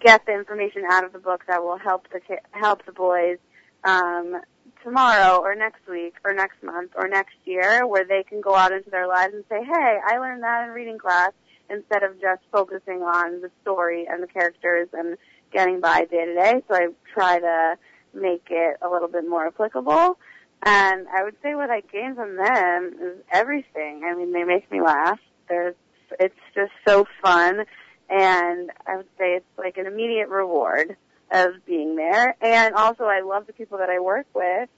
get 0.00 0.26
the 0.26 0.32
information 0.32 0.82
out 0.88 1.04
of 1.04 1.12
the 1.12 1.18
book 1.18 1.44
that 1.48 1.62
will 1.62 1.78
help 1.78 2.06
the 2.12 2.20
ki- 2.20 2.42
help 2.52 2.84
the 2.86 2.92
boys 2.92 3.38
um, 3.84 4.40
tomorrow 4.82 5.40
or 5.40 5.54
next 5.54 5.86
week 5.88 6.14
or 6.24 6.34
next 6.34 6.62
month 6.62 6.92
or 6.96 7.08
next 7.08 7.36
year 7.44 7.86
where 7.86 8.04
they 8.04 8.22
can 8.22 8.40
go 8.40 8.54
out 8.54 8.72
into 8.72 8.90
their 8.90 9.06
lives 9.06 9.34
and 9.34 9.44
say, 9.48 9.62
hey, 9.64 9.98
I 10.04 10.18
learned 10.18 10.42
that 10.42 10.64
in 10.64 10.70
reading 10.70 10.98
class 10.98 11.32
instead 11.68 12.02
of 12.02 12.20
just 12.20 12.42
focusing 12.52 13.02
on 13.02 13.40
the 13.40 13.50
story 13.62 14.06
and 14.08 14.22
the 14.22 14.26
characters 14.26 14.88
and 14.92 15.16
getting 15.52 15.80
by 15.80 16.04
day 16.04 16.26
to 16.26 16.34
day. 16.34 16.62
So 16.68 16.74
I 16.74 16.88
try 17.12 17.38
to 17.40 17.76
make 18.14 18.46
it 18.50 18.76
a 18.82 18.88
little 18.88 19.08
bit 19.08 19.28
more 19.28 19.46
applicable. 19.46 20.18
And 20.62 21.06
I 21.08 21.22
would 21.22 21.36
say 21.42 21.54
what 21.54 21.70
I 21.70 21.80
gain 21.80 22.14
from 22.14 22.36
them 22.36 22.94
is 23.00 23.18
everything. 23.32 24.02
I 24.04 24.14
mean, 24.14 24.32
they 24.32 24.44
make 24.44 24.70
me 24.70 24.80
laugh. 24.82 25.18
There's, 25.48 25.74
it's 26.18 26.34
just 26.54 26.72
so 26.86 27.06
fun. 27.22 27.64
And 28.10 28.70
I 28.86 28.96
would 28.96 29.08
say 29.18 29.36
it's 29.36 29.46
like 29.56 29.78
an 29.78 29.86
immediate 29.86 30.28
reward 30.28 30.96
of 31.30 31.64
being 31.64 31.96
there. 31.96 32.36
And 32.40 32.74
also 32.74 33.04
I 33.04 33.20
love 33.20 33.46
the 33.46 33.52
people 33.52 33.78
that 33.78 33.88
I 33.88 34.00
work 34.00 34.26
with 34.34 34.68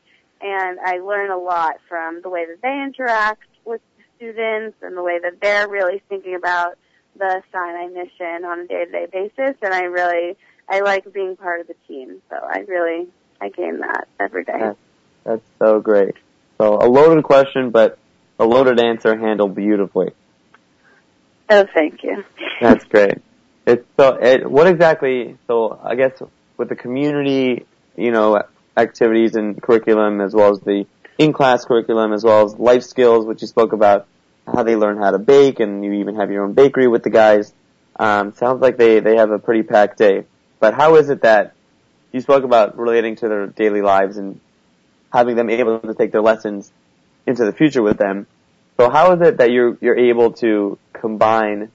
and 0.41 0.79
I 0.81 0.99
learn 0.99 1.31
a 1.31 1.39
lot 1.39 1.77
from 1.89 2.20
the 2.23 2.29
way 2.29 2.45
that 2.47 2.61
they 2.62 2.83
interact 2.83 3.43
with 3.64 3.81
students 4.16 4.77
and 4.83 4.97
the 4.97 5.03
way 5.03 5.18
that 5.23 5.41
they're 5.41 5.68
really 5.68 6.03
thinking 6.09 6.35
about 6.35 6.77
the 7.16 7.43
Sinai 7.53 7.87
mission 7.89 8.45
on 8.45 8.61
a 8.61 8.66
day-to-day 8.66 9.07
basis. 9.12 9.57
And 9.62 9.73
I 9.73 9.83
really, 9.83 10.37
I 10.69 10.81
like 10.81 11.13
being 11.13 11.37
part 11.37 11.61
of 11.61 11.67
the 11.67 11.75
team. 11.87 12.23
So 12.31 12.37
I 12.37 12.61
really, 12.61 13.09
I 13.41 13.49
gain 13.49 13.81
that 13.81 14.09
every 14.19 14.45
day. 14.45 14.57
Yeah. 14.59 14.73
That's 15.25 15.43
so 15.59 15.81
great. 15.81 16.15
So 16.59 16.75
a 16.77 16.89
loaded 16.89 17.25
question, 17.25 17.71
but 17.71 17.99
a 18.39 18.45
loaded 18.45 18.81
answer 18.81 19.17
handled 19.17 19.55
beautifully. 19.55 20.13
Oh, 21.49 21.67
thank 21.75 22.03
you. 22.03 22.25
That's 22.61 22.85
great. 22.89 23.19
It's 23.67 23.87
so. 23.97 24.15
It, 24.15 24.51
what 24.51 24.67
exactly? 24.67 25.37
So 25.47 25.79
I 25.83 25.95
guess 25.95 26.21
with 26.57 26.69
the 26.69 26.77
community, 26.77 27.67
you 27.97 28.11
know, 28.11 28.43
activities 28.77 29.37
and 29.37 29.61
curriculum, 29.63 30.21
as 30.21 30.35
well 30.35 30.51
as 30.51 30.61
the 30.61 30.87
in-class 31.19 31.65
curriculum, 31.65 32.13
as 32.13 32.25
well 32.25 32.45
as 32.45 32.55
life 32.57 32.83
skills, 32.83 33.27
which 33.27 33.43
you 33.43 33.49
spoke 33.49 33.73
about, 33.73 34.07
how 34.47 34.63
they 34.63 34.77
learn 34.77 34.97
how 34.97 35.11
to 35.11 35.19
bake, 35.19 35.61
and 35.61 35.85
you 35.85 35.93
even 35.95 36.17
have 36.17 36.31
your 36.31 36.45
own 36.45 36.55
bakery 36.55 36.89
with 36.89 37.03
the 37.03 37.11
guys. 37.11 37.53
Um, 37.97 38.33
sounds 38.33 38.61
like 38.61 38.77
they 38.79 39.01
they 39.01 39.17
have 39.17 39.31
a 39.31 39.39
pretty 39.39 39.63
packed 39.63 39.99
day. 39.99 40.25
But 40.63 40.75
how 40.75 40.95
is 40.95 41.11
it 41.11 41.23
that 41.23 41.55
you 42.13 42.21
spoke 42.21 42.45
about 42.45 42.79
relating 42.79 43.17
to 43.17 43.29
their 43.29 43.49
daily 43.49 43.83
lives 43.83 44.17
and 44.17 44.39
having 45.13 45.35
them 45.35 45.51
able 45.51 45.81
to 45.81 45.93
take 45.93 46.13
their 46.13 46.23
lessons 46.23 46.71
into 47.27 47.45
the 47.45 47.53
future 47.53 47.83
with 47.83 47.99
them? 47.99 48.29
So 48.77 48.89
how 48.89 49.13
is 49.15 49.21
it 49.27 49.39
that 49.39 49.51
you're 49.51 49.77
you're 49.81 49.99
able 49.99 50.35
to 50.35 50.79
combine 50.93 51.73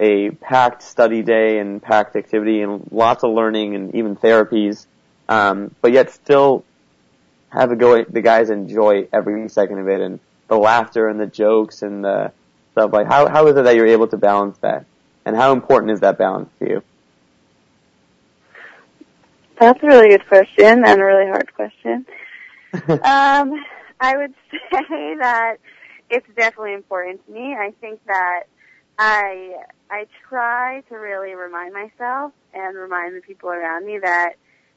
a 0.00 0.30
packed 0.30 0.82
study 0.82 1.22
day 1.22 1.60
and 1.60 1.80
packed 1.80 2.16
activity 2.16 2.62
and 2.62 2.88
lots 2.90 3.22
of 3.22 3.30
learning 3.30 3.76
and 3.76 3.94
even 3.94 4.16
therapies, 4.16 4.86
um, 5.28 5.72
but 5.80 5.92
yet 5.92 6.10
still 6.10 6.64
have 7.50 7.68
the 7.68 7.76
go 7.76 8.02
the 8.02 8.22
guys 8.22 8.50
enjoy 8.50 9.06
every 9.12 9.48
second 9.48 9.78
of 9.78 9.88
it 9.88 10.00
and 10.00 10.18
the 10.48 10.58
laughter 10.58 11.08
and 11.08 11.20
the 11.20 11.26
jokes 11.26 11.82
and 11.82 12.02
the 12.02 12.32
stuff 12.72 12.92
like 12.92 13.06
how 13.06 13.28
how 13.28 13.46
is 13.46 13.56
it 13.56 13.62
that 13.62 13.76
you're 13.76 13.86
able 13.86 14.08
to 14.08 14.16
balance 14.16 14.58
that 14.62 14.84
and 15.24 15.36
how 15.36 15.52
important 15.52 15.92
is 15.92 16.00
that 16.00 16.18
balance 16.18 16.50
to 16.58 16.68
you? 16.68 16.82
That's 19.58 19.82
a 19.82 19.86
really 19.86 20.08
good 20.08 20.26
question 20.28 20.84
and 20.84 21.00
a 21.00 21.04
really 21.04 21.26
hard 21.26 21.52
question. 21.54 22.06
um, 22.88 23.64
I 24.00 24.16
would 24.16 24.34
say 24.70 25.16
that 25.20 25.56
it's 26.10 26.26
definitely 26.36 26.74
important 26.74 27.24
to 27.26 27.32
me. 27.32 27.54
I 27.54 27.72
think 27.80 28.00
that 28.06 28.44
I 28.98 29.56
I 29.90 30.06
try 30.28 30.82
to 30.88 30.96
really 30.96 31.34
remind 31.34 31.72
myself 31.72 32.32
and 32.54 32.76
remind 32.76 33.16
the 33.16 33.20
people 33.20 33.50
around 33.50 33.86
me 33.86 33.98
that 34.02 34.34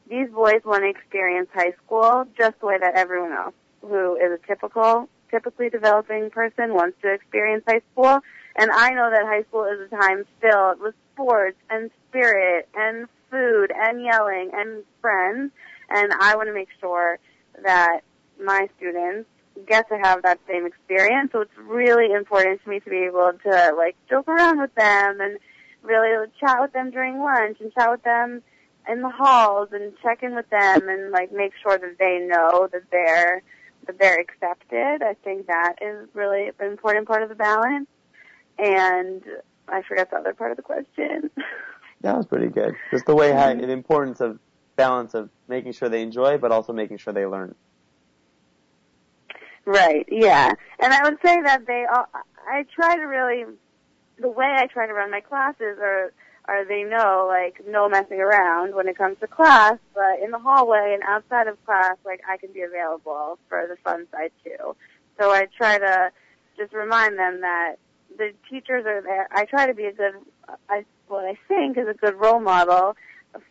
these 0.10 0.30
boys 0.30 0.62
want 0.66 0.84
to 0.84 0.90
experience 0.90 1.50
high 1.54 1.74
school 1.84 2.26
just 2.38 2.60
the 2.60 2.66
way 2.66 2.78
that 2.80 2.96
everyone 2.96 3.32
else 3.32 3.54
who 3.82 4.16
is 4.16 4.32
a 4.32 4.48
typical 4.48 5.10
typically 5.30 5.70
developing 5.70 6.30
person 6.30 6.74
wants 6.74 6.98
to 7.02 7.14
experience 7.14 7.64
high 7.68 7.82
school. 7.92 8.20
And 8.56 8.72
I 8.72 8.90
know 8.92 9.10
that 9.10 9.24
high 9.26 9.44
school 9.44 9.66
is 9.66 9.80
a 9.80 9.96
time 9.96 10.26
filled 10.42 10.80
with 10.80 10.96
sports 11.14 11.58
and 11.70 11.92
spirit 12.10 12.68
and 12.76 13.08
food 13.30 13.72
and 13.76 14.02
yelling 14.02 14.52
and 14.54 14.84
friends. 15.02 15.52
And 15.90 16.14
I 16.20 16.36
want 16.36 16.48
to 16.48 16.54
make 16.54 16.70
sure 16.80 17.20
that 17.64 18.02
my 18.42 18.70
students 18.78 19.30
get 19.68 19.90
to 19.90 19.98
have 19.98 20.24
that 20.24 20.40
same 20.48 20.66
experience. 20.66 21.32
So 21.32 21.42
it's 21.42 21.58
really 21.58 22.14
important 22.14 22.64
to 22.64 22.70
me 22.70 22.80
to 22.80 22.90
be 22.90 23.04
able 23.08 23.32
to 23.44 23.74
like 23.76 23.96
joke 24.10 24.28
around 24.28 24.60
with 24.60 24.74
them 24.76 25.20
and 25.20 25.40
really 25.84 26.28
chat 26.40 26.58
with 26.60 26.74
them 26.74 26.92
during 26.92 27.20
lunch 27.20 27.58
and 27.60 27.74
chat 27.74 27.90
with 27.92 28.04
them 28.04 28.42
in 28.88 29.02
the 29.02 29.10
halls 29.10 29.70
and 29.72 29.94
check 30.02 30.24
in 30.24 30.36
with 30.36 30.50
them 30.50 30.88
and 30.90 31.12
like 31.12 31.32
make 31.32 31.52
sure 31.62 31.78
that 31.78 31.98
they 32.00 32.20
know 32.26 32.68
that 32.72 32.84
they're 32.92 33.42
that 33.88 34.00
they're 34.00 34.20
accepted. 34.20 35.02
I 35.04 35.16
think 35.24 35.48
that 35.48 35.76
is 35.82 36.08
really 36.14 36.48
an 36.48 36.68
important 36.68 37.08
part 37.08 37.24
of 37.24 37.30
the 37.30 37.36
balance. 37.36 37.88
And 38.58 39.24
I 39.68 39.82
forgot 39.84 40.10
the 40.12 40.18
other 40.18 40.34
part 40.34 40.52
of 40.52 40.58
the 40.58 40.64
question. 40.64 41.30
That 42.02 42.16
was 42.16 42.26
pretty 42.26 42.48
good. 42.48 42.76
Just 42.92 43.06
the 43.06 43.16
way 43.16 43.32
how 43.32 43.48
mm-hmm. 43.48 43.62
the 43.62 43.72
importance 43.72 44.22
of 44.22 44.40
balance 44.76 45.14
of 45.14 45.30
making 45.48 45.74
sure 45.74 45.90
they 45.90 46.02
enjoy, 46.02 46.38
but 46.38 46.52
also 46.52 46.72
making 46.72 46.98
sure 46.98 47.12
they 47.12 47.26
learn. 47.26 47.54
Right, 49.66 50.08
yeah. 50.10 50.54
And 50.80 50.94
I 50.94 51.04
would 51.04 51.18
say 51.24 51.42
that 51.42 51.68
they 51.68 51.86
all, 51.94 52.06
I 52.48 52.66
try 52.74 52.96
to 52.96 53.04
really, 53.04 53.44
the 54.18 54.30
way 54.30 54.56
I 54.58 54.68
try 54.68 54.88
to 54.88 54.94
run 54.94 55.12
my 55.12 55.20
classes 55.20 55.78
are, 55.82 56.14
are 56.46 56.66
they 56.66 56.84
know, 56.84 57.28
like, 57.28 57.62
no 57.68 57.90
messing 57.90 58.22
around 58.22 58.74
when 58.74 58.88
it 58.88 58.98
comes 58.98 59.18
to 59.20 59.28
class, 59.28 59.78
but 59.94 60.24
in 60.24 60.32
the 60.32 60.40
hallway 60.40 60.94
and 60.94 61.04
outside 61.04 61.48
of 61.48 61.64
class, 61.66 61.98
like, 62.06 62.22
I 62.28 62.38
can 62.38 62.52
be 62.54 62.62
available 62.62 63.38
for 63.50 63.68
the 63.68 63.76
fun 63.84 64.08
side 64.12 64.32
too. 64.44 64.76
So 65.20 65.30
I 65.30 65.48
try 65.58 65.78
to 65.78 66.12
just 66.58 66.74
remind 66.74 67.20
them 67.20 67.42
that 67.42 67.76
the 68.18 68.32
teachers 68.50 68.86
are 68.86 69.02
there. 69.02 69.28
I 69.32 69.46
try 69.46 69.68
to 69.68 69.74
be 69.74 69.86
a 69.86 69.94
good, 69.94 70.14
I, 70.70 70.86
what 71.10 71.26
I 71.26 71.38
think 71.48 71.78
is 71.78 71.88
a 71.88 71.94
good 71.94 72.16
role 72.16 72.40
model 72.40 72.96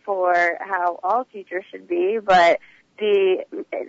for 0.04 0.58
how 0.60 0.98
all 1.02 1.24
teachers 1.24 1.64
should 1.70 1.86
be, 1.86 2.18
but 2.24 2.58
be 2.98 3.40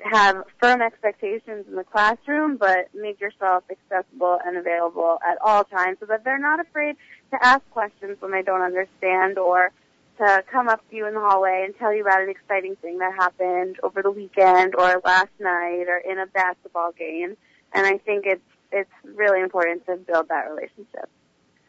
have 0.04 0.44
firm 0.62 0.82
expectations 0.82 1.66
in 1.68 1.76
the 1.76 1.84
classroom, 1.84 2.58
but 2.58 2.90
make 2.94 3.20
yourself 3.20 3.64
accessible 3.70 4.40
and 4.46 4.58
available 4.58 5.20
at 5.28 5.38
all 5.44 5.64
times 5.64 5.98
so 6.00 6.06
that 6.06 6.24
they're 6.24 6.40
not 6.40 6.60
afraid 6.60 6.96
to 7.32 7.38
ask 7.44 7.62
questions 7.72 8.18
when 8.20 8.32
they 8.32 8.44
don't 8.44 8.62
understand 8.62 9.38
or 9.38 9.72
to 10.20 10.44
come 10.52 10.68
up 10.68 10.88
to 10.90 10.96
you 10.96 11.08
in 11.08 11.14
the 11.14 11.20
hallway 11.20 11.64
and 11.66 11.76
tell 11.78 11.94
you 11.94 12.02
about 12.02 12.22
an 12.22 12.30
exciting 12.30 12.76
thing 12.78 13.00
that 13.00 13.14
happened 13.16 13.78
over 13.84 14.04
the 14.04 14.12
weekend 14.12 14.76
or 14.76 15.02
last 15.04 15.32
night 15.40 15.86
or 15.88 15.98
in 15.98 16.20
a 16.20 16.28
basketball 16.28 16.92
game. 16.92 17.36
And 17.74 17.86
I 17.86 17.98
think 17.98 18.26
it's 18.26 18.42
it's 18.72 18.92
really 19.04 19.42
important 19.42 19.86
to 19.88 19.96
build 19.96 20.28
that 20.30 20.50
relationship. 20.50 21.10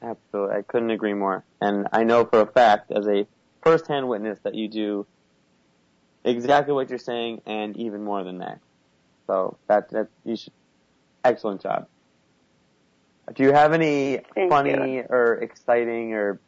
Absolutely. 0.02 0.56
I 0.56 0.62
couldn't 0.62 0.90
agree 0.90 1.14
more. 1.14 1.44
And 1.60 1.88
I 1.92 2.04
know 2.04 2.24
for 2.24 2.40
a 2.40 2.46
fact, 2.46 2.90
as 2.90 3.06
a 3.06 3.26
first-hand 3.62 4.08
witness, 4.08 4.38
that 4.44 4.54
you 4.54 4.68
do 4.68 5.06
exactly 6.24 6.72
what 6.72 6.88
you're 6.88 6.98
saying 6.98 7.42
and 7.46 7.76
even 7.76 8.02
more 8.04 8.24
than 8.24 8.38
that. 8.38 8.60
So 9.26 9.58
that, 9.68 9.90
that, 9.90 10.08
you 10.24 10.36
should, 10.36 10.52
excellent 11.24 11.62
job. 11.62 11.86
Do 13.34 13.42
you 13.42 13.52
have 13.52 13.72
any 13.72 14.20
Thank 14.34 14.50
funny 14.50 14.96
you. 14.96 15.06
or 15.08 15.34
exciting 15.34 16.14
or 16.14 16.40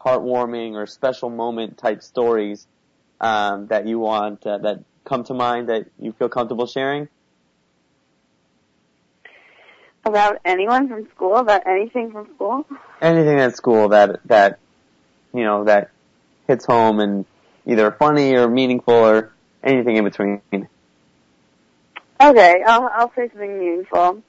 heartwarming 0.00 0.72
or 0.72 0.86
special 0.86 1.30
moment 1.30 1.78
type 1.78 2.02
stories, 2.02 2.66
um, 3.20 3.68
that 3.68 3.86
you 3.86 3.98
want, 3.98 4.46
uh, 4.46 4.58
that 4.58 4.84
come 5.04 5.24
to 5.24 5.34
mind 5.34 5.68
that 5.68 5.86
you 5.98 6.12
feel 6.12 6.28
comfortable 6.28 6.66
sharing? 6.66 7.08
About 10.06 10.38
anyone 10.44 10.88
from 10.88 11.08
school, 11.14 11.34
about 11.36 11.66
anything 11.66 12.12
from 12.12 12.28
school? 12.36 12.64
anything 13.02 13.38
at 13.40 13.56
school 13.56 13.88
that 13.88 14.20
that 14.26 14.58
you 15.34 15.44
know 15.44 15.64
that 15.64 15.90
hits 16.46 16.64
home 16.64 17.00
and 17.00 17.24
either 17.66 17.90
funny 17.90 18.34
or 18.36 18.48
meaningful 18.48 18.94
or 18.94 19.32
anything 19.62 19.96
in 19.96 20.04
between. 20.04 20.40
Okay, 22.20 22.62
I'll 22.66 22.88
I'll 22.94 23.12
say 23.14 23.28
something 23.28 23.58
meaningful. 23.58 24.22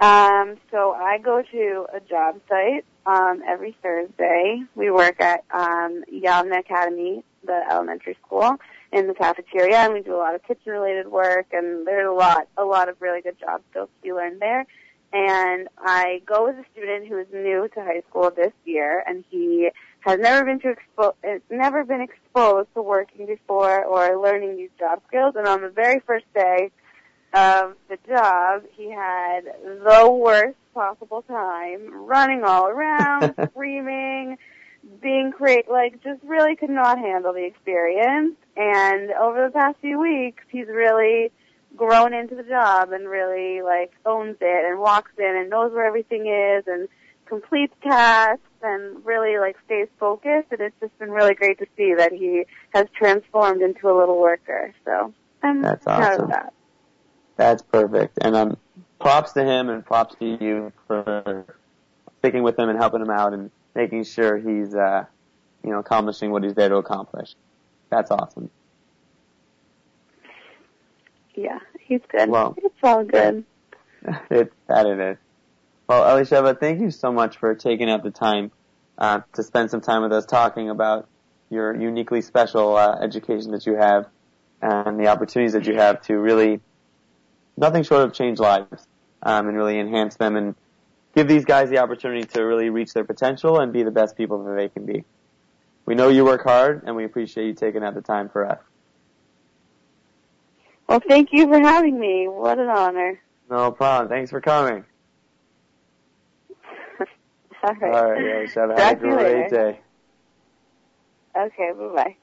Um, 0.00 0.56
so 0.70 0.92
I 0.92 1.18
go 1.18 1.42
to 1.42 1.86
a 1.92 2.00
job 2.00 2.40
site 2.48 2.84
um, 3.04 3.42
every 3.46 3.76
Thursday. 3.82 4.62
We 4.74 4.90
work 4.90 5.20
at 5.20 5.44
um, 5.50 6.04
Yavneh 6.10 6.60
Academy, 6.60 7.22
the 7.44 7.60
elementary 7.70 8.16
school, 8.24 8.56
in 8.92 9.08
the 9.08 9.14
cafeteria, 9.14 9.76
and 9.76 9.92
we 9.92 10.00
do 10.00 10.14
a 10.14 10.16
lot 10.16 10.34
of 10.34 10.42
kitchen-related 10.44 11.08
work. 11.08 11.48
And 11.52 11.86
there's 11.86 12.08
a 12.08 12.12
lot, 12.12 12.48
a 12.56 12.64
lot 12.64 12.88
of 12.88 12.96
really 13.02 13.20
good 13.20 13.38
job 13.38 13.60
skills 13.70 13.90
to 13.94 14.02
be 14.02 14.14
learned 14.14 14.40
there. 14.40 14.64
And 15.12 15.68
I 15.78 16.22
go 16.24 16.46
with 16.46 16.56
a 16.56 16.64
student 16.72 17.08
who 17.08 17.18
is 17.18 17.26
new 17.32 17.68
to 17.74 17.80
high 17.80 18.02
school 18.08 18.30
this 18.30 18.52
year, 18.64 19.02
and 19.06 19.24
he 19.28 19.70
has 20.00 20.18
never 20.20 20.44
been 20.44 20.60
to 20.60 20.74
expo- 20.76 21.40
never 21.50 21.84
been 21.84 22.00
exposed 22.00 22.68
to 22.74 22.82
working 22.82 23.26
before 23.26 23.84
or 23.84 24.22
learning 24.22 24.56
these 24.56 24.70
job 24.78 25.02
skills. 25.08 25.34
And 25.36 25.48
on 25.48 25.62
the 25.62 25.68
very 25.68 26.00
first 26.06 26.26
day, 26.32 26.70
of 27.32 27.74
the 27.88 27.98
job, 28.08 28.62
he 28.76 28.90
had 28.90 29.42
the 29.62 30.10
worst 30.10 30.56
possible 30.74 31.22
time, 31.22 32.06
running 32.06 32.42
all 32.44 32.66
around, 32.66 33.34
screaming, 33.50 34.36
being 35.00 35.30
great, 35.30 35.68
like 35.68 36.02
just 36.02 36.20
really 36.24 36.56
could 36.56 36.70
not 36.70 36.98
handle 36.98 37.32
the 37.32 37.44
experience. 37.44 38.36
And 38.56 39.10
over 39.12 39.46
the 39.46 39.52
past 39.52 39.76
few 39.80 40.00
weeks, 40.00 40.42
he's 40.48 40.66
really 40.66 41.30
grown 41.76 42.12
into 42.14 42.34
the 42.34 42.42
job 42.42 42.92
and 42.92 43.08
really 43.08 43.62
like 43.62 43.92
owns 44.04 44.36
it 44.40 44.64
and 44.70 44.78
walks 44.80 45.12
in 45.18 45.36
and 45.36 45.50
knows 45.50 45.72
where 45.72 45.86
everything 45.86 46.26
is 46.26 46.64
and 46.66 46.88
completes 47.26 47.74
tasks 47.82 48.42
and 48.62 49.04
really 49.04 49.38
like 49.38 49.56
stays 49.64 49.88
focused. 49.98 50.48
And 50.50 50.60
it's 50.60 50.76
just 50.80 50.98
been 50.98 51.10
really 51.10 51.34
great 51.34 51.58
to 51.58 51.66
see 51.76 51.94
that 51.96 52.12
he 52.12 52.44
has 52.74 52.86
transformed 52.96 53.62
into 53.62 53.88
a 53.88 53.94
little 53.96 54.20
worker. 54.20 54.74
So 54.84 55.14
I'm 55.42 55.62
That's 55.62 55.84
proud 55.84 56.02
awesome. 56.02 56.24
of 56.24 56.30
that. 56.30 56.52
That's 57.36 57.62
perfect. 57.62 58.18
And 58.20 58.36
um, 58.36 58.56
props 59.00 59.32
to 59.32 59.44
him 59.44 59.70
and 59.70 59.84
props 59.84 60.14
to 60.16 60.24
you 60.24 60.72
for 60.86 61.46
sticking 62.18 62.42
with 62.42 62.58
him 62.58 62.68
and 62.68 62.78
helping 62.78 63.00
him 63.00 63.10
out 63.10 63.32
and 63.32 63.50
making 63.74 64.04
sure 64.04 64.36
he's, 64.36 64.74
uh, 64.74 65.04
you 65.64 65.70
know, 65.70 65.78
accomplishing 65.78 66.30
what 66.30 66.44
he's 66.44 66.54
there 66.54 66.68
to 66.68 66.76
accomplish. 66.76 67.34
That's 67.88 68.10
awesome. 68.10 68.50
Yeah, 71.34 71.58
he's 71.80 72.00
good. 72.08 72.28
Well, 72.28 72.54
it's 72.58 72.74
all 72.82 73.04
good. 73.04 73.44
it, 74.30 74.52
that 74.66 74.86
it 74.86 74.98
is. 74.98 75.18
Well, 75.88 76.02
Elisheva, 76.02 76.58
thank 76.58 76.80
you 76.80 76.90
so 76.90 77.12
much 77.12 77.36
for 77.36 77.54
taking 77.54 77.90
out 77.90 78.02
the 78.02 78.10
time 78.10 78.52
uh, 78.98 79.20
to 79.34 79.42
spend 79.42 79.70
some 79.70 79.80
time 79.80 80.02
with 80.02 80.12
us 80.12 80.24
talking 80.26 80.70
about 80.70 81.08
your 81.50 81.74
uniquely 81.74 82.22
special 82.22 82.76
uh, 82.76 82.98
education 83.00 83.50
that 83.52 83.66
you 83.66 83.74
have 83.74 84.06
and 84.62 85.00
the 85.00 85.08
opportunities 85.08 85.52
that 85.54 85.66
you 85.66 85.74
have 85.74 86.00
to 86.02 86.16
really 86.16 86.60
nothing 87.56 87.82
short 87.82 88.04
of 88.04 88.12
change 88.12 88.38
lives 88.38 88.86
um, 89.22 89.48
and 89.48 89.56
really 89.56 89.78
enhance 89.78 90.16
them 90.16 90.36
and 90.36 90.54
give 91.14 91.26
these 91.28 91.44
guys 91.44 91.70
the 91.70 91.78
opportunity 91.78 92.24
to 92.24 92.42
really 92.42 92.70
reach 92.70 92.92
their 92.92 93.04
potential 93.04 93.58
and 93.58 93.72
be 93.72 93.82
the 93.82 93.90
best 93.90 94.16
people 94.16 94.44
that 94.44 94.54
they 94.54 94.68
can 94.68 94.86
be. 94.86 95.04
We 95.86 95.94
know 95.94 96.08
you 96.08 96.24
work 96.24 96.44
hard 96.44 96.84
and 96.84 96.94
we 96.94 97.04
appreciate 97.04 97.46
you 97.46 97.54
taking 97.54 97.82
out 97.82 97.94
the 97.94 98.02
time 98.02 98.28
for 98.28 98.46
us. 98.46 98.60
Well, 100.90 101.00
thank 101.06 101.28
you 101.32 101.46
for 101.46 101.60
having 101.60 102.00
me. 102.00 102.26
What 102.26 102.58
an 102.58 102.68
honor. 102.68 103.20
No 103.48 103.70
problem. 103.70 104.08
Thanks 104.08 104.32
for 104.32 104.40
coming. 104.40 104.84
All 107.62 107.74
right. 107.74 107.94
All 107.94 108.10
right, 108.10 108.24
Elisheva. 108.24 108.76
Have 108.76 108.98
a 108.98 109.00
to 109.00 109.06
you 109.06 109.14
great 109.14 109.50
day. 109.50 109.80
Okay, 111.36 111.70
bye 111.78 111.94
bye. 111.94 112.16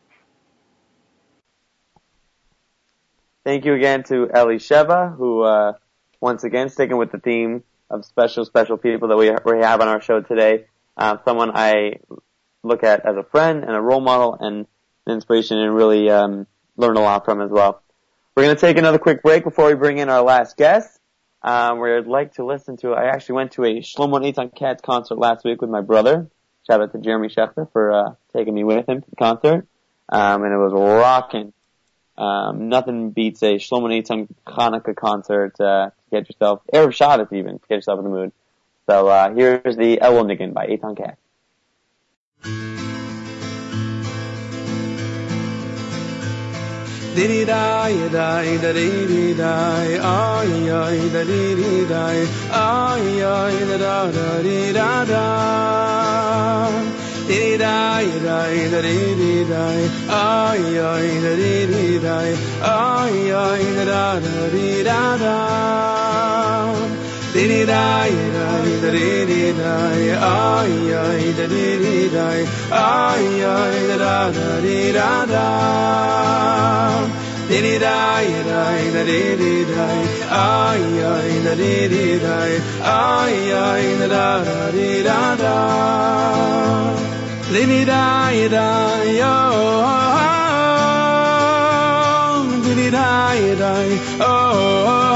Thank 3.46 3.64
you 3.64 3.74
again 3.74 4.04
to 4.10 4.28
Elisheva, 4.28 5.16
who, 5.16 5.44
uh, 5.44 5.74
once 6.20 6.44
again, 6.44 6.68
sticking 6.68 6.98
with 6.98 7.14
the 7.14 7.20
theme 7.20 7.64
of 7.90 8.04
special, 8.04 8.44
special 8.44 8.76
people 8.76 9.08
that 9.08 9.16
we, 9.16 9.32
we 9.46 9.62
have 9.62 9.80
on 9.80 9.88
our 9.88 10.02
show 10.02 10.20
today. 10.20 10.66
Uh, 10.98 11.16
someone 11.24 11.52
I 11.56 12.00
look 12.64 12.84
at 12.84 13.06
as 13.06 13.16
a 13.16 13.24
friend 13.24 13.64
and 13.64 13.74
a 13.74 13.82
role 13.82 14.02
model 14.02 14.36
and 14.38 14.68
an 15.06 15.14
inspiration 15.14 15.58
and 15.58 15.74
really, 15.74 16.10
um, 16.10 16.48
learn 16.76 16.98
a 16.98 17.02
lot 17.02 17.24
from 17.24 17.40
as 17.40 17.50
well. 17.50 17.82
We're 18.38 18.44
going 18.44 18.56
to 18.56 18.62
take 18.62 18.78
another 18.78 19.00
quick 19.00 19.24
break 19.24 19.44
before 19.44 19.66
we 19.66 19.74
bring 19.74 19.98
in 19.98 20.10
our 20.10 20.22
last 20.22 20.58
guest. 20.58 21.00
Um, 21.42 21.80
we'd 21.80 22.06
like 22.06 22.36
to 22.36 22.46
listen 22.46 22.78
to, 22.78 22.94
I 22.94 23.06
actually 23.06 23.34
went 23.34 23.54
to 23.54 23.64
a 23.64 23.80
Shlomo 23.80 24.22
Eitan 24.22 24.56
Katz 24.56 24.80
concert 24.84 25.18
last 25.18 25.44
week 25.44 25.60
with 25.60 25.72
my 25.72 25.82
brother. 25.82 26.30
Shout 26.68 26.80
out 26.80 26.92
to 26.92 27.00
Jeremy 27.00 27.30
Schaechter 27.30 27.68
for, 27.72 27.92
uh, 27.92 28.14
taking 28.36 28.54
me 28.54 28.64
with 28.64 28.88
him 28.88 29.02
to 29.02 29.10
the 29.10 29.16
concert. 29.16 29.66
Um, 30.08 30.44
and 30.44 30.54
it 30.54 30.58
was 30.58 30.72
rocking. 30.72 31.52
Um, 32.16 32.70
nothing 32.70 33.10
beats 33.10 33.42
a 33.42 33.56
Shlomo 33.56 33.90
Eitan 33.90 34.28
Hanukkah 34.46 34.96
concert, 34.96 35.60
uh, 35.60 35.90
to 35.90 35.94
get 36.12 36.30
yourself, 36.30 36.62
Erev 36.72 36.94
Shabbos 36.94 37.30
even, 37.32 37.58
to 37.58 37.68
get 37.68 37.74
yourself 37.78 37.98
in 37.98 38.04
the 38.04 38.12
mood. 38.12 38.32
So, 38.88 39.08
uh, 39.08 39.34
here's 39.34 39.76
the 39.78 39.98
Elul 39.98 40.32
Niggin 40.32 40.54
by 40.54 40.68
Eitan 40.68 40.96
Katz. 40.96 41.18
diri 47.18 47.44
dai 47.50 47.96
dai 48.16 48.50
dai 48.64 48.74
diri 48.78 49.34
dai 49.42 49.90
ai 50.10 50.52
ai 50.82 51.00
dai 51.14 51.26
diri 51.30 51.86
dai 51.92 52.20
ai 52.60 53.08
ai 53.30 53.56
da 53.70 53.78
da 53.84 53.96
da 54.18 54.28
di 54.46 54.60
da 54.78 54.92
da 55.12 55.26
diri 57.30 57.58
dai 57.64 58.08
dai 58.28 58.60
dai 58.74 58.86
diri 58.86 59.34
dai 59.54 59.82
ai 60.22 60.64
ai 60.92 61.10
da 61.26 61.34
diri 61.42 61.90
dai 62.06 62.32
ai 62.76 63.20
ai 63.44 63.66
da 63.78 63.86
da 63.92 64.06
da 64.26 64.48
di 64.56 64.70
da 64.90 65.02
da 65.26 65.36
da 65.66 65.87
di 67.58 67.66
dai 67.66 68.14
dai 68.38 68.70
da 68.82 68.90
di 68.94 69.46
dai 69.54 70.02
dai 72.14 72.42
ai 73.10 73.26
da 88.50 88.68
oh 92.98 93.56
dai 93.56 93.90
oh 94.20 95.07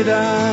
die, 0.00 0.10
die, 0.10 0.49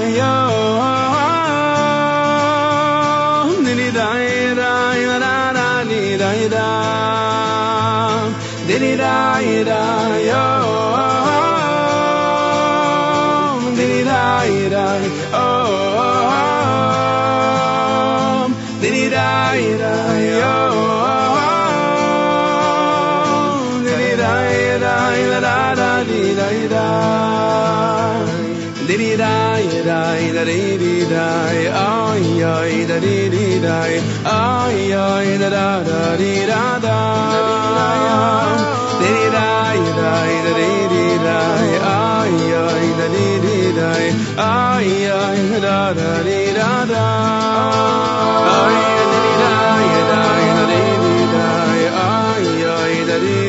die, 33.78 34.02
ay, 34.26 34.94
ay, 34.94 35.38
da 35.42 35.50
da 35.50 35.70
da 35.90 36.16
dee 36.18 36.46
da 36.52 36.80
da. 36.86 37.00
Die, 39.02 39.24
die, 39.36 40.34
da 40.46 40.52
dee 40.60 40.84
dee 40.94 41.18
die, 41.26 41.74
ay, 41.94 42.36
ay, 42.66 42.86
da 43.00 43.08
dee 43.16 43.36
dee 43.46 43.70
die, 43.80 44.08
ay, 44.38 44.90
ay, 45.22 45.42
da 45.66 45.80
da 45.94 45.94
da 46.00 46.12
dee 46.28 46.50
da 46.60 46.72
da. 46.92 47.06
Ay, 48.56 48.80
da 49.42 49.54
ay, 52.08 52.48
ay, 52.78 52.94
da 53.10 53.18
dee 53.26 53.46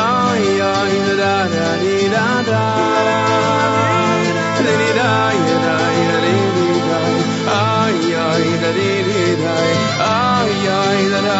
ay, 0.00 0.44
ay, 0.72 0.92
da 2.16 2.26
da 2.50 2.79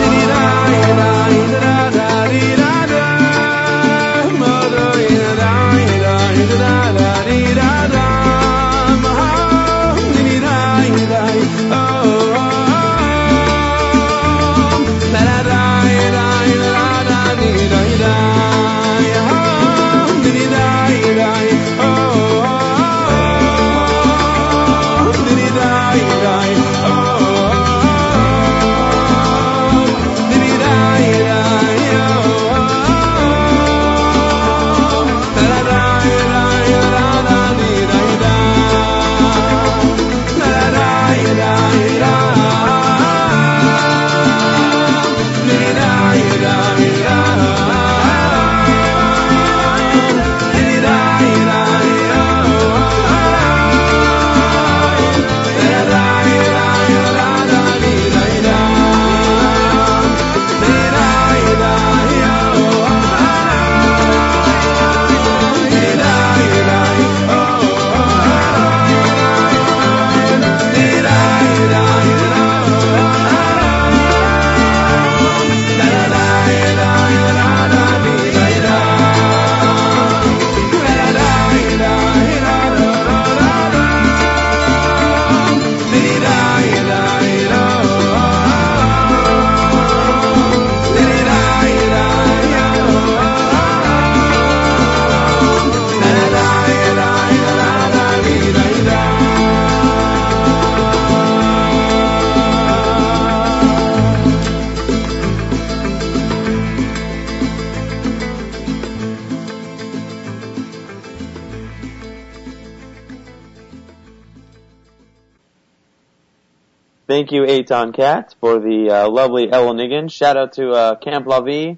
Thank 117.27 117.33
you, 117.33 117.43
Eitan 117.43 117.93
Katz, 117.93 118.35
for 118.35 118.61
the 118.61 118.89
uh, 118.89 119.11
lovely 119.11 119.49
Elul 119.49 119.75
Niggin. 119.75 120.09
Shout 120.13 120.37
out 120.37 120.53
to 120.53 120.71
uh, 120.71 120.95
Camp 120.95 121.27
Lavi, 121.27 121.77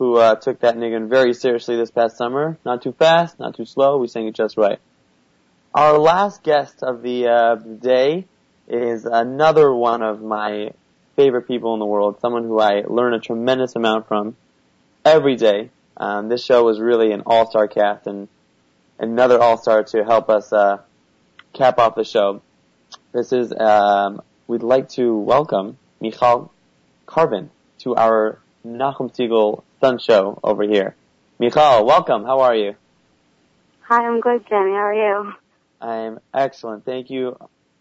who 0.00 0.16
uh, 0.16 0.34
took 0.34 0.58
that 0.58 0.76
Niggin 0.76 1.08
very 1.08 1.34
seriously 1.34 1.76
this 1.76 1.92
past 1.92 2.16
summer. 2.16 2.58
Not 2.64 2.82
too 2.82 2.90
fast, 2.90 3.38
not 3.38 3.54
too 3.54 3.64
slow. 3.64 3.98
We 3.98 4.08
sang 4.08 4.26
it 4.26 4.34
just 4.34 4.56
right. 4.56 4.80
Our 5.72 5.98
last 5.98 6.42
guest 6.42 6.82
of 6.82 7.02
the, 7.02 7.28
uh, 7.28 7.54
day 7.54 8.24
is 8.66 9.04
another 9.04 9.72
one 9.72 10.02
of 10.02 10.20
my 10.20 10.72
favorite 11.14 11.46
people 11.46 11.74
in 11.74 11.78
the 11.78 11.86
world. 11.86 12.18
Someone 12.20 12.42
who 12.42 12.58
I 12.58 12.82
learn 12.84 13.14
a 13.14 13.20
tremendous 13.20 13.76
amount 13.76 14.08
from 14.08 14.34
every 15.04 15.36
day. 15.36 15.70
Um, 15.96 16.28
this 16.28 16.44
show 16.44 16.64
was 16.64 16.80
really 16.80 17.12
an 17.12 17.22
all-star 17.24 17.68
cast 17.68 18.08
and 18.08 18.26
another 18.98 19.40
all-star 19.40 19.84
to 19.84 20.02
help 20.02 20.28
us 20.28 20.52
uh, 20.52 20.78
cap 21.52 21.78
off 21.78 21.94
the 21.94 22.02
show. 22.02 22.42
This 23.12 23.32
is 23.32 23.52
um, 23.52 24.22
we'd 24.48 24.62
like 24.62 24.88
to 24.88 25.14
welcome 25.14 25.76
Michal 26.00 26.50
Karben 27.06 27.50
to 27.80 27.94
our 27.94 28.38
Nachum 28.66 29.14
Segal 29.14 29.62
Sun 29.80 29.98
Show 29.98 30.40
over 30.42 30.62
here. 30.62 30.96
Michal, 31.38 31.84
welcome. 31.84 32.24
How 32.24 32.40
are 32.40 32.56
you? 32.56 32.74
Hi, 33.82 34.06
I'm 34.06 34.20
good, 34.20 34.46
Jenny. 34.48 34.70
How 34.70 34.86
are 34.86 34.94
you? 34.94 35.32
I'm 35.82 36.18
excellent. 36.32 36.86
Thank 36.86 37.10
you 37.10 37.36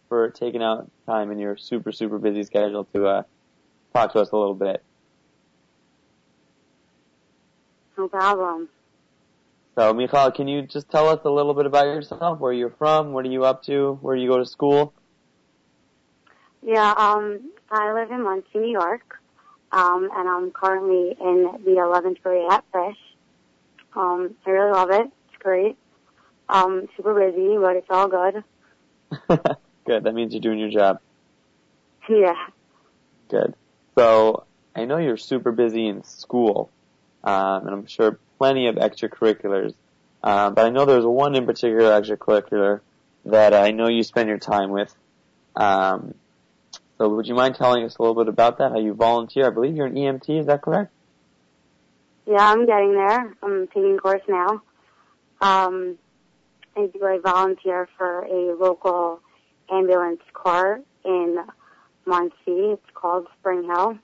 for 0.10 0.30
taking 0.30 0.62
out 0.62 0.92
time 1.06 1.32
in 1.32 1.40
your 1.40 1.56
super, 1.56 1.94
super 1.94 2.20
busy 2.20 2.44
schedule 2.44 2.84
to 2.94 3.08
uh, 3.08 3.24
talk 3.94 4.12
to 4.12 4.20
us 4.20 4.30
a 4.32 4.38
little 4.38 4.54
bit. 4.54 4.84
No 7.98 8.10
problem. 8.10 8.68
So, 9.76 9.94
Michal, 9.94 10.32
can 10.32 10.50
you 10.50 10.64
just 10.64 10.90
tell 10.90 11.08
us 11.08 11.22
a 11.24 11.30
little 11.30 11.54
bit 11.54 11.66
about 11.66 11.86
yourself? 11.86 12.40
Where 12.40 12.52
you're 12.52 12.72
from? 12.78 13.14
What 13.14 13.26
are 13.26 13.30
you 13.30 13.46
up 13.46 13.64
to? 13.64 13.98
Where 14.02 14.18
do 14.18 14.22
you 14.22 14.28
go 14.28 14.38
to 14.38 14.46
school? 14.46 14.94
Yeah, 16.68 16.94
um, 16.98 17.50
I 17.72 17.94
live 17.94 18.12
in 18.12 18.24
Monsey, 18.24 18.46
New 18.56 18.72
York, 18.74 19.22
um, 19.72 20.10
and 20.14 20.28
I'm 20.28 20.52
currently 20.52 21.16
in 21.18 21.44
the 21.64 21.72
11th 21.72 22.22
grade 22.22 22.46
at 22.52 22.66
Frisch. 22.74 22.98
Um, 23.96 24.36
I 24.46 24.50
really 24.50 24.72
love 24.74 24.92
it. 24.92 25.10
It's 25.30 25.42
great. 25.42 25.78
Um, 26.50 26.90
super 26.98 27.14
busy, 27.14 27.56
but 27.58 27.78
it's 27.78 27.88
all 27.90 28.10
good. 28.10 28.44
Good. 29.86 30.04
That 30.04 30.14
means 30.14 30.34
you're 30.34 30.42
doing 30.42 30.60
your 30.60 30.70
job. 30.70 31.00
Yeah. 32.10 32.36
Good. 33.30 33.54
So 33.98 34.44
I 34.76 34.84
know 34.84 34.98
you're 34.98 35.16
super 35.16 35.54
busy 35.54 35.88
in 35.88 36.04
school, 36.04 36.70
um, 37.24 37.66
and 37.66 37.70
I'm 37.70 37.86
sure 37.86 38.20
plenty 38.38 38.68
of 38.68 38.76
extracurriculars. 38.76 39.74
Um, 40.22 40.54
but 40.54 40.66
I 40.66 40.70
know 40.70 40.84
there's 40.84 41.06
one 41.06 41.34
in 41.36 41.46
particular 41.46 41.92
extracurricular 41.92 42.82
that 43.24 43.54
I 43.54 43.72
know 43.72 43.88
you 43.88 44.04
spend 44.04 44.28
your 44.28 44.38
time 44.38 44.72
with. 44.72 44.94
Um, 45.56 46.14
so 46.98 47.10
would 47.10 47.28
you 47.28 47.36
mind 47.36 47.56
telling 47.56 47.84
us 47.84 47.96
a 47.98 48.02
little 48.02 48.16
bit 48.16 48.28
about 48.28 48.58
that? 48.58 48.72
How 48.72 48.80
you 48.80 48.94
volunteer? 48.94 49.48
I 49.48 49.50
believe 49.52 49.76
you're 49.76 49.86
an 49.86 49.96
EMT. 49.96 50.40
Is 50.40 50.48
that 50.48 50.62
correct? 50.62 50.92
Yeah, 52.26 52.40
I'm 52.40 52.66
getting 52.66 52.94
there. 52.94 53.34
I'm 53.42 53.68
taking 53.68 53.96
a 53.96 53.98
course 54.00 54.22
now. 54.28 54.62
Um, 55.40 55.98
I 56.76 56.88
do 56.88 57.04
I 57.04 57.20
volunteer 57.24 57.88
for 57.98 58.22
a 58.24 58.56
local 58.56 59.22
ambulance 59.72 60.22
corps 60.34 60.82
in 61.06 61.38
Monsey. 62.06 62.34
It's 62.48 62.86
called 62.94 63.28
Spring 63.40 63.64
Hill. 63.64 63.98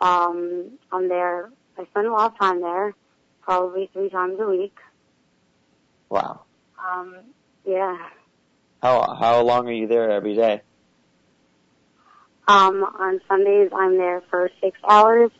Um, 0.00 0.78
I'm 0.92 1.08
there. 1.08 1.50
I 1.78 1.84
spend 1.86 2.06
a 2.06 2.12
lot 2.12 2.32
of 2.32 2.38
time 2.38 2.60
there, 2.60 2.94
probably 3.42 3.90
three 3.92 4.10
times 4.10 4.38
a 4.38 4.48
week. 4.48 4.76
Wow. 6.10 6.42
Um, 6.78 7.16
yeah. 7.66 7.96
How 8.82 9.16
how 9.18 9.42
long 9.42 9.68
are 9.68 9.72
you 9.72 9.88
there 9.88 10.10
every 10.10 10.34
day? 10.34 10.62
Um, 12.46 12.84
on 12.84 13.20
Sundays 13.26 13.70
I'm 13.74 13.96
there 13.96 14.20
for 14.30 14.50
six 14.60 14.78
hours, 14.86 15.30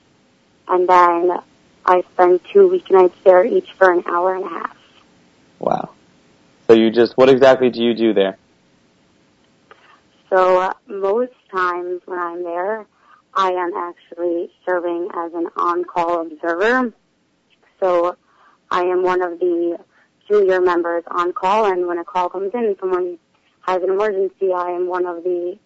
and 0.68 0.88
then 0.88 1.38
I 1.84 2.02
spend 2.14 2.40
two 2.50 2.68
weeknights 2.70 3.12
there, 3.24 3.44
each 3.44 3.72
for 3.72 3.92
an 3.92 4.05
hour 4.07 4.34
and 4.34 4.44
a 4.44 4.48
half. 4.48 4.76
Wow. 5.59 5.90
So 6.66 6.72
you 6.72 6.90
just 6.90 7.16
what 7.16 7.28
exactly 7.28 7.68
do 7.70 7.82
you 7.82 7.94
do 7.94 8.14
there? 8.14 8.38
So 10.30 10.61
uh, 10.61 10.72
most 10.88 11.34
times 11.50 12.00
when 12.07 12.18
I'm 12.18 12.42
there, 12.42 12.86
I 13.34 13.50
am 13.50 13.72
actually 13.76 14.50
serving 14.64 15.09
as 15.14 15.32
an 15.34 15.48
on-call 15.57 16.22
observer. 16.22 16.92
So 17.80 18.16
I 18.70 18.82
am 18.82 19.02
one 19.02 19.20
of 19.20 19.38
the 19.38 19.78
junior 20.26 20.61
members 20.61 21.05
on 21.09 21.34
call, 21.34 21.66
and 21.66 21.86
when 21.86 21.98
a 21.98 22.05
call 22.05 22.30
comes 22.30 22.52
in 22.55 22.64
and 22.64 22.76
someone 22.80 23.18
has 23.61 23.82
an 23.82 23.90
emergency, 23.90 24.52
I 24.52 24.70
am 24.70 24.86
one 24.86 25.05
of 25.05 25.22
the 25.22 25.59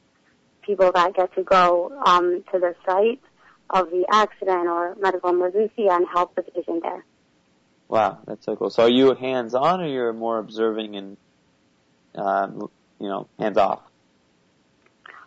people 0.69 0.93
that 0.93 1.14
get 1.14 1.35
to 1.35 1.43
go 1.43 1.91
um, 2.05 2.45
to 2.53 2.59
the 2.59 2.75
site 2.87 3.21
of 3.71 3.91
the 3.91 4.05
accident 4.12 4.69
or 4.69 4.95
medical 5.01 5.31
emergency 5.31 5.89
and 5.89 6.07
help 6.12 6.35
the 6.35 6.43
patient 6.43 6.83
there. 6.83 7.05
Wow, 7.89 8.19
that's 8.27 8.45
so 8.45 8.55
cool. 8.55 8.69
So 8.69 8.85
are 8.85 8.91
you 8.91 9.14
hands 9.14 9.55
on, 9.55 9.81
or 9.81 9.87
you're 9.87 10.12
more 10.12 10.39
observing 10.39 10.95
and 10.97 11.16
um, 12.14 12.71
you 13.01 13.09
know 13.09 13.29
hands 13.39 13.57
off? 13.57 13.81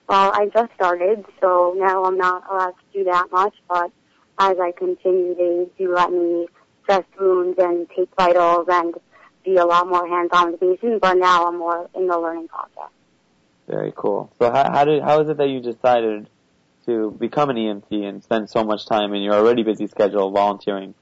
Well, 0.08 0.32
I 0.34 0.48
just 0.54 0.72
started, 0.76 1.26
so 1.42 1.74
now 1.78 2.04
I'm 2.04 2.18
not 2.18 2.44
allowed 2.52 2.74
to 2.74 3.00
do 3.00 3.04
that 3.06 3.32
much, 3.32 3.56
but 3.68 3.92
as 4.38 4.58
I 4.60 4.72
continue, 4.78 5.36
they 5.36 5.68
do 5.78 5.94
let 5.96 6.12
me 6.12 6.48
dress 6.86 7.04
wounds 7.20 7.58
and 7.58 7.88
take 7.96 8.10
vitals 8.16 8.68
and 8.70 8.94
be 9.44 9.56
a 9.56 9.66
lot 9.66 9.88
more 9.88 10.08
hands-on 10.08 10.52
with 10.52 10.60
the 10.60 10.76
patient, 10.76 11.02
but 11.02 11.14
now 11.16 11.48
I'm 11.48 11.58
more 11.58 11.90
in 11.96 12.08
the 12.08 12.20
learning 12.20 12.48
process. 12.48 12.92
Very 13.68 13.94
cool. 13.96 14.32
So 14.40 14.52
how, 14.52 14.72
how 14.72 14.86
did 14.86 15.02
how 15.02 15.22
is 15.22 15.30
it 15.30 15.38
that 15.38 15.48
you 15.48 15.62
decided 15.62 16.28
to 16.86 17.12
become 17.12 17.50
an 17.50 17.56
EMT 17.58 17.92
and 18.04 18.24
spend 18.24 18.50
so 18.50 18.64
much 18.64 18.86
time 18.86 19.14
in 19.14 19.22
your 19.22 19.34
already 19.34 19.64
busy 19.64 19.88
schedule 19.88 20.32
volunteering? 20.32 20.94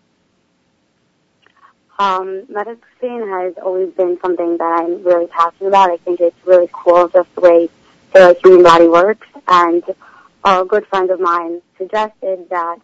Um, 1.97 2.45
medicine 2.47 3.27
has 3.29 3.55
always 3.61 3.91
been 3.93 4.17
something 4.21 4.57
that 4.57 4.81
I'm 4.81 5.03
really 5.03 5.27
passionate 5.27 5.67
about. 5.67 5.91
I 5.91 5.97
think 5.97 6.21
it's 6.21 6.35
really 6.45 6.69
cool 6.71 7.09
just 7.09 7.33
the 7.35 7.41
way 7.41 7.69
the 8.13 8.37
human 8.41 8.63
body 8.63 8.87
works. 8.87 9.27
And 9.47 9.83
a 10.45 10.63
good 10.63 10.87
friend 10.87 11.11
of 11.11 11.19
mine 11.19 11.61
suggested 11.77 12.49
that 12.49 12.77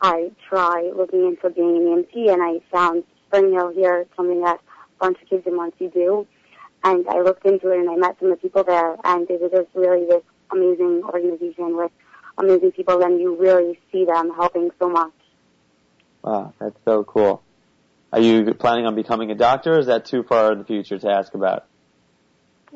I 0.00 0.32
try 0.48 0.90
looking 0.96 1.26
into 1.26 1.50
being 1.50 1.76
an 1.76 2.04
EMT, 2.04 2.32
and 2.32 2.42
I 2.42 2.60
found 2.70 3.04
Spring 3.26 3.52
Hill 3.52 3.70
here, 3.70 4.06
something 4.16 4.40
that 4.42 4.60
a 4.60 4.98
bunch 4.98 5.20
of 5.20 5.28
kids 5.28 5.46
in 5.46 5.56
Monsey 5.56 5.88
do. 5.88 6.26
And 6.84 7.08
I 7.08 7.22
looked 7.22 7.46
into 7.46 7.70
it, 7.70 7.78
and 7.80 7.90
I 7.90 7.96
met 7.96 8.16
some 8.20 8.30
of 8.30 8.38
the 8.38 8.42
people 8.42 8.62
there, 8.62 8.96
and 9.04 9.28
it 9.30 9.40
was 9.40 9.50
just 9.50 9.74
really 9.74 10.06
this 10.06 10.22
amazing 10.52 11.02
organization 11.04 11.76
with 11.76 11.90
amazing 12.38 12.72
people, 12.72 13.02
and 13.02 13.18
you 13.18 13.36
really 13.36 13.78
see 13.90 14.04
them 14.04 14.30
helping 14.34 14.70
so 14.78 14.88
much. 14.88 15.12
Wow, 16.22 16.52
that's 16.58 16.76
so 16.84 17.04
cool. 17.04 17.42
Are 18.12 18.20
you 18.20 18.54
planning 18.54 18.86
on 18.86 18.94
becoming 18.94 19.30
a 19.30 19.34
doctor, 19.34 19.74
or 19.74 19.78
is 19.78 19.86
that 19.86 20.04
too 20.04 20.22
far 20.22 20.52
in 20.52 20.58
the 20.58 20.64
future 20.64 20.98
to 20.98 21.10
ask 21.10 21.34
about? 21.34 21.64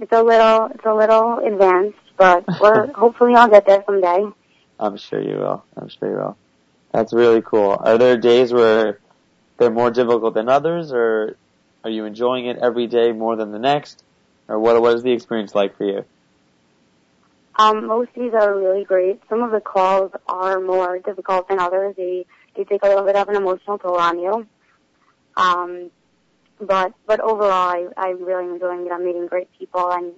It's 0.00 0.12
a 0.12 0.22
little, 0.22 0.66
it's 0.66 0.84
a 0.84 0.94
little 0.94 1.38
advanced, 1.38 1.98
but 2.16 2.44
we're 2.60 2.92
hopefully 2.92 3.34
I'll 3.34 3.48
get 3.48 3.66
there 3.66 3.82
someday. 3.84 4.24
I'm 4.80 4.96
sure 4.96 5.20
you 5.20 5.36
will. 5.36 5.64
I'm 5.76 5.88
sure 5.88 6.10
you 6.10 6.16
will. 6.16 6.36
That's 6.92 7.12
really 7.12 7.42
cool. 7.42 7.76
Are 7.78 7.98
there 7.98 8.16
days 8.16 8.52
where 8.52 9.00
they're 9.58 9.70
more 9.70 9.90
difficult 9.90 10.34
than 10.34 10.48
others, 10.48 10.92
or 10.92 11.36
are 11.84 11.90
you 11.90 12.04
enjoying 12.04 12.46
it 12.46 12.58
every 12.58 12.86
day 12.86 13.12
more 13.12 13.36
than 13.36 13.52
the 13.52 13.58
next, 13.58 14.02
or 14.48 14.58
what? 14.58 14.80
What 14.80 14.94
is 14.94 15.02
the 15.02 15.12
experience 15.12 15.54
like 15.54 15.76
for 15.76 15.84
you? 15.84 16.04
Um, 17.58 17.86
most 17.86 18.10
these 18.14 18.32
are 18.34 18.56
really 18.56 18.84
great. 18.84 19.20
Some 19.28 19.42
of 19.42 19.50
the 19.50 19.60
calls 19.60 20.12
are 20.28 20.60
more 20.60 20.98
difficult 20.98 21.48
than 21.48 21.58
others. 21.58 21.96
They 21.96 22.26
they 22.56 22.64
take 22.64 22.82
a 22.82 22.88
little 22.88 23.04
bit 23.04 23.16
of 23.16 23.28
an 23.28 23.36
emotional 23.36 23.78
toll 23.78 23.96
on 23.96 24.18
you. 24.18 24.46
Um, 25.36 25.90
but 26.60 26.92
but 27.06 27.20
overall, 27.20 27.50
I 27.50 27.88
I'm 27.96 28.24
really 28.24 28.52
enjoying 28.52 28.86
it. 28.86 28.92
I'm 28.92 29.04
meeting 29.04 29.26
great 29.26 29.48
people, 29.58 29.90
and 29.90 30.12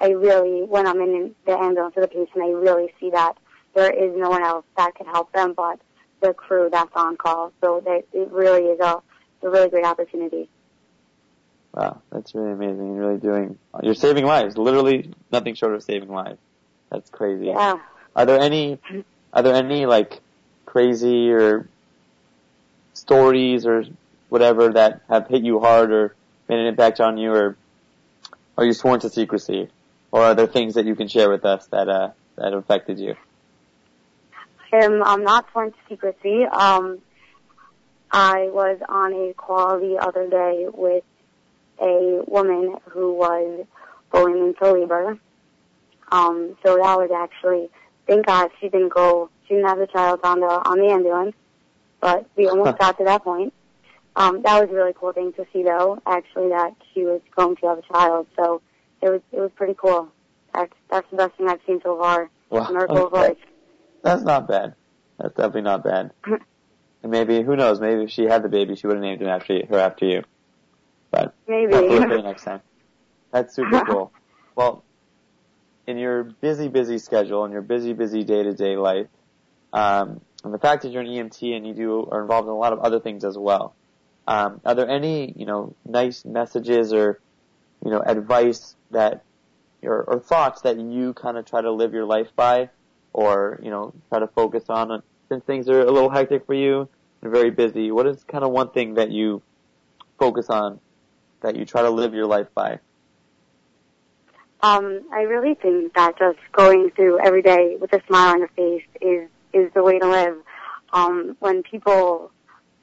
I 0.00 0.08
really, 0.08 0.62
when 0.62 0.86
I'm 0.86 1.00
in 1.00 1.34
the 1.46 1.52
ambulance 1.52 1.94
with 1.96 2.04
a 2.04 2.08
patient, 2.08 2.42
I 2.42 2.48
really 2.48 2.92
see 3.00 3.10
that 3.10 3.34
there 3.74 3.90
is 3.90 4.12
no 4.16 4.30
one 4.30 4.42
else 4.42 4.64
that 4.76 4.94
can 4.94 5.06
help 5.06 5.32
them 5.32 5.54
but 5.54 5.80
the 6.20 6.32
crew 6.32 6.68
that's 6.70 6.90
on 6.94 7.16
call. 7.16 7.52
So 7.62 7.80
that 7.84 8.04
it 8.12 8.30
really 8.30 8.68
is 8.68 8.80
a, 8.80 9.02
a 9.42 9.50
really 9.50 9.68
great 9.70 9.84
opportunity. 9.84 10.48
Wow, 11.76 12.00
that's 12.10 12.34
really 12.34 12.52
amazing. 12.52 12.94
You're 12.94 13.06
really 13.06 13.20
doing. 13.20 13.58
You're 13.82 13.94
saving 13.94 14.24
lives. 14.24 14.56
Literally, 14.56 15.12
nothing 15.30 15.54
short 15.54 15.74
of 15.74 15.82
saving 15.82 16.08
lives. 16.08 16.38
That's 16.90 17.10
crazy. 17.10 17.46
Yeah. 17.46 17.78
Are 18.14 18.24
there 18.24 18.40
any? 18.40 18.78
Are 19.34 19.42
there 19.42 19.54
any 19.54 19.84
like 19.84 20.20
crazy 20.64 21.30
or 21.30 21.68
stories 22.94 23.66
or 23.66 23.84
whatever 24.30 24.72
that 24.72 25.02
have 25.10 25.28
hit 25.28 25.42
you 25.42 25.60
hard 25.60 25.92
or 25.92 26.14
made 26.48 26.60
an 26.60 26.66
impact 26.66 26.98
on 26.98 27.18
you, 27.18 27.30
or 27.32 27.56
are 28.56 28.64
you 28.64 28.72
sworn 28.72 29.00
to 29.00 29.10
secrecy, 29.10 29.68
or 30.10 30.22
are 30.22 30.34
there 30.34 30.46
things 30.46 30.74
that 30.74 30.86
you 30.86 30.94
can 30.94 31.08
share 31.08 31.28
with 31.28 31.44
us 31.44 31.66
that 31.66 31.90
uh, 31.90 32.10
that 32.36 32.54
affected 32.54 32.98
you? 32.98 33.16
Um, 34.72 35.02
I'm 35.04 35.24
not 35.24 35.46
sworn 35.52 35.72
to 35.72 35.78
secrecy. 35.90 36.44
Um, 36.44 37.00
I 38.10 38.48
was 38.50 38.78
on 38.88 39.12
a 39.12 39.34
call 39.34 39.78
the 39.78 39.98
other 39.98 40.26
day 40.26 40.66
with 40.72 41.04
a 41.80 42.22
woman 42.26 42.76
who 42.90 43.14
was 43.14 43.66
going 44.10 44.38
into 44.38 44.72
labor. 44.72 45.18
Um, 46.10 46.56
so 46.64 46.76
that 46.76 46.96
was 46.96 47.10
actually, 47.14 47.68
thank 48.06 48.26
God 48.26 48.50
she 48.60 48.68
didn't 48.68 48.92
go, 48.92 49.30
she 49.46 49.54
didn't 49.54 49.68
have 49.68 49.78
the 49.78 49.86
child 49.86 50.20
on 50.22 50.40
the, 50.40 50.46
on 50.46 50.78
the 50.78 50.86
ambulance, 50.86 51.34
but 52.00 52.28
we 52.36 52.48
almost 52.48 52.78
got 52.78 52.98
to 52.98 53.04
that 53.04 53.24
point. 53.24 53.52
Um, 54.14 54.42
that 54.42 54.60
was 54.60 54.70
a 54.70 54.74
really 54.74 54.94
cool 54.94 55.12
thing 55.12 55.32
to 55.34 55.46
see 55.52 55.62
though, 55.62 56.00
actually 56.06 56.48
that 56.48 56.74
she 56.94 57.04
was 57.04 57.20
going 57.36 57.56
to 57.56 57.66
have 57.66 57.78
a 57.78 57.82
child. 57.92 58.26
So 58.36 58.62
it 59.02 59.10
was, 59.10 59.20
it 59.32 59.40
was 59.40 59.50
pretty 59.56 59.74
cool. 59.74 60.08
That's, 60.54 60.72
that's 60.90 61.10
the 61.10 61.16
best 61.18 61.36
thing 61.36 61.48
I've 61.48 61.60
seen 61.66 61.80
so 61.82 61.98
far. 61.98 62.30
Wow, 62.48 62.70
Miracle 62.70 63.06
of 63.08 63.12
okay. 63.12 63.28
life. 63.28 63.38
That's 64.02 64.22
not 64.22 64.48
bad. 64.48 64.74
That's 65.18 65.34
definitely 65.34 65.62
not 65.62 65.84
bad. 65.84 66.12
and 66.26 67.12
maybe 67.12 67.42
who 67.42 67.56
knows? 67.56 67.80
Maybe 67.80 68.04
if 68.04 68.10
she 68.10 68.24
had 68.24 68.42
the 68.42 68.48
baby, 68.48 68.76
she 68.76 68.86
would 68.86 68.96
have 68.96 69.02
named 69.02 69.20
him 69.20 69.28
after 69.28 69.54
you, 69.54 69.66
her 69.68 69.78
after 69.78 70.06
you. 70.06 70.22
But 71.16 71.34
Maybe. 71.48 72.22
Next 72.22 72.44
time. 72.44 72.60
That's 73.32 73.54
super 73.54 73.82
cool. 73.88 74.12
Well, 74.54 74.84
in 75.86 75.98
your 75.98 76.24
busy, 76.24 76.68
busy 76.68 76.98
schedule 76.98 77.44
and 77.44 77.52
your 77.52 77.62
busy, 77.62 77.92
busy 77.92 78.22
day-to-day 78.24 78.76
life, 78.76 79.06
um, 79.72 80.20
and 80.44 80.52
the 80.52 80.58
fact 80.58 80.82
that 80.82 80.92
you're 80.92 81.02
an 81.02 81.08
EMT 81.08 81.56
and 81.56 81.66
you 81.66 81.74
do 81.74 82.08
are 82.10 82.20
involved 82.20 82.46
in 82.46 82.52
a 82.52 82.56
lot 82.56 82.72
of 82.72 82.80
other 82.80 83.00
things 83.00 83.24
as 83.24 83.38
well, 83.38 83.74
um, 84.26 84.60
are 84.64 84.74
there 84.74 84.88
any 84.88 85.32
you 85.36 85.46
know 85.46 85.74
nice 85.84 86.24
messages 86.24 86.92
or 86.92 87.20
you 87.84 87.90
know 87.90 88.00
advice 88.00 88.74
that 88.90 89.24
or, 89.82 90.02
or 90.04 90.20
thoughts 90.20 90.62
that 90.62 90.78
you 90.78 91.14
kind 91.14 91.36
of 91.36 91.46
try 91.46 91.60
to 91.60 91.70
live 91.70 91.94
your 91.94 92.04
life 92.04 92.28
by, 92.36 92.68
or 93.12 93.60
you 93.62 93.70
know 93.70 93.92
try 94.08 94.18
to 94.18 94.26
focus 94.28 94.64
on 94.68 95.02
since 95.28 95.44
things 95.44 95.68
are 95.68 95.80
a 95.80 95.90
little 95.90 96.10
hectic 96.10 96.46
for 96.46 96.54
you 96.54 96.88
and 97.22 97.32
very 97.32 97.50
busy? 97.50 97.90
What 97.90 98.06
is 98.06 98.22
kind 98.24 98.44
of 98.44 98.50
one 98.50 98.70
thing 98.70 98.94
that 98.94 99.10
you 99.10 99.42
focus 100.18 100.48
on 100.50 100.80
that 101.40 101.56
you 101.56 101.64
try 101.64 101.82
to 101.82 101.90
live 101.90 102.14
your 102.14 102.26
life 102.26 102.48
by? 102.54 102.80
Um, 104.62 105.02
I 105.12 105.22
really 105.22 105.54
think 105.54 105.94
that 105.94 106.18
just 106.18 106.38
going 106.52 106.90
through 106.96 107.20
every 107.24 107.42
day 107.42 107.76
with 107.80 107.92
a 107.92 108.02
smile 108.06 108.32
on 108.32 108.38
your 108.38 108.48
face 108.48 108.84
is 109.00 109.28
is 109.52 109.72
the 109.74 109.82
way 109.82 109.98
to 109.98 110.08
live. 110.08 110.36
Um, 110.92 111.36
when 111.40 111.62
people 111.62 112.30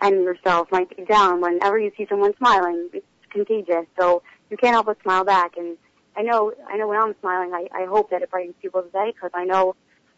and 0.01 0.23
yourself 0.23 0.67
might 0.71 0.95
be 0.95 1.05
down, 1.05 1.41
whenever 1.41 1.79
you 1.79 1.91
see 1.97 2.05
someone 2.09 2.35
smiling, 2.37 2.89
it's 2.93 3.05
contagious. 3.29 3.85
So 3.99 4.23
you 4.49 4.57
can't 4.57 4.73
help 4.73 4.87
but 4.87 5.01
smile 5.01 5.23
back. 5.23 5.55
And 5.57 5.77
I 6.15 6.21
know, 6.21 6.51
I 6.67 6.77
know 6.77 6.87
when 6.87 6.99
I'm 6.99 7.15
smiling, 7.21 7.53
I, 7.53 7.67
I 7.73 7.85
hope 7.85 8.09
that 8.11 8.21
it 8.21 8.29
brightens 8.29 8.55
people's 8.61 8.91
day 8.91 9.11
because 9.13 9.31
I 9.33 9.45
know 9.45 9.75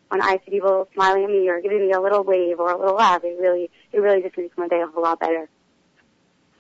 when 0.09 0.21
I 0.21 0.39
see 0.45 0.51
people 0.51 0.87
smiling 0.93 1.23
at 1.23 1.29
me 1.29 1.49
or 1.49 1.61
giving 1.61 1.87
me 1.87 1.91
a 1.91 2.01
little 2.01 2.23
wave 2.23 2.59
or 2.59 2.71
a 2.71 2.77
little 2.77 2.95
laugh, 2.95 3.23
it 3.23 3.37
really, 3.39 3.69
it 3.91 3.99
really 3.99 4.21
just 4.21 4.37
makes 4.37 4.57
my 4.57 4.67
day 4.67 4.81
a 4.81 4.87
whole 4.87 5.03
lot 5.03 5.19
better. 5.19 5.49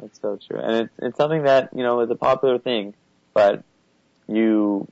That's 0.05 0.21
so 0.21 0.37
true, 0.37 0.59
and 0.59 0.75
it's 0.75 0.93
it's 0.99 1.17
something 1.17 1.43
that 1.43 1.71
you 1.75 1.81
know 1.81 1.99
is 2.01 2.11
a 2.11 2.15
popular 2.15 2.59
thing, 2.59 2.93
but 3.33 3.63
you 4.27 4.87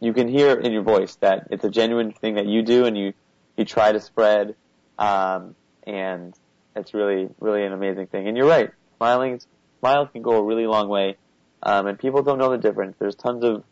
you 0.00 0.14
can 0.14 0.26
hear 0.26 0.58
in 0.58 0.72
your 0.72 0.82
voice 0.82 1.16
that 1.16 1.48
it's 1.50 1.64
a 1.64 1.68
genuine 1.68 2.12
thing 2.12 2.36
that 2.36 2.46
you 2.46 2.62
do, 2.62 2.86
and 2.86 2.96
you 2.96 3.12
you 3.58 3.66
try 3.66 3.92
to 3.92 4.00
spread, 4.00 4.54
um, 4.98 5.54
and 5.86 6.32
it's 6.74 6.94
really 6.94 7.28
really 7.40 7.62
an 7.62 7.74
amazing 7.74 8.06
thing. 8.06 8.26
And 8.26 8.38
you're 8.38 8.48
right, 8.48 8.70
smiling 8.96 9.38
smiles 9.80 10.08
can 10.14 10.22
go 10.22 10.38
a 10.38 10.42
really 10.42 10.66
long 10.66 10.88
way, 10.88 11.18
um, 11.62 11.86
and 11.86 11.98
people 11.98 12.22
don't 12.22 12.38
know 12.38 12.50
the 12.50 12.56
difference. 12.56 12.96
There's 12.98 13.16
tons 13.16 13.44
of 13.44 13.64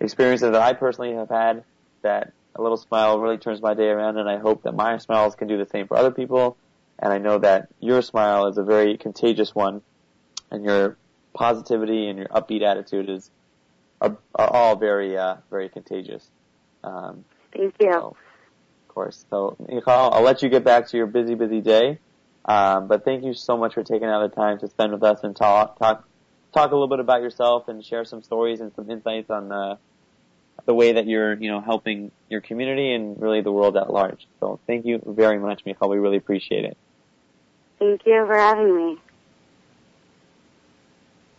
experiences 0.00 0.52
that 0.52 0.62
I 0.62 0.72
personally 0.72 1.12
have 1.16 1.28
had 1.28 1.64
that 2.00 2.32
a 2.54 2.62
little 2.62 2.78
smile 2.78 3.18
really 3.18 3.36
turns 3.36 3.60
my 3.60 3.74
day 3.74 3.88
around, 3.88 4.16
and 4.16 4.26
I 4.26 4.38
hope 4.38 4.62
that 4.62 4.74
my 4.74 4.96
smiles 4.96 5.34
can 5.34 5.48
do 5.48 5.58
the 5.58 5.66
same 5.66 5.86
for 5.86 5.98
other 5.98 6.10
people. 6.10 6.56
And 6.98 7.12
I 7.12 7.18
know 7.18 7.36
that 7.38 7.68
your 7.78 8.00
smile 8.00 8.46
is 8.46 8.56
a 8.56 8.62
very 8.62 8.96
contagious 8.96 9.54
one, 9.54 9.82
and 10.50 10.64
your 10.64 10.96
positivity 11.34 12.08
and 12.08 12.18
your 12.18 12.28
upbeat 12.28 12.62
attitude 12.62 13.08
is 13.08 13.30
are, 14.00 14.16
are 14.34 14.48
all 14.48 14.76
very 14.76 15.16
uh, 15.16 15.36
very 15.50 15.68
contagious. 15.68 16.28
Um, 16.82 17.24
Thank 17.52 17.74
you. 17.80 17.92
so, 17.92 18.06
of 18.08 18.94
course. 18.94 19.24
So, 19.30 19.56
Michal, 19.68 20.10
I'll 20.12 20.22
let 20.22 20.42
you 20.42 20.48
get 20.48 20.64
back 20.64 20.88
to 20.88 20.96
your 20.96 21.06
busy, 21.06 21.34
busy 21.34 21.60
day. 21.60 21.98
Um, 22.44 22.88
but 22.88 23.04
thank 23.04 23.24
you 23.24 23.34
so 23.34 23.56
much 23.56 23.74
for 23.74 23.84
taking 23.84 24.08
out 24.08 24.28
the 24.28 24.34
time 24.34 24.58
to 24.60 24.68
spend 24.68 24.92
with 24.92 25.02
us 25.02 25.20
and 25.22 25.36
talk 25.36 25.78
talk 25.78 26.08
talk 26.54 26.70
a 26.70 26.74
little 26.74 26.88
bit 26.88 26.98
about 26.98 27.22
yourself 27.22 27.68
and 27.68 27.84
share 27.84 28.04
some 28.04 28.22
stories 28.22 28.60
and 28.60 28.72
some 28.74 28.90
insights 28.90 29.30
on 29.30 29.48
the 29.48 29.78
the 30.66 30.74
way 30.74 30.92
that 30.92 31.06
you're 31.06 31.34
you 31.34 31.50
know 31.50 31.60
helping 31.60 32.10
your 32.28 32.40
community 32.40 32.92
and 32.94 33.20
really 33.20 33.42
the 33.42 33.52
world 33.52 33.76
at 33.76 33.92
large. 33.92 34.26
So, 34.40 34.58
thank 34.66 34.86
you 34.86 35.02
very 35.06 35.38
much, 35.38 35.62
Michal. 35.66 35.90
We 35.90 35.98
really 35.98 36.16
appreciate 36.16 36.64
it. 36.64 36.76
Thank 37.78 38.02
you 38.06 38.24
for 38.26 38.36
having 38.36 38.74
me. 38.76 38.98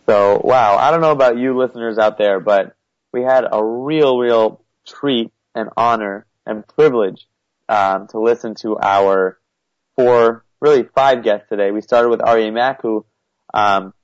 So 0.06 0.40
wow, 0.42 0.76
I 0.76 0.90
don't 0.90 1.00
know 1.00 1.12
about 1.12 1.38
you 1.38 1.56
listeners 1.56 1.98
out 1.98 2.18
there, 2.18 2.40
but 2.40 2.74
we 3.12 3.22
had 3.22 3.44
a 3.50 3.64
real, 3.64 4.18
real 4.18 4.64
treat 4.86 5.30
and 5.54 5.68
honor 5.76 6.26
and 6.46 6.66
privilege 6.66 7.26
um, 7.68 8.08
to 8.08 8.20
listen 8.20 8.54
to 8.56 8.78
our 8.78 9.38
four, 9.96 10.44
really 10.60 10.82
five 10.82 11.22
guests 11.22 11.48
today. 11.48 11.70
We 11.70 11.82
started 11.82 12.08
with 12.08 12.20
Aryeh 12.20 12.52
Mack, 12.52 12.82
who 12.82 13.04
um, 13.54 13.94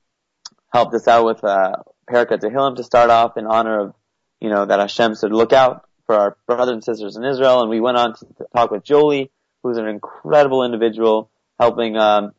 helped 0.73 0.95
us 0.95 1.09
out 1.09 1.25
with 1.25 1.43
uh, 1.43 1.73
Parakah 2.09 2.39
Tehillim 2.39 2.77
to 2.77 2.85
start 2.85 3.11
off 3.11 3.37
in 3.37 3.47
honor 3.47 3.81
of, 3.81 3.95
you 4.41 4.51
know, 4.51 4.67
that 4.67 4.79
Hashem 4.79 5.17
should 5.17 5.33
look 5.33 5.53
out 5.53 5.89
for 6.07 6.15
our 6.15 6.37
brothers 6.47 6.75
and 6.75 6.85
sisters 6.85 7.17
in 7.17 7.25
Israel. 7.25 7.61
And 7.61 7.71
we 7.71 7.81
went 7.81 7.97
on 7.97 8.15
to 8.15 8.27
talk 8.55 8.71
with 8.71 8.85
Jolie, 8.85 9.31
who's 9.63 9.79
an 9.79 9.89
incredible 9.89 10.65
individual, 10.65 11.31
helping, 11.59 11.97
um, 11.97 12.33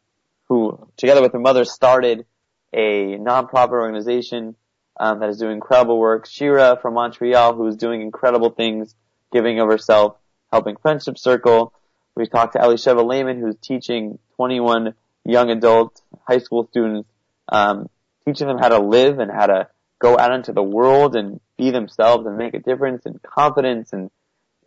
who 0.48 0.88
together 0.98 1.22
with 1.22 1.34
her 1.34 1.40
mother 1.40 1.66
started 1.66 2.26
a 2.74 3.18
non-profit 3.18 3.74
organization 3.74 4.56
um, 5.00 5.20
that 5.20 5.30
is 5.30 5.38
doing 5.38 5.54
incredible 5.54 5.98
work. 5.98 6.26
Shira 6.26 6.78
from 6.82 6.94
Montreal, 6.96 7.56
who 7.56 7.68
is 7.68 7.78
doing 7.78 8.02
incredible 8.02 8.50
things, 8.50 8.96
giving 9.32 9.60
of 9.60 9.70
herself, 9.70 10.18
helping 10.52 10.76
Friendship 10.78 11.18
Circle. 11.18 11.74
We 12.16 12.28
talked 12.28 12.54
to 12.54 12.60
Elisheva 12.60 13.06
Layman, 13.06 13.40
who's 13.40 13.56
teaching 13.62 14.20
21 14.36 14.94
young 15.24 15.50
adults, 15.50 16.02
high 16.28 16.40
school 16.40 16.68
students, 16.68 17.10
um, 17.48 17.90
teaching 18.26 18.48
them 18.48 18.58
how 18.58 18.70
to 18.70 18.80
live 18.80 19.20
and 19.20 19.32
how 19.32 19.48
to 19.48 19.68
go 20.00 20.18
out 20.18 20.34
into 20.34 20.54
the 20.54 20.64
world 20.64 21.16
and 21.16 21.40
be 21.58 21.72
themselves 21.72 22.26
and 22.26 22.38
make 22.38 22.54
a 22.54 22.60
difference 22.60 23.06
and 23.06 23.22
confidence 23.22 23.94
and 23.94 24.10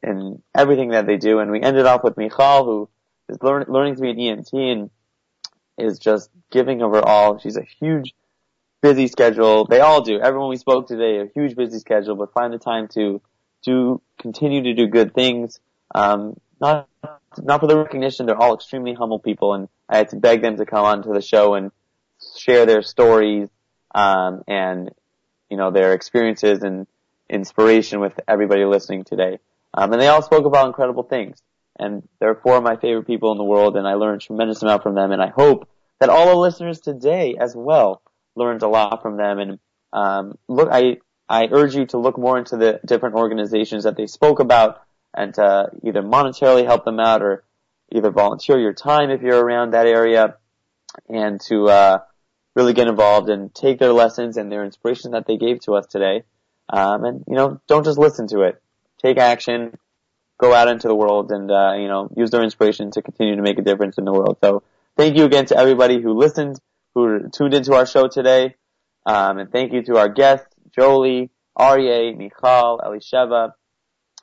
and 0.03 0.43
everything 0.55 0.91
that 0.91 1.07
they 1.07 1.17
do. 1.17 1.39
And 1.39 1.51
we 1.51 1.61
ended 1.61 1.87
off 1.87 2.03
with 2.03 2.17
Michal, 2.17 2.65
who 2.65 2.89
is 3.29 3.41
learn, 3.41 3.65
learning 3.69 3.97
to 3.97 4.03
be 4.03 4.11
an 4.11 4.17
EMT 4.17 4.73
and 4.73 4.91
is 5.79 5.99
just 5.99 6.31
giving 6.51 6.83
of 6.83 6.93
her 6.93 7.05
all. 7.05 7.39
She's 7.39 7.57
a 7.57 7.67
huge 7.81 8.15
busy 8.83 9.07
schedule. 9.07 9.65
They 9.65 9.81
all 9.81 10.03
do. 10.03 10.21
Everyone 10.21 10.51
we 10.51 10.57
spoke 10.57 10.89
today, 10.89 11.21
a 11.21 11.27
huge 11.35 11.57
busy 11.57 11.79
schedule, 11.79 12.17
but 12.17 12.33
find 12.33 12.53
the 12.53 12.59
time 12.59 12.89
to 12.95 13.21
to 13.65 14.03
continue 14.19 14.63
to 14.65 14.75
do 14.75 14.89
good 14.89 15.15
things. 15.15 15.61
Um, 15.95 16.37
not 16.61 16.89
not 17.39 17.61
for 17.61 17.67
the 17.67 17.77
recognition. 17.77 18.27
They're 18.27 18.37
all 18.37 18.55
extremely 18.55 18.95
humble 18.95 19.19
people, 19.19 19.55
and 19.55 19.69
I 19.89 19.99
had 19.99 20.11
to 20.11 20.17
beg 20.17 20.43
them 20.43 20.57
to 20.57 20.67
come 20.67 20.85
onto 20.85 21.13
the 21.13 21.23
show 21.23 21.55
and 21.55 21.71
share 22.37 22.67
their 22.67 22.83
stories 22.83 23.49
um, 23.95 24.43
and 24.47 24.91
you 25.51 25.57
know 25.57 25.71
their 25.71 25.93
experiences 25.93 26.63
and 26.63 26.87
inspiration 27.29 28.01
with 28.01 28.19
everybody 28.29 28.65
listening 28.65 29.05
today. 29.05 29.39
Um, 29.75 29.93
and 29.93 30.01
they 30.01 30.09
all 30.09 30.23
spoke 30.23 30.45
about 30.45 30.67
incredible 30.67 31.03
things. 31.03 31.43
And 31.79 32.07
they're 32.21 32.35
four 32.35 32.57
of 32.57 32.63
my 32.63 32.77
favorite 32.77 33.07
people 33.07 33.33
in 33.33 33.39
the 33.39 33.45
world, 33.45 33.77
and 33.77 33.87
I 33.87 33.95
learned 33.95 34.23
a 34.23 34.25
tremendous 34.27 34.63
amount 34.63 34.83
from 34.83 34.95
them. 34.95 35.11
And 35.13 35.23
I 35.23 35.29
hope 35.29 35.69
that 36.01 36.11
all 36.11 36.27
the 36.27 36.37
listeners 36.37 36.81
today 36.81 37.37
as 37.39 37.55
well 37.57 38.03
learned 38.35 38.63
a 38.63 38.69
lot 38.69 39.03
from 39.03 39.17
them. 39.17 39.39
And 39.39 39.59
um, 39.93 40.39
look, 40.49 40.69
I 40.71 40.99
I 41.29 41.49
urge 41.51 41.75
you 41.75 41.87
to 41.87 41.99
look 41.99 42.19
more 42.19 42.39
into 42.39 42.57
the 42.57 42.81
different 42.85 43.15
organizations 43.15 43.85
that 43.85 43.97
they 43.97 44.07
spoke 44.07 44.41
about, 44.41 44.83
and 45.15 45.33
to 45.35 45.71
either 45.83 46.03
monetarily 46.03 46.65
help 46.65 46.85
them 46.85 47.01
out, 47.01 47.23
or 47.23 47.45
either 47.91 48.11
volunteer 48.11 48.59
your 48.59 48.75
time 48.75 49.11
if 49.11 49.23
you're 49.23 49.43
around 49.43 49.73
that 49.73 49.87
area, 49.87 50.37
and 51.09 51.41
to 51.43 51.69
uh, 51.69 51.99
really 52.55 52.75
get 52.75 52.89
involved 52.89 53.31
and 53.31 53.55
take 53.55 53.79
their 53.79 53.93
lessons 53.93 54.37
and 54.37 54.53
their 54.53 54.65
inspiration 54.65 55.13
that 55.13 55.27
they 55.27 55.37
gave 55.37 55.61
to 55.61 55.75
us 55.75 55.87
today. 55.87 56.25
Um, 56.69 57.05
and 57.05 57.25
you 57.27 57.35
know, 57.35 57.61
don't 57.67 57.85
just 57.85 57.99
listen 57.99 58.27
to 58.29 58.43
it. 58.43 58.63
Take 59.03 59.19
action. 59.19 59.79
Go 60.43 60.53
out 60.53 60.67
into 60.67 60.89
the 60.89 60.95
world 60.95 61.31
and 61.31 61.49
uh, 61.49 61.75
you 61.75 61.87
know 61.87 62.11
use 62.17 62.33
their 62.33 62.43
inspiration 62.43 62.91
to 62.91 63.03
continue 63.03 63.37
to 63.37 63.43
make 63.43 63.59
a 63.59 63.63
difference 63.63 63.97
in 63.97 64.05
the 64.05 64.13
world. 64.13 64.39
So 64.43 64.65
thank 64.97 65.17
you 65.17 65.25
again 65.25 65.47
to 65.47 65.57
everybody 65.57 66.03
who 66.03 66.15
listened, 66.15 66.59
who 66.97 67.29
tuned 67.29 67.55
into 67.55 67.75
our 67.75 67.87
show 67.87 68.09
today, 68.09 68.57
um, 69.07 69.39
and 69.39 69.53
thank 69.53 69.73
you 69.73 69.83
to 69.85 69.99
our 69.99 70.09
guests 70.09 70.49
Jolie, 70.75 71.31
Aryeh, 71.57 72.17
Michal, 72.17 72.81
Elisheva, 72.85 73.53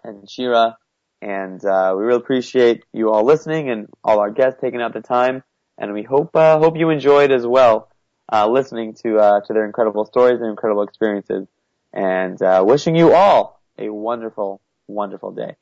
and 0.03 0.29
Shira. 0.29 0.77
And 1.21 1.63
uh, 1.63 1.95
we 1.97 2.03
really 2.03 2.17
appreciate 2.17 2.83
you 2.91 3.11
all 3.11 3.23
listening 3.23 3.69
and 3.69 3.87
all 4.03 4.19
our 4.19 4.31
guests 4.31 4.59
taking 4.61 4.81
out 4.81 4.93
the 4.93 5.01
time. 5.01 5.43
And 5.77 5.93
we 5.93 6.03
hope 6.03 6.35
uh, 6.35 6.59
hope 6.59 6.77
you 6.77 6.89
enjoyed 6.89 7.31
as 7.31 7.47
well 7.47 7.89
uh, 8.31 8.49
listening 8.49 8.93
to 9.05 9.17
uh, 9.19 9.39
to 9.41 9.53
their 9.53 9.65
incredible 9.65 10.05
stories 10.05 10.41
and 10.41 10.49
incredible 10.49 10.83
experiences. 10.83 11.47
And 11.93 12.41
uh, 12.41 12.63
wishing 12.67 12.95
you 12.95 13.13
all 13.13 13.61
a 13.77 13.89
wonderful, 13.89 14.61
wonderful 14.87 15.31
day. 15.31 15.55